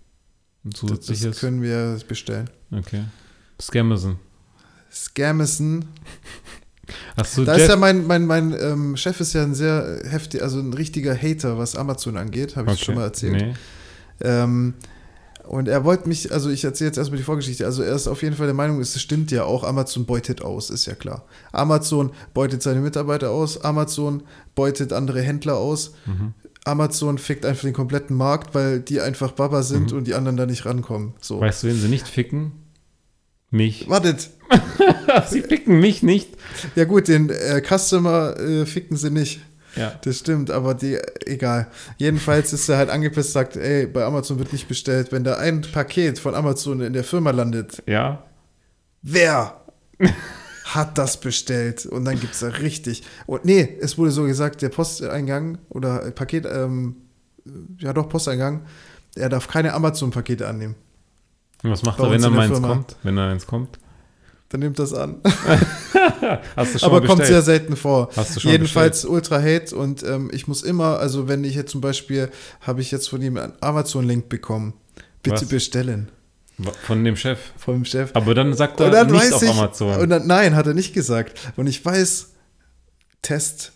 [0.64, 1.24] Ein Das, zusätzliches.
[1.30, 2.50] das können wir bestellen.
[2.70, 3.04] okay.
[3.60, 4.18] Scamazon.
[4.92, 5.84] Scamison.
[7.34, 7.62] Du Da Jeff?
[7.64, 11.14] ist ja mein, mein, mein ähm, Chef ist ja ein sehr heftig, also ein richtiger
[11.16, 12.84] Hater, was Amazon angeht, habe ich Okay.
[12.86, 13.34] schon mal erzählt.
[13.34, 13.54] Nee.
[14.20, 14.74] Ähm,
[15.46, 17.64] und er wollte mich, also ich erzähle jetzt erstmal die Vorgeschichte.
[17.64, 20.68] Also er ist auf jeden Fall der Meinung, es stimmt ja auch, Amazon beutet aus,
[20.70, 21.24] ist ja klar.
[21.52, 24.22] Amazon beutet seine Mitarbeiter aus, Amazon
[24.54, 26.34] beutet andere Händler aus, Mhm.
[26.64, 29.98] Amazon fickt einfach den kompletten Markt, weil die einfach Baba sind Mhm.
[29.98, 31.14] und die anderen da nicht rankommen.
[31.20, 31.40] So.
[31.40, 32.52] Weißt du, wen sie nicht ficken?
[33.50, 33.88] Mich.
[33.88, 34.28] Wartet.
[35.28, 36.30] sie ficken mich nicht.
[36.74, 39.40] Ja gut, den äh, Customer äh, ficken sie nicht.
[39.76, 39.92] Ja.
[40.02, 41.68] Das stimmt, aber die, egal.
[41.98, 45.12] Jedenfalls ist er halt angepisst, sagt, ey, bei Amazon wird nicht bestellt.
[45.12, 48.24] Wenn da ein Paket von Amazon in der Firma landet, Ja.
[49.02, 49.60] wer
[50.64, 51.86] hat das bestellt?
[51.86, 53.04] Und dann gibt es da richtig.
[53.26, 56.96] Und nee, es wurde so gesagt, der Posteingang oder Paket, ähm,
[57.78, 58.62] ja doch, Posteingang,
[59.14, 60.74] er darf keine Amazon-Pakete annehmen.
[61.62, 62.68] Und was macht Bei er, wenn er in mal der eins Firma.
[62.68, 62.96] kommt?
[63.02, 63.78] Wenn er eins kommt?
[64.50, 65.20] Dann nimmt das an.
[66.56, 67.44] Hast du schon Aber kommt sehr bestellt?
[67.44, 68.08] selten vor.
[68.16, 71.70] Hast du schon Jedenfalls ultra hate und ähm, ich muss immer, also wenn ich jetzt
[71.72, 72.30] zum Beispiel,
[72.62, 74.72] habe ich jetzt von ihm einen Amazon-Link bekommen.
[75.22, 75.48] Bitte Was?
[75.48, 76.08] bestellen.
[76.56, 76.76] bestellt?
[76.86, 77.38] Von dem Chef.
[77.56, 78.10] Vom Chef.
[78.14, 80.00] Aber dann sagt er dann nicht auf ich, Amazon.
[80.00, 81.38] Und dann, nein, hat er nicht gesagt.
[81.56, 82.30] Und ich weiß,
[83.22, 83.72] Test.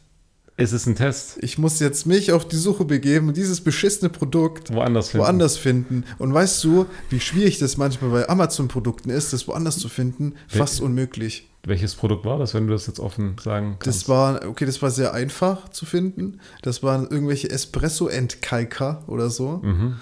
[0.62, 1.38] Es ist ein Test.
[1.40, 5.24] Ich muss jetzt mich auf die Suche begeben und dieses beschissene Produkt Woanders finden.
[5.24, 6.04] woanders finden.
[6.18, 10.34] Und weißt du, wie schwierig das manchmal bei Amazon-Produkten ist, das woanders zu finden?
[10.48, 11.48] Fast unmöglich.
[11.64, 13.86] Welches Produkt war das, wenn du das jetzt offen sagen kannst?
[14.02, 16.40] Das war, okay, das war sehr einfach zu finden.
[16.62, 19.60] Das waren irgendwelche Espresso-Entkalker oder so.
[19.62, 19.96] mhm.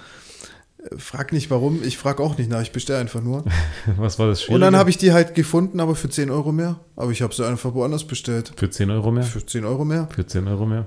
[0.97, 3.45] Frag nicht warum, ich frag auch nicht nach, ich bestelle einfach nur.
[3.97, 4.55] Was war das Schwierige?
[4.55, 6.81] Und dann habe ich die halt gefunden, aber für 10 Euro mehr.
[6.97, 8.53] Aber ich habe sie einfach woanders bestellt.
[8.57, 9.23] Für 10 Euro mehr?
[9.25, 10.87] Für 10 Euro mehr, Für 10 Euro mehr.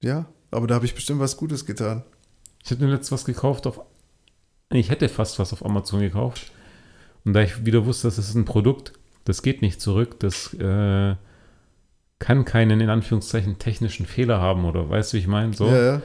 [0.00, 0.26] ja.
[0.50, 2.04] Aber da habe ich bestimmt was Gutes getan.
[2.62, 3.80] Ich hätte mir letzt was gekauft auf.
[4.70, 6.52] Ich hätte fast was auf Amazon gekauft.
[7.24, 8.92] Und da ich wieder wusste, das ist ein Produkt,
[9.24, 11.16] das geht nicht zurück, das äh,
[12.20, 15.54] kann keinen in Anführungszeichen technischen Fehler haben oder weißt du, wie ich meine?
[15.54, 16.02] So Ja, ja.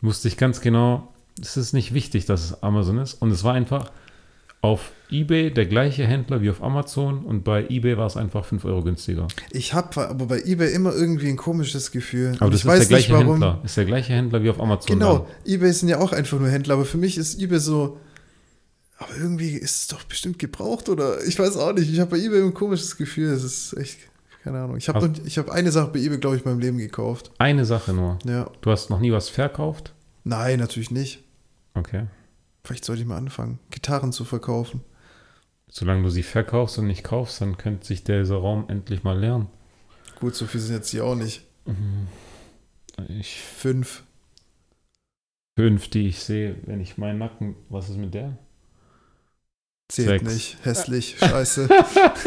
[0.00, 3.14] wusste ich ganz genau, es ist nicht wichtig, dass es Amazon ist.
[3.14, 3.90] Und es war einfach
[4.60, 8.64] auf eBay der gleiche Händler wie auf Amazon und bei eBay war es einfach 5
[8.64, 9.28] Euro günstiger.
[9.50, 12.36] Ich habe aber bei eBay immer irgendwie ein komisches Gefühl.
[12.40, 13.34] Aber das ich ist der weiß gleiche nicht warum.
[13.34, 13.60] Händler.
[13.64, 14.98] Ist der gleiche Händler wie auf Amazon.
[14.98, 17.98] Genau, eBay sind ja auch einfach nur Händler, aber für mich ist eBay so.
[18.98, 21.90] Aber irgendwie ist es doch bestimmt gebraucht oder ich weiß auch nicht.
[21.90, 23.32] Ich habe bei eBay ein komisches Gefühl.
[23.32, 23.98] Es ist echt,
[24.42, 24.76] keine Ahnung.
[24.76, 27.30] Ich habe ich hab eine Sache bei eBay, glaube ich, in meinem Leben gekauft.
[27.38, 28.18] Eine Sache nur.
[28.24, 28.50] Ja.
[28.60, 29.94] Du hast noch nie was verkauft?
[30.24, 31.22] Nein, natürlich nicht.
[31.78, 32.06] Okay.
[32.64, 34.82] Vielleicht sollte ich mal anfangen, Gitarren zu verkaufen.
[35.70, 39.46] Solange du sie verkaufst und nicht kaufst, dann könnte sich dieser Raum endlich mal leeren.
[40.18, 41.42] Gut, so viel sind jetzt hier auch nicht.
[43.08, 44.02] Ich Fünf.
[45.58, 47.54] fünf, die ich sehe, wenn ich meinen Nacken.
[47.68, 48.36] Was ist mit der?
[49.88, 50.32] Zählt Sechs.
[50.34, 50.64] nicht.
[50.64, 51.16] Hässlich.
[51.20, 51.68] Scheiße.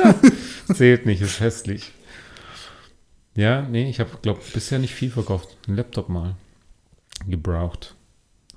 [0.74, 1.92] Zählt nicht, ist hässlich.
[3.36, 5.58] Ja, nee, ich habe, glaube bisher nicht viel verkauft.
[5.68, 6.36] Ein Laptop mal.
[7.28, 7.96] Gebraucht.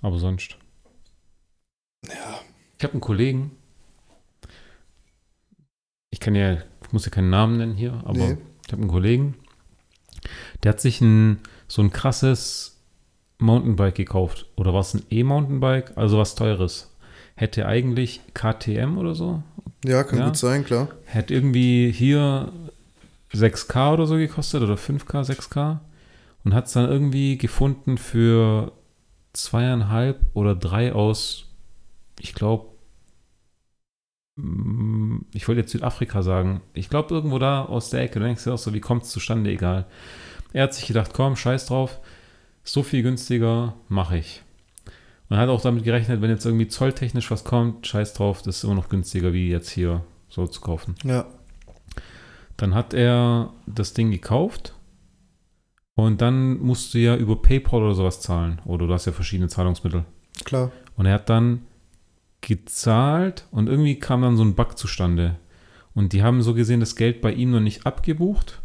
[0.02, 0.56] Aber sonst.
[2.08, 2.40] Ja.
[2.78, 3.52] Ich habe einen Kollegen.
[6.10, 8.36] Ich kann ja, ich muss ja keinen Namen nennen hier, aber Nee.
[8.66, 9.34] ich habe einen Kollegen,
[10.62, 12.80] der hat sich ein so ein krasses
[13.38, 14.46] Mountainbike gekauft.
[14.56, 15.96] Oder war es ein E-Mountainbike?
[15.96, 16.90] Also was teures.
[17.36, 19.42] Hätte eigentlich KTM oder so.
[19.84, 20.26] Ja, kann Ja.
[20.26, 20.88] gut sein, klar.
[21.04, 22.52] Hätte irgendwie hier
[23.32, 25.80] 6K oder so gekostet oder 5K, 6K.
[26.44, 28.72] Und hat es dann irgendwie gefunden für
[29.32, 31.43] zweieinhalb oder drei aus,
[32.20, 32.74] ich glaube,
[35.32, 36.60] ich wollte jetzt Südafrika sagen.
[36.72, 38.18] Ich glaube, irgendwo da aus der Ecke.
[38.18, 39.50] Du denkst dir auch so, wie kommt es zustande?
[39.50, 39.86] Egal.
[40.52, 42.00] Er hat sich gedacht, komm, scheiß drauf.
[42.64, 44.42] So viel günstiger mache ich.
[45.28, 48.64] Und hat auch damit gerechnet, wenn jetzt irgendwie zolltechnisch was kommt, scheiß drauf, das ist
[48.64, 50.96] immer noch günstiger, wie jetzt hier so zu kaufen.
[51.02, 51.26] Ja.
[52.56, 54.74] Dann hat er das Ding gekauft
[55.94, 58.60] und dann musst du ja über PayPal oder sowas zahlen.
[58.64, 60.04] Oder du hast ja verschiedene Zahlungsmittel.
[60.44, 60.72] Klar.
[60.96, 61.66] Und er hat dann
[62.44, 65.36] gezahlt und irgendwie kam dann so ein Bug zustande.
[65.94, 68.62] Und die haben so gesehen das Geld bei ihm noch nicht abgebucht.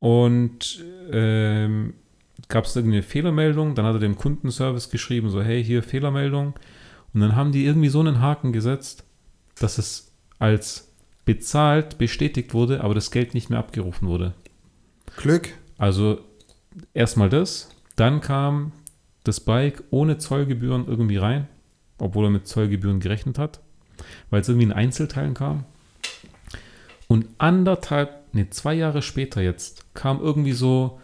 [0.00, 1.94] Und ähm,
[2.48, 3.74] gab es irgendeine Fehlermeldung.
[3.74, 6.54] Dann hat er dem Kundenservice geschrieben, so hey, hier Fehlermeldung.
[7.12, 9.04] Und dann haben die irgendwie so einen Haken gesetzt,
[9.58, 10.92] dass es als
[11.24, 14.34] bezahlt bestätigt wurde, aber das Geld nicht mehr abgerufen wurde.
[15.16, 15.52] Glück.
[15.76, 16.20] Also
[16.94, 18.72] erstmal das, dann kam
[19.24, 21.46] das Bike ohne Zollgebühren irgendwie rein,
[21.98, 23.60] obwohl er mit Zollgebühren gerechnet hat,
[24.30, 25.64] weil es irgendwie in Einzelteilen kam.
[27.06, 31.00] Und anderthalb, nee, zwei Jahre später jetzt kam irgendwie so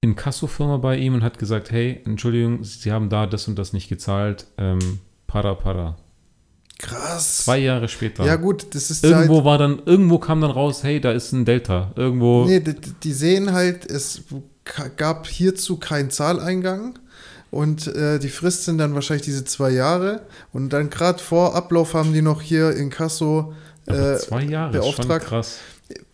[0.00, 3.72] in Kassofirma bei ihm und hat gesagt, hey, Entschuldigung, Sie haben da das und das
[3.72, 5.96] nicht gezahlt, ähm, para para.
[6.78, 7.38] Krass.
[7.38, 8.24] Zwei Jahre später.
[8.26, 11.32] Ja, gut, das ist Irgendwo halt, war dann, irgendwo kam dann raus, hey, da ist
[11.32, 11.92] ein Delta.
[11.96, 12.44] Irgendwo.
[12.44, 14.24] Nee, die, die sehen halt, es
[14.96, 16.98] gab hierzu keinen Zahleingang.
[17.54, 20.22] Und äh, die Frist sind dann wahrscheinlich diese zwei Jahre.
[20.52, 23.54] Und dann gerade vor Ablauf haben die noch hier in Kasso.
[23.86, 25.26] Äh, zwei Jahre, ist schon beauftragt.
[25.26, 25.58] krass.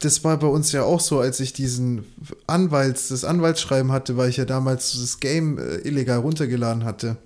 [0.01, 2.05] das war bei uns ja auch so, als ich diesen
[2.47, 7.17] Anwalts, das Anwaltsschreiben hatte, weil ich ja damals das Game äh, illegal runtergeladen hatte.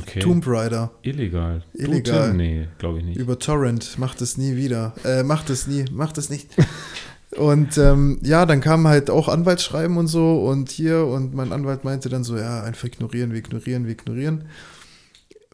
[0.00, 0.18] Okay.
[0.18, 0.90] Tomb Raider.
[1.02, 1.62] Illegal.
[1.74, 2.30] Illegal.
[2.30, 2.36] Tim?
[2.38, 3.18] Nee, glaube ich nicht.
[3.18, 4.00] Über Torrent.
[4.00, 4.94] Macht es nie wieder.
[5.04, 5.84] Äh, macht es nie.
[5.92, 6.48] Macht es nicht.
[7.38, 11.84] Und ähm, ja, dann kam halt auch Anwaltsschreiben und so und hier und mein Anwalt
[11.84, 14.44] meinte dann so, ja, einfach ignorieren, wir ignorieren, wir ignorieren.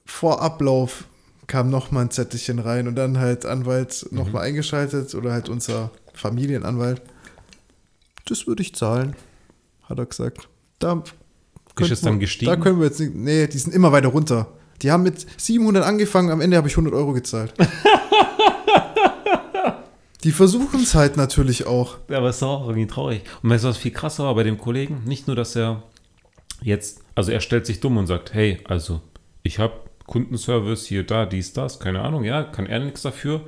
[0.04, 1.04] Vor Ablauf
[1.48, 4.18] kam nochmal ein Zettelchen rein und dann halt Anwalt Mhm.
[4.18, 7.02] nochmal eingeschaltet oder halt unser Familienanwalt.
[8.26, 9.16] Das würde ich zahlen,
[9.82, 10.48] hat er gesagt.
[10.78, 11.02] Da
[11.80, 12.50] Ist es dann wir- gestiegen?
[12.50, 14.48] Da können wir jetzt nicht, nee, die sind immer weiter runter.
[14.82, 17.54] Die haben mit 700 angefangen, am Ende habe ich 100 Euro gezahlt.
[20.24, 21.96] Die versuchen es halt natürlich auch.
[22.08, 23.22] Ja, aber es ist auch irgendwie traurig.
[23.42, 25.02] Und weißt du, was viel krasser war bei dem Kollegen?
[25.04, 25.82] Nicht nur, dass er
[26.62, 29.00] jetzt, also er stellt sich dumm und sagt, hey, also
[29.42, 29.74] ich habe
[30.06, 33.42] Kundenservice hier, da, dies, das, keine Ahnung, ja, kann er nichts dafür.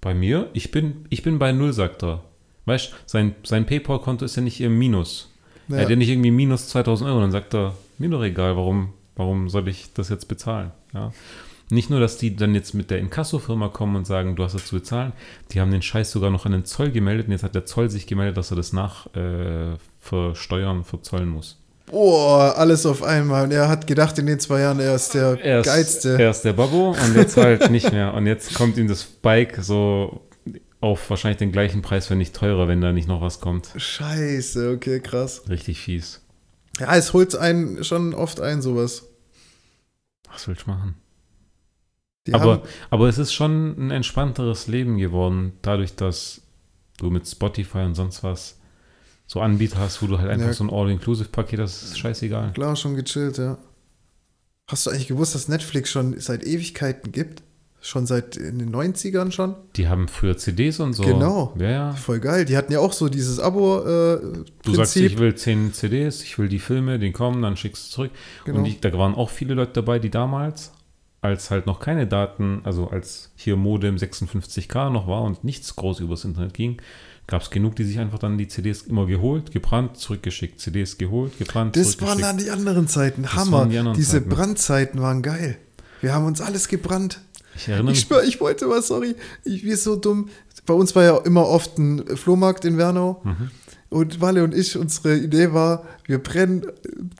[0.00, 2.22] Bei mir, ich bin, ich bin bei Null, sagt er.
[2.64, 5.32] Weißt du, sein, sein PayPal-Konto ist ja nicht im Minus.
[5.68, 5.76] Ja.
[5.76, 7.20] Er hat ja nicht irgendwie minus 2000 Euro.
[7.20, 10.72] Dann sagt er, mir doch egal, warum, warum soll ich das jetzt bezahlen?
[10.92, 11.12] Ja.
[11.68, 14.66] Nicht nur, dass die dann jetzt mit der Inkasso-Firma kommen und sagen, du hast das
[14.66, 15.12] zu bezahlen,
[15.50, 17.90] die haben den Scheiß sogar noch an den Zoll gemeldet und jetzt hat der Zoll
[17.90, 21.58] sich gemeldet, dass er das nach äh, versteuern, verzollen muss.
[21.86, 23.44] Boah, alles auf einmal.
[23.44, 26.16] Und er hat gedacht, in den zwei Jahren, er ist der Er ist, Geilste.
[26.20, 28.12] er ist der Babbo und jetzt halt nicht mehr.
[28.14, 30.20] Und jetzt kommt ihm das Bike so
[30.80, 33.70] auf wahrscheinlich den gleichen Preis, wenn nicht teurer, wenn da nicht noch was kommt.
[33.76, 35.42] Scheiße, okay, krass.
[35.48, 36.22] Richtig fies.
[36.78, 39.04] Ja, es holt einen schon oft ein, sowas.
[40.32, 40.94] Was willst du machen?
[42.26, 46.40] Die aber, aber es ist schon ein entspannteres Leben geworden, dadurch, dass
[46.98, 48.58] du mit Spotify und sonst was
[49.26, 50.52] so Anbieter hast, wo du halt einfach Ja.
[50.52, 52.52] so ein All-Inclusive-Paket hast, ist scheißegal.
[52.52, 53.58] klar, schon gechillt, ja.
[54.68, 57.42] Hast du eigentlich gewusst, dass Netflix schon seit Ewigkeiten gibt?
[57.80, 59.54] Schon seit in den 90ern schon?
[59.76, 61.04] Die haben früher CDs und so.
[61.04, 61.54] Genau.
[61.56, 61.92] Ja, ja.
[61.92, 62.44] Voll geil.
[62.44, 64.52] Die hatten ja auch so dieses Abo-Prinzip.
[64.64, 67.90] Du sagst, ich will 10 CDs, ich will die Filme, die kommen, dann schickst du
[67.94, 68.10] zurück.
[68.44, 68.58] Genau.
[68.58, 70.72] Und ich, da waren auch viele Leute dabei, die damals,
[71.20, 76.00] als halt noch keine Daten, also als hier Modem 56K noch war und nichts groß
[76.00, 76.76] übers Internet ging,
[77.26, 80.60] gab es genug, die sich einfach dann die CDs immer geholt, gebrannt, zurückgeschickt.
[80.60, 82.24] CDs geholt, gebrannt, Das waren zurückgeschickt.
[82.24, 83.32] dann die anderen Zeiten.
[83.32, 83.58] Hammer.
[83.58, 84.28] waren die anderen Diese Zeiten.
[84.28, 85.56] Brandzeiten waren geil.
[86.00, 87.20] Wir haben uns alles gebrannt.
[87.56, 89.16] Ich erinnere Ich mich, schwör, ich wollte was, sorry.
[89.44, 90.28] Ich bin so dumm.
[90.66, 93.20] Bei uns war ja immer oft ein Flohmarkt in Wernau.
[93.24, 93.50] Mhm.
[93.88, 96.66] Und Walle und ich, unsere Idee war, wir brennen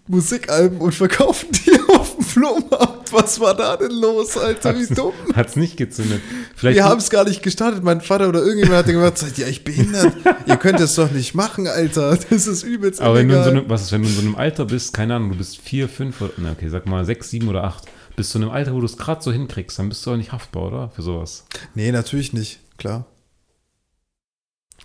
[0.09, 3.13] Musikalben und verkaufen die auf dem Flohmarkt.
[3.13, 4.77] Was war da denn los, Alter?
[4.77, 5.13] Wie dumm.
[5.35, 6.21] hat es nicht gezündet.
[6.57, 7.85] Vielleicht Wir haben es gar nicht gestartet.
[7.85, 10.13] Mein Vater oder irgendjemand hat gesagt, seid ihr echt behindert?
[10.47, 12.19] ihr könnt das doch nicht machen, Alter.
[12.29, 14.21] Das ist übelst Aber wenn du, in so einem, was ist, wenn du in so
[14.21, 17.31] einem Alter bist, keine Ahnung, du bist vier, fünf, oder, na okay, sag mal sechs,
[17.31, 17.85] sieben oder acht,
[18.17, 20.17] bist du in einem Alter, wo du es gerade so hinkriegst, dann bist du auch
[20.17, 20.91] nicht haftbar, oder?
[20.91, 21.45] Für sowas.
[21.75, 22.59] Nee, natürlich nicht.
[22.77, 23.07] Klar.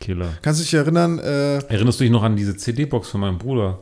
[0.01, 0.33] Killer.
[0.41, 3.79] Kannst du dich erinnern, äh, Erinnerst du dich noch an diese CD-Box von meinem Bruder?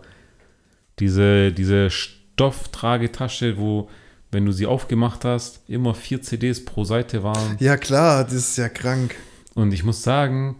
[1.00, 3.90] Diese, diese Stofftragetasche, wo,
[4.32, 7.56] wenn du sie aufgemacht hast, immer vier CDs pro Seite waren.
[7.60, 9.16] ja klar, das ist ja krank.
[9.56, 10.58] Und ich muss sagen,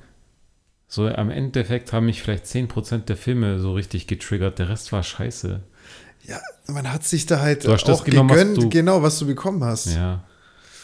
[0.88, 4.58] so am Endeffekt haben mich vielleicht 10% der Filme so richtig getriggert.
[4.60, 5.62] Der Rest war scheiße.
[6.24, 9.02] Ja, man hat sich da halt Du hast das auch genommen, was gegönnt, du- genau,
[9.04, 9.88] was du bekommen hast.
[9.94, 10.24] Ja,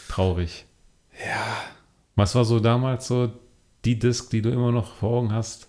[0.08, 0.66] traurig.
[1.24, 1.56] Ja.
[2.14, 3.30] Was war so damals so
[3.86, 5.68] die Disc, die du immer noch vor Augen hast?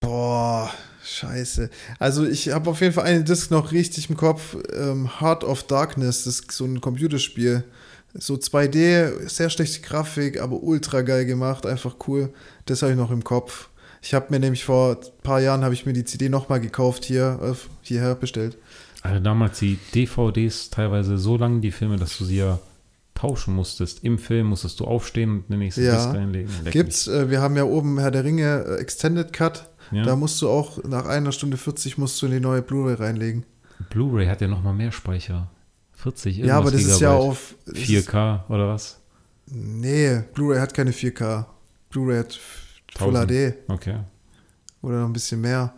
[0.00, 0.70] Boah,
[1.02, 1.70] scheiße.
[1.98, 4.56] Also ich habe auf jeden Fall einen Disc noch richtig im Kopf.
[4.72, 7.64] Ähm, Heart of Darkness, das ist so ein Computerspiel.
[8.14, 12.32] So 2D, sehr schlechte Grafik, aber ultra geil gemacht, einfach cool.
[12.64, 13.68] Das habe ich noch im Kopf.
[14.00, 17.04] Ich habe mir nämlich vor ein paar Jahren habe ich mir die CD nochmal gekauft
[17.04, 18.56] hier, äh, hierher bestellt.
[19.02, 22.58] Also damals die DVDs teilweise so lang, die Filme, dass du sie ja
[23.18, 24.04] tauschen musstest.
[24.04, 25.96] Im Film musstest du aufstehen und eine nächste Ja.
[25.96, 26.52] Disc reinlegen.
[26.64, 29.68] Leck Gibt's, äh, wir haben ja oben Herr der Ringe äh, Extended Cut.
[29.90, 30.02] mich.
[30.04, 30.16] Da Ja.
[30.16, 33.44] musst du auch nach einer Stunde 40 musst du in die neue Blu-ray reinlegen.
[33.90, 35.50] Blu-ray hat ja noch mal mehr Speicher.
[35.94, 37.30] 40 Ja, aber das irgendwas ist ja Gigabyte.
[37.30, 37.54] auf.
[37.66, 39.00] das ist- 4K oder was?
[39.46, 41.46] Nee, Blu-ray hat keine 4K.
[41.90, 42.38] Blu-ray hat
[42.96, 43.30] Full 1000.
[43.30, 43.96] HD Okay.
[44.82, 45.72] oder noch ein bisschen mehr.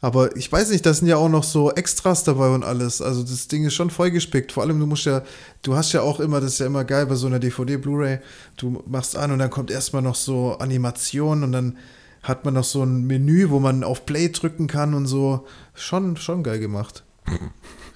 [0.00, 3.00] Aber ich weiß nicht, da sind ja auch noch so Extras dabei und alles.
[3.00, 4.52] Also das Ding ist schon vollgespickt.
[4.52, 5.22] Vor allem, du musst ja,
[5.62, 8.18] du hast ja auch immer, das ist ja immer geil bei so einer DVD, Blu-ray,
[8.56, 11.78] du machst an und dann kommt erstmal noch so Animation und dann
[12.22, 15.46] hat man noch so ein Menü, wo man auf Play drücken kann und so.
[15.74, 17.04] Schon, schon geil gemacht.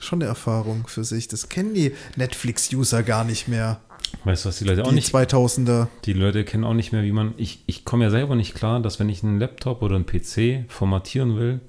[0.02, 1.28] Schon eine Erfahrung für sich.
[1.28, 3.80] Das kennen die Netflix-User gar nicht mehr.
[4.24, 5.88] Weißt du, was die Leute auch Die nicht 2000er.
[6.06, 7.34] Die Leute kennen auch nicht mehr, wie man.
[7.36, 10.64] Ich, ich komme ja selber nicht klar, dass wenn ich einen Laptop oder einen PC
[10.68, 11.60] formatieren will,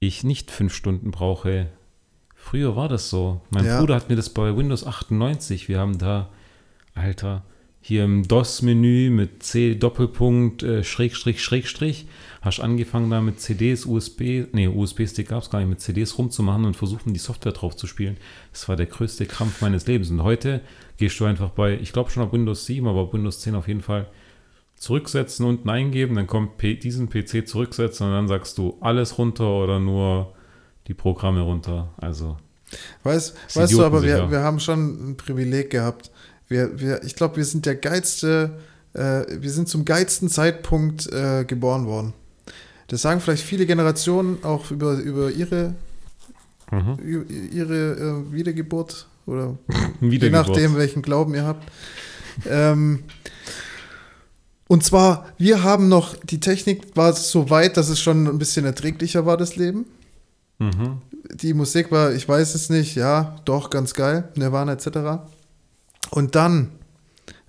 [0.00, 1.68] ich nicht fünf Stunden brauche.
[2.34, 3.42] Früher war das so.
[3.50, 3.78] Mein Ja.
[3.78, 5.68] Bruder hat mir das bei Windows 98.
[5.68, 6.30] Wir haben da,
[6.94, 7.44] Alter,
[7.82, 12.06] hier im DOS-Menü mit C Doppelpunkt äh, Schrägstrich Schrägstrich
[12.42, 16.64] hast angefangen da mit CDs, USB, nee, USB-Stick gab es gar nicht, mit CDs rumzumachen
[16.64, 18.16] und versuchen die Software drauf zu spielen.
[18.52, 20.10] Das war der größte Krampf meines Lebens.
[20.10, 20.62] Und heute
[20.96, 23.68] gehst du einfach bei, ich glaube schon auf Windows 7, aber auf Windows 10 auf
[23.68, 24.08] jeden Fall
[24.80, 29.48] zurücksetzen, unten eingeben, dann kommt P diesen PC zurücksetzen und dann sagst du alles runter
[29.48, 30.32] oder nur
[30.88, 31.94] die Programme runter.
[31.98, 32.36] Also
[33.02, 36.10] Weißt, Das weißt du, aber wir, wir haben schon ein Privileg gehabt.
[36.48, 38.58] Wir, wir, ich glaube, wir sind der geilste,
[38.94, 42.12] äh, wir sind zum geilsten Zeitpunkt äh, geboren worden.
[42.88, 45.74] Das sagen vielleicht viele Generationen auch über, über ihre,
[46.70, 46.96] mhm.
[47.52, 49.58] ihre äh, Wiedergeburt oder
[50.00, 50.48] je Wiedergeburt.
[50.48, 51.70] nachdem, welchen Glauben ihr habt.
[52.48, 53.04] Ähm,
[54.70, 58.64] und zwar, wir haben noch, die Technik war so weit, dass es schon ein bisschen
[58.64, 59.84] erträglicher war, das Leben.
[60.60, 60.98] Mhm.
[61.32, 65.24] Die Musik war, ich weiß es nicht, ja, doch, ganz geil, Nirvana etc.
[66.10, 66.70] Und dann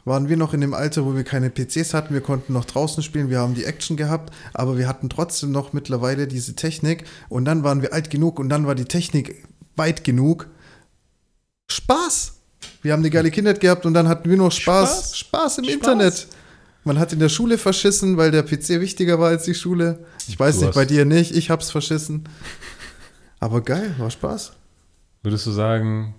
[0.04, 3.04] waren wir noch in dem Alter, wo wir keine PCs hatten, wir konnten noch draußen
[3.04, 7.46] spielen, wir haben die Action gehabt, aber wir hatten trotzdem noch mittlerweile diese Technik und
[7.46, 9.46] dann waren wir alt genug und dann war die Technik
[9.76, 10.48] weit genug.
[11.70, 12.34] Spaß!
[12.82, 15.16] Wir haben eine geile Kindheit gehabt und dann hatten wir noch Spaß.
[15.16, 15.18] Spaß.
[15.20, 15.74] Spaß, im Spaß.
[15.76, 16.28] Internet.
[16.84, 20.06] Man hat in der Schule verschissen, weil der PC wichtiger war als die Schule.
[20.28, 22.28] Ich weiß Du nicht, bei dir nicht, ich hab's verschissen.
[23.40, 24.54] Aber geil, war Spaß.
[25.24, 26.16] Würdest du sagen,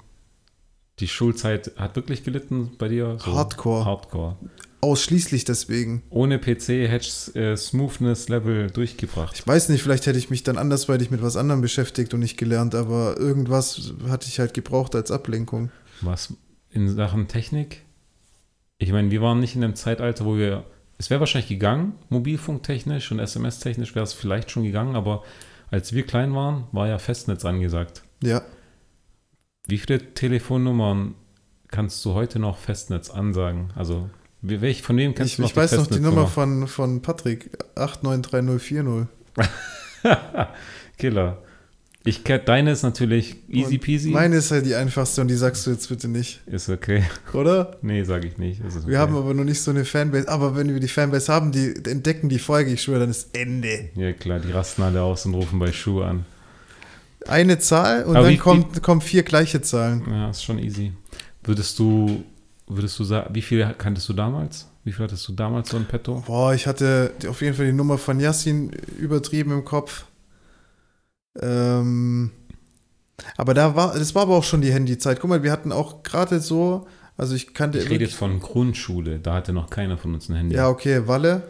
[1.01, 3.19] die Schulzeit hat wirklich gelitten bei dir?
[3.25, 3.85] Hardcore.
[3.85, 4.37] Hardcore.
[4.81, 6.03] Ausschließlich deswegen.
[6.11, 9.37] Ohne PC hättest äh, Smoothness-Level durchgebracht.
[9.37, 12.37] Ich weiß nicht, vielleicht hätte ich mich dann andersweitig mit was anderem beschäftigt und nicht
[12.37, 15.71] gelernt, aber irgendwas hatte ich halt gebraucht als Ablenkung.
[16.01, 16.35] Was
[16.71, 17.83] in Sachen Technik?
[18.83, 20.65] Ich meine, wir waren nicht in einem Zeitalter, wo wir.
[20.99, 25.23] Es wäre wahrscheinlich gegangen, mobilfunktechnisch und SMS-technisch wäre es vielleicht schon gegangen, aber
[25.71, 28.03] als wir klein waren, war ja Festnetz angesagt.
[28.23, 28.43] Ja,
[29.67, 31.15] Wie viele Telefonnummern
[31.69, 33.73] kannst du heute noch Festnetz ansagen?
[33.77, 34.11] Also,
[34.43, 36.01] welch, von wem kennst ich, du noch ich weiß noch die?
[36.01, 39.07] Nummer von, von Patrick, 893040.
[40.99, 41.39] Killer.
[42.05, 44.11] Ich kenn, deine ist natürlich easy Und peasy.
[44.11, 47.05] Meine ist halt die einfachste und die sagst du jetzt bitte nicht, ist okay.
[47.33, 47.77] oder?
[47.81, 48.61] Nee, sage ich nicht.
[48.65, 48.87] Okay.
[48.87, 50.29] Wir haben aber noch nicht so eine Fanbase.
[50.29, 53.91] Aber wenn wir die Fanbase haben, die entdecken die Folge, ich schwöre, dann ist Ende.
[53.95, 56.25] Ja, klar, die rasten alle aus und rufen bei Schuh an.
[57.29, 60.03] Eine Zahl und Aber dann wie- kommt, kommen vier gleiche Zahlen.
[60.11, 60.93] Ja, ist schon easy.
[61.45, 62.25] Würdest du,
[62.67, 64.67] würdest du sagen, wie viel kanntest du damals?
[64.83, 66.25] Wie viel hattest du damals so in petto?
[66.27, 70.05] Boah, ich hatte auf jeden Fall die Nummer von Yassin übertrieben im Kopf.
[71.41, 72.31] Ähm,
[73.37, 75.21] aber da war, das war aber auch schon die Handyzeit.
[75.21, 76.87] Guck mal, wir hatten auch gerade so,
[77.17, 80.37] also ich kannte Ich rede jetzt von Grundschule, da hatte noch keiner von uns ein
[80.37, 80.57] Handy.
[80.57, 81.43] Ja, okay, Walle.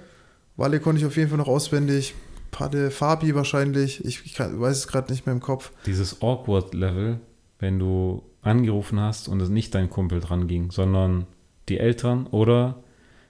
[0.57, 2.15] Walle konnte ich auf jeden Fall noch auswendig.
[2.51, 4.05] Padde, Fabi wahrscheinlich.
[4.05, 5.73] Ich, ich kann, weiß es gerade nicht mehr im Kopf.
[5.87, 7.19] Dieses Awkward-Level,
[7.59, 11.27] wenn du angerufen hast und es nicht dein Kumpel dran ging, sondern
[11.69, 12.83] die Eltern oder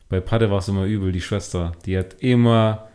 [0.09, 2.89] bei Padde war es immer übel, die Schwester, die hat immer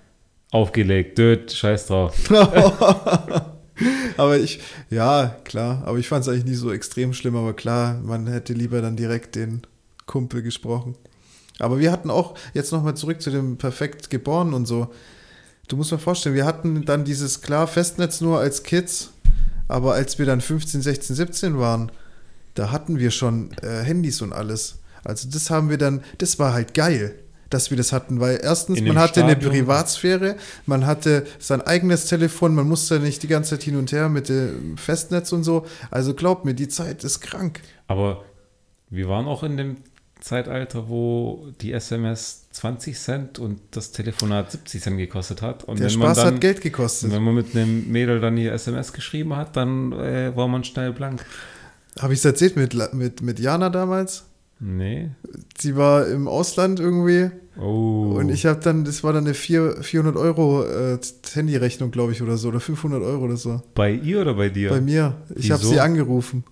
[0.52, 2.16] aufgelegt, död, scheiß drauf.
[4.18, 4.60] aber ich,
[4.90, 5.84] ja, klar.
[5.86, 7.36] Aber ich fand es eigentlich nie so extrem schlimm.
[7.36, 9.62] Aber klar, man hätte lieber dann direkt den
[10.06, 10.96] Kumpel gesprochen.
[11.60, 14.90] Aber wir hatten auch, jetzt nochmal zurück zu dem perfekt geboren und so.
[15.68, 19.12] Du musst mir vorstellen, wir hatten dann dieses, klar, Festnetz nur als Kids.
[19.68, 21.92] Aber als wir dann 15, 16, 17 waren,
[22.54, 24.80] da hatten wir schon äh, Handys und alles.
[25.04, 27.16] Also das haben wir dann, das war halt geil,
[27.50, 29.52] dass wir das hatten, weil erstens, man hatte eine Stadion.
[29.52, 34.10] Privatsphäre, man hatte sein eigenes Telefon, man musste nicht die ganze Zeit hin und her
[34.10, 35.66] mit dem Festnetz und so.
[35.92, 37.62] Also glaub mir, die Zeit ist krank.
[37.88, 38.24] Aber
[38.90, 39.78] wir waren auch in dem
[40.20, 45.64] Zeitalter, wo die SMS 20 Cent und das Telefonat 70 Cent gekostet hat.
[45.64, 47.12] Und Der wenn man Spaß dann, hat Geld gekostet.
[47.12, 50.92] wenn man mit einem Mädel dann hier SMS geschrieben hat, dann äh, war man schnell
[50.92, 51.24] blank.
[52.00, 54.26] Habe ich es erzählt mit, mit, mit Jana damals?
[54.60, 55.10] Nee.
[55.58, 57.30] Sie war im Ausland irgendwie
[57.60, 58.14] Oh.
[58.18, 61.00] und ich habe dann, das war dann eine vier- 400 Euro äh,
[61.34, 63.62] Handyrechnung, glaube ich, oder so, oder 500 Euro oder so.
[63.74, 64.70] bei ihr oder bei dir?
[64.70, 65.16] Bei mir.
[65.36, 66.44] Ich habe sie angerufen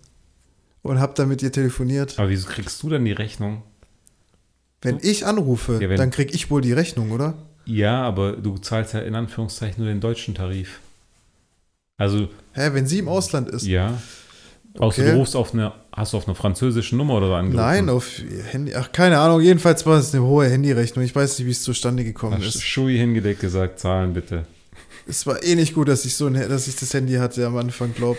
[0.82, 2.18] und habe dann mit ihr telefoniert.
[2.18, 3.61] Aber wieso kriegst du dann die Rechnung?
[4.82, 7.36] Wenn ich anrufe, Ja, wenn- dann krieg ich wohl die Rechnung, oder?
[7.65, 10.80] Ja, aber du zahlst ja in Anführungszeichen nur den deutschen Tarif.
[11.98, 13.65] Also, Hä, wenn sie im Ausland ist?
[13.65, 13.99] ja.
[14.80, 15.11] Außer Okay.
[15.11, 17.57] du rufst auf eine, hast du auf einer französischen Nummer oder so angerufen?
[17.65, 18.10] Nein, auf
[18.52, 18.73] Handy.
[18.76, 19.41] Ach, keine Ahnung.
[19.41, 21.03] Jedenfalls war es eine hohe Handyrechnung.
[21.06, 22.64] Ich weiß nicht, wie es zustande gekommen Hast ist.
[22.64, 24.45] Schui hingedeckt gesagt, zahlen bitte.
[25.07, 27.56] Es war eh nicht gut, dass ich so ein, dass ich das Handy hatte am
[27.57, 28.18] Anfang, glaub.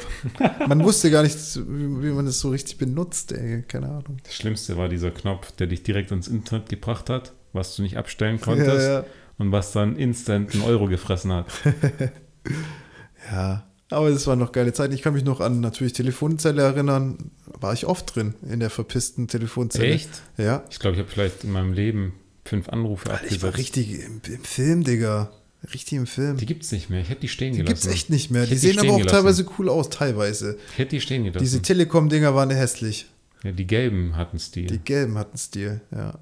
[0.69, 3.65] Man wusste gar nicht, wie, wie man es so richtig benutzt, ey.
[3.67, 4.19] Keine Ahnung.
[4.23, 7.97] Das Schlimmste war dieser Knopf, der dich direkt ins Internet gebracht hat, was du nicht
[7.99, 9.05] abstellen konntest Ja, ja.
[9.39, 11.47] und was dann instant einen Euro gefressen hat.
[13.33, 13.66] ja.
[13.91, 14.93] Aber es waren noch geile Zeiten.
[14.95, 17.31] Ich kann mich noch an natürlich Telefonzelle erinnern.
[17.47, 19.87] War ich oft drin in der verpissten Telefonzelle.
[19.95, 20.09] Echt?
[20.37, 20.65] Ja.
[20.71, 22.15] Ich glaube, ich habe vielleicht in meinem Leben
[22.45, 23.77] fünf Anrufe Alter, ich war abgesetzt.
[23.77, 25.31] richtig im, im Film, Digga.
[25.73, 26.37] Richtig im Film.
[26.37, 27.01] Die gibt's nicht mehr.
[27.01, 27.75] Ich hätte die stehen Die gelassen.
[27.75, 28.43] gibt's echt nicht mehr.
[28.45, 29.15] Ich Die die sehen aber auch gelassen.
[29.17, 30.59] teilweise cool aus, teilweise.
[30.73, 31.43] Ich hätte die stehen gelassen.
[31.45, 33.07] Diese Telekom-Dinger waren hässlich.
[33.45, 34.67] ja, die gelben hatten Stil.
[34.67, 36.19] Die gelben hatten Stil, ja.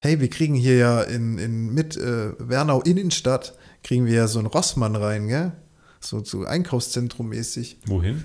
[0.00, 4.38] Hey, wir kriegen hier ja in, in mit äh, Wernau Innenstadt, kriegen wir ja so
[4.38, 5.52] einen Rossmann rein, gell?
[6.06, 7.78] So, so Einkaufszentrum mäßig.
[7.86, 8.24] Wohin?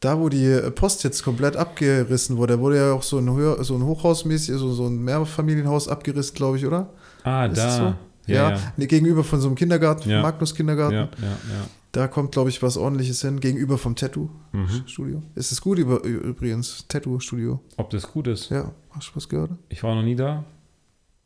[0.00, 3.30] Da, wo die äh, Post jetzt komplett abgerissen wurde, da wurde ja auch so ein,
[3.32, 6.90] Höher, so ein Hochhausmäßig, so, so ein Mehrfamilienhaus abgerissen, glaube ich, oder?
[7.24, 7.64] Ah, Ist da.
[7.66, 7.82] das so?
[8.26, 8.86] Ja, Ja, ja.
[8.86, 10.20] Gegenüber von so einem Kindergarten, Ja.
[10.22, 10.94] Magnus Kindergarten.
[10.94, 11.66] Ja, ja, ja.
[11.92, 13.40] Da kommt, glaube ich, was ordentliches hin.
[13.40, 15.18] Gegenüber vom Tattoo-Studio.
[15.18, 15.24] Mhm.
[15.34, 16.84] Ist es gut über, übrigens?
[16.88, 17.60] Tattoo-Studio.
[17.78, 18.50] Ob das gut ist?
[18.50, 19.52] Ja, hast du was gehört?
[19.70, 20.44] Ich war noch nie da.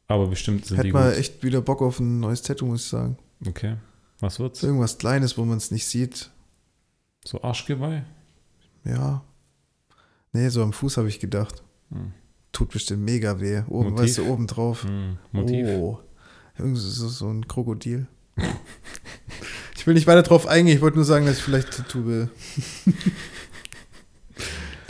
[0.07, 1.19] Aber bestimmt sind Hätte die mal gut.
[1.19, 3.17] echt wieder Bock auf ein neues Tattoo, muss ich sagen.
[3.49, 3.75] Okay.
[4.21, 4.63] Was wird's?
[4.63, 6.31] Irgendwas Kleines, wo man es nicht sieht.
[7.25, 8.05] So Arschgeweih?
[8.85, 9.25] Ja.
[10.33, 11.63] Nee, so am Fuß habe ich gedacht.
[11.91, 12.13] Hm.
[12.53, 13.63] Tut bestimmt mega weh.
[13.69, 13.99] Oben, Motiv?
[13.99, 14.85] weißt du, oben drauf.
[14.85, 15.19] Hm.
[15.33, 15.67] Motiv?
[15.69, 15.99] Oh.
[16.59, 18.07] Irgendwie so, so ein Krokodil.
[19.77, 22.31] ich will nicht weiter drauf eingehen, ich wollte nur sagen, dass ich vielleicht Tattoo will.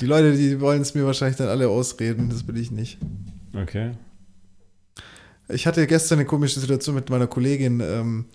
[0.01, 2.99] die Leute, die wollen es mir wahrscheinlich dann alle ausreden, das will ich nicht.
[3.55, 3.93] Okay.
[5.49, 7.81] Ich hatte gestern eine komische Situation mit meiner Kollegin.
[7.81, 8.27] Ähm,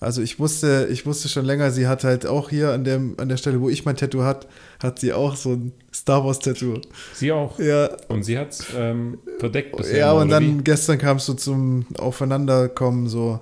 [0.00, 3.28] also ich wusste, ich wusste schon länger, sie hat halt auch hier an der, an
[3.28, 4.48] der Stelle, wo ich mein Tattoo hat,
[4.82, 6.80] hat sie auch so ein Star Wars Tattoo.
[7.14, 7.58] Sie auch.
[7.58, 9.98] Ja, Und sie hat's ähm, verdeckt bisher.
[9.98, 10.64] ja und dann wie?
[10.64, 13.40] gestern kam es so zum Aufeinanderkommen so,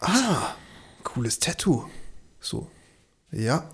[0.00, 0.54] ah,
[1.04, 1.84] cooles Tattoo.
[2.40, 2.68] So,
[3.30, 3.68] ja,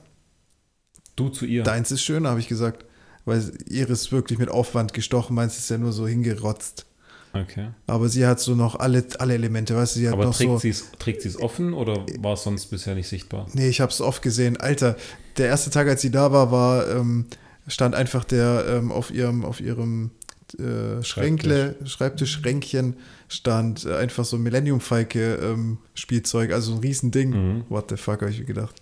[1.14, 1.62] Du zu ihr.
[1.62, 2.84] deins ist schöner, habe ich gesagt.
[3.24, 6.86] Weil ihres wirklich mit Aufwand gestochen, meins ist ja nur so hingerotzt.
[7.34, 7.68] Okay.
[7.86, 10.58] Aber sie hat so noch alle, alle Elemente, weißt du, sie hat Aber noch so...
[10.98, 13.46] trägt sie es offen oder war es sonst bisher nicht sichtbar?
[13.54, 14.58] Nee, ich habe es oft gesehen.
[14.58, 14.96] Alter,
[15.38, 17.26] der erste Tag, als sie da war, war ähm,
[17.66, 20.10] stand einfach der ähm, auf ihrem auf ihrem
[20.58, 22.96] äh, Schränkle, Schreibtischschränkchen
[23.28, 27.30] stand äh, einfach so ein Millennium Falke ähm, Spielzeug, also ein Riesending.
[27.30, 27.64] Mhm.
[27.70, 28.74] What the fuck, habe ich mir gedacht.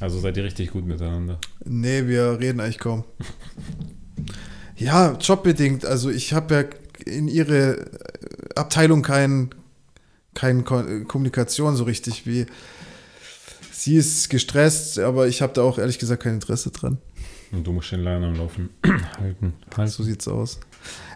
[0.00, 1.38] Also seid ihr richtig gut miteinander.
[1.64, 3.04] Nee, wir reden eigentlich kaum.
[4.78, 5.86] Ja, jobbedingt.
[5.86, 6.64] Also ich habe ja
[7.06, 9.50] in ihre äh, Abteilung kein,
[10.34, 12.46] keine Kommunikation so richtig wie.
[13.72, 16.98] Sie ist gestresst, aber ich habe da auch ehrlich gesagt kein Interesse dran.
[17.52, 18.70] Und du musst den Laden am Laufen
[19.18, 19.54] halten.
[19.70, 20.02] So halten.
[20.02, 20.58] sieht's aus.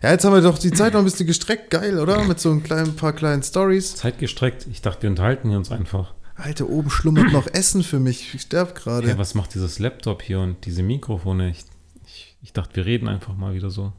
[0.03, 1.71] Ja, jetzt haben wir doch die Zeit noch ein bisschen gestreckt.
[1.71, 2.25] Geil, oder?
[2.25, 3.97] Mit so ein kleinen, paar kleinen Stories.
[3.97, 4.67] Zeit gestreckt.
[4.71, 6.15] Ich dachte, wir unterhalten hier uns einfach.
[6.37, 8.35] Alter, oben schlummert noch Essen für mich.
[8.35, 9.09] Ich sterbe gerade.
[9.09, 11.51] Hey, was macht dieses Laptop hier und diese Mikrofone?
[11.51, 11.65] Ich,
[12.07, 13.93] ich, ich dachte, wir reden einfach mal wieder so.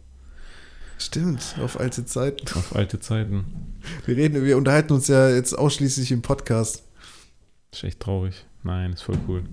[1.01, 2.45] Stimmt, auf alte Zeiten.
[2.55, 3.79] Auf alte Zeiten.
[4.05, 6.83] Wir reden, wir unterhalten uns ja jetzt ausschließlich im Podcast.
[7.71, 8.45] Ist echt traurig.
[8.61, 9.43] Nein, ist voll cool.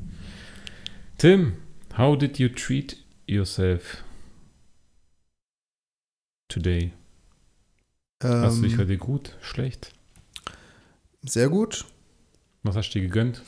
[1.16, 1.55] Tim,
[1.97, 4.05] how did you treat yourself
[6.49, 6.93] today?
[8.23, 9.95] Hast du dich Ähm, heute gut, schlecht?
[11.23, 11.87] sehr gut.
[12.62, 13.43] Was hast du dir gegönnt?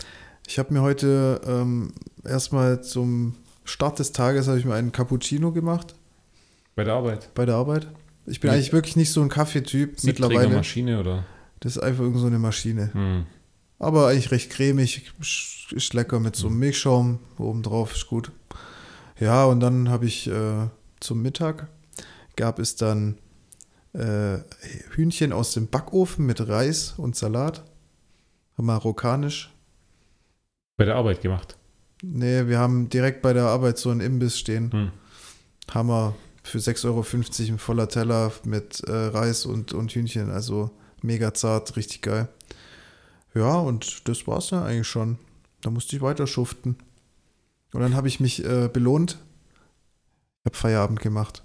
[0.47, 1.93] Ich habe mir heute ähm,
[2.25, 5.95] erstmal zum Start des Tages habe ich mir einen Cappuccino gemacht
[6.75, 7.35] Bei der Arbeit?
[7.35, 7.89] bei der Arbeit.
[8.27, 10.39] Ich bin Mit- eigentlich wirklich nicht so ein Kaffeetyp mittlerweile.
[10.41, 11.25] Siebträgermaschine oder?
[11.61, 12.91] Das ist einfach irgend so eine Maschine.
[12.93, 13.27] Hm.
[13.79, 15.11] Aber eigentlich recht cremig,
[15.71, 18.31] ist lecker mit so einem Milchschaum obendrauf, ist gut.
[19.19, 20.69] Ja, und dann habe ich äh,
[21.01, 21.69] zum Mittag
[22.37, 23.19] gab es dann
[23.93, 24.39] äh,
[24.91, 27.65] Hühnchen aus dem Backofen mit Reis und Salat.
[28.57, 29.51] Marokkanisch.
[30.77, 31.57] Bei der Arbeit gemacht.
[32.03, 34.71] Nee, wir haben direkt bei der Arbeit so einen Imbiss stehen.
[34.73, 34.91] Hm.
[35.73, 36.15] Hammer
[36.51, 40.31] für 6,50 Euro ein voller Teller mit äh, Reis und, und Hühnchen.
[40.31, 40.71] Also
[41.03, 42.29] mega zart, richtig geil.
[43.35, 45.19] Ja, und das war's ja eigentlich schon.
[45.63, 46.77] Da musste ich weiter schuften.
[47.73, 49.19] Und dann habe ich mich äh, belohnt.
[50.41, 51.45] Ich habe Feierabend gemacht.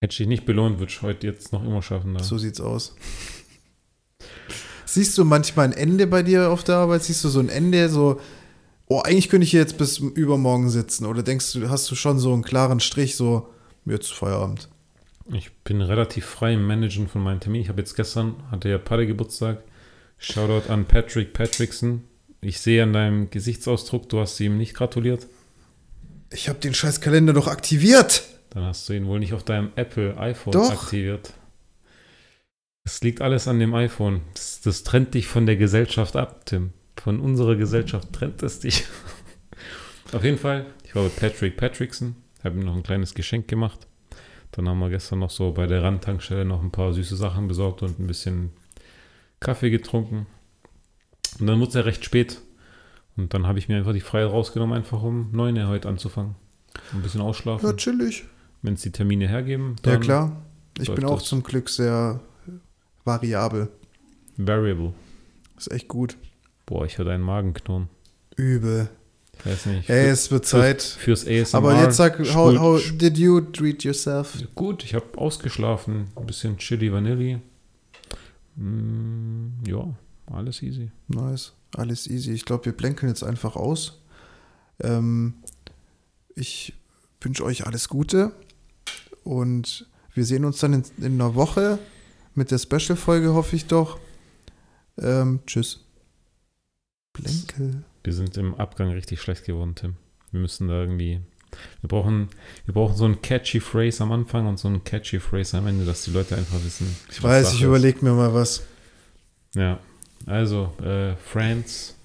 [0.00, 2.14] Hätte ich dich nicht belohnt, würde ich heute jetzt noch immer schaffen.
[2.14, 2.22] Da.
[2.22, 2.94] So sieht's aus.
[4.84, 7.02] Siehst du manchmal ein Ende bei dir auf der Arbeit?
[7.02, 8.20] Siehst du so ein Ende, so,
[8.86, 11.06] oh, eigentlich könnte ich hier jetzt bis übermorgen sitzen?
[11.06, 13.48] Oder denkst du, hast du schon so einen klaren Strich, so,
[13.84, 14.68] jetzt Feierabend?
[15.32, 17.62] Ich bin relativ frei im Managen von meinen Terminen.
[17.62, 19.62] Ich habe jetzt gestern, hatte ja Padde Geburtstag.
[20.18, 22.04] Shoutout an Patrick Patrickson.
[22.40, 25.26] Ich sehe an deinem Gesichtsausdruck, du hast ihm nicht gratuliert.
[26.32, 28.22] Ich habe den scheiß Kalender doch aktiviert.
[28.50, 30.70] Dann hast du ihn wohl nicht auf deinem Apple iPhone Doch.
[30.70, 31.32] aktiviert.
[32.84, 34.22] Es liegt alles an dem iPhone.
[34.34, 36.72] Das, das trennt dich von der Gesellschaft ab, Tim.
[37.06, 38.84] Von unserer Gesellschaft trennt es dich.
[40.12, 43.86] auf jeden Fall, ich war bei Patrick Patrickson, habe ihm noch ein kleines Geschenk gemacht.
[44.50, 47.84] Dann haben wir gestern noch so bei der Randtankstelle noch ein paar süße Sachen besorgt
[47.84, 48.50] und ein bisschen
[49.38, 50.26] Kaffee getrunken.
[51.38, 52.40] Und dann wurde es ja recht spät.
[53.16, 56.34] Und dann habe ich mir einfach die Freiheit rausgenommen, einfach um 9 Uhr heute anzufangen.
[56.92, 57.68] Ein bisschen ausschlafen.
[57.68, 58.24] Ja, chillig.
[58.62, 60.42] Wenn es die Termine hergeben, Ja, dann klar.
[60.80, 61.28] Ich bin auch das.
[61.28, 62.18] zum Glück sehr
[63.04, 63.68] variabel.
[64.36, 64.92] Variable.
[65.56, 66.16] Ist echt gut.
[66.66, 67.88] Boah, ich höre deinen Magen knurren.
[68.36, 68.88] Übel.
[69.38, 69.88] Ich weiß nicht.
[69.88, 70.82] Ey, es wird Zeit.
[70.82, 71.58] Fürs ASMR.
[71.58, 74.36] Aber jetzt sag, how, how did you treat yourself?
[74.54, 76.08] Gut, ich habe ausgeschlafen.
[76.16, 77.38] Ein bisschen Chili Vanilli.
[78.56, 79.94] Mm, ja,
[80.26, 80.90] alles easy.
[81.08, 81.52] Nice.
[81.76, 82.32] Alles easy.
[82.32, 84.00] Ich glaube, wir blenken jetzt einfach aus.
[84.80, 85.34] Ähm,
[86.34, 86.74] ich
[87.20, 88.32] wünsche euch alles Gute
[89.24, 91.78] und wir sehen uns dann in, in einer Woche
[92.34, 93.98] mit der Special-Folge, hoffe ich doch.
[94.98, 95.85] Ähm, tschüss.
[97.16, 97.82] Blenkel.
[98.04, 99.96] Wir sind im Abgang richtig schlecht geworden, Tim.
[100.30, 101.20] Wir müssen da irgendwie.
[101.80, 102.28] Wir brauchen,
[102.66, 105.84] wir brauchen so einen catchy Phrase am Anfang und so einen catchy Phrase am Ende,
[105.84, 106.94] dass die Leute einfach wissen.
[107.10, 108.66] Ich weiß, Sache ich überlege mir mal was.
[109.54, 109.80] Ja,
[110.26, 111.96] also, äh, Friends,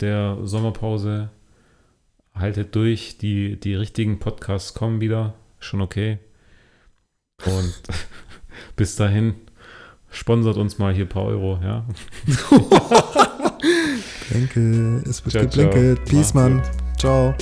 [0.00, 1.30] der Sommerpause,
[2.34, 6.18] haltet durch, die, die richtigen Podcasts kommen wieder, schon okay.
[7.44, 7.74] Und
[8.76, 9.34] bis dahin,
[10.10, 11.86] sponsert uns mal hier ein paar Euro, ja.
[14.30, 15.02] Blenkel.
[15.08, 15.96] Es wird Ciao.
[16.04, 16.62] Peace, Mann.
[16.98, 17.34] Ciao.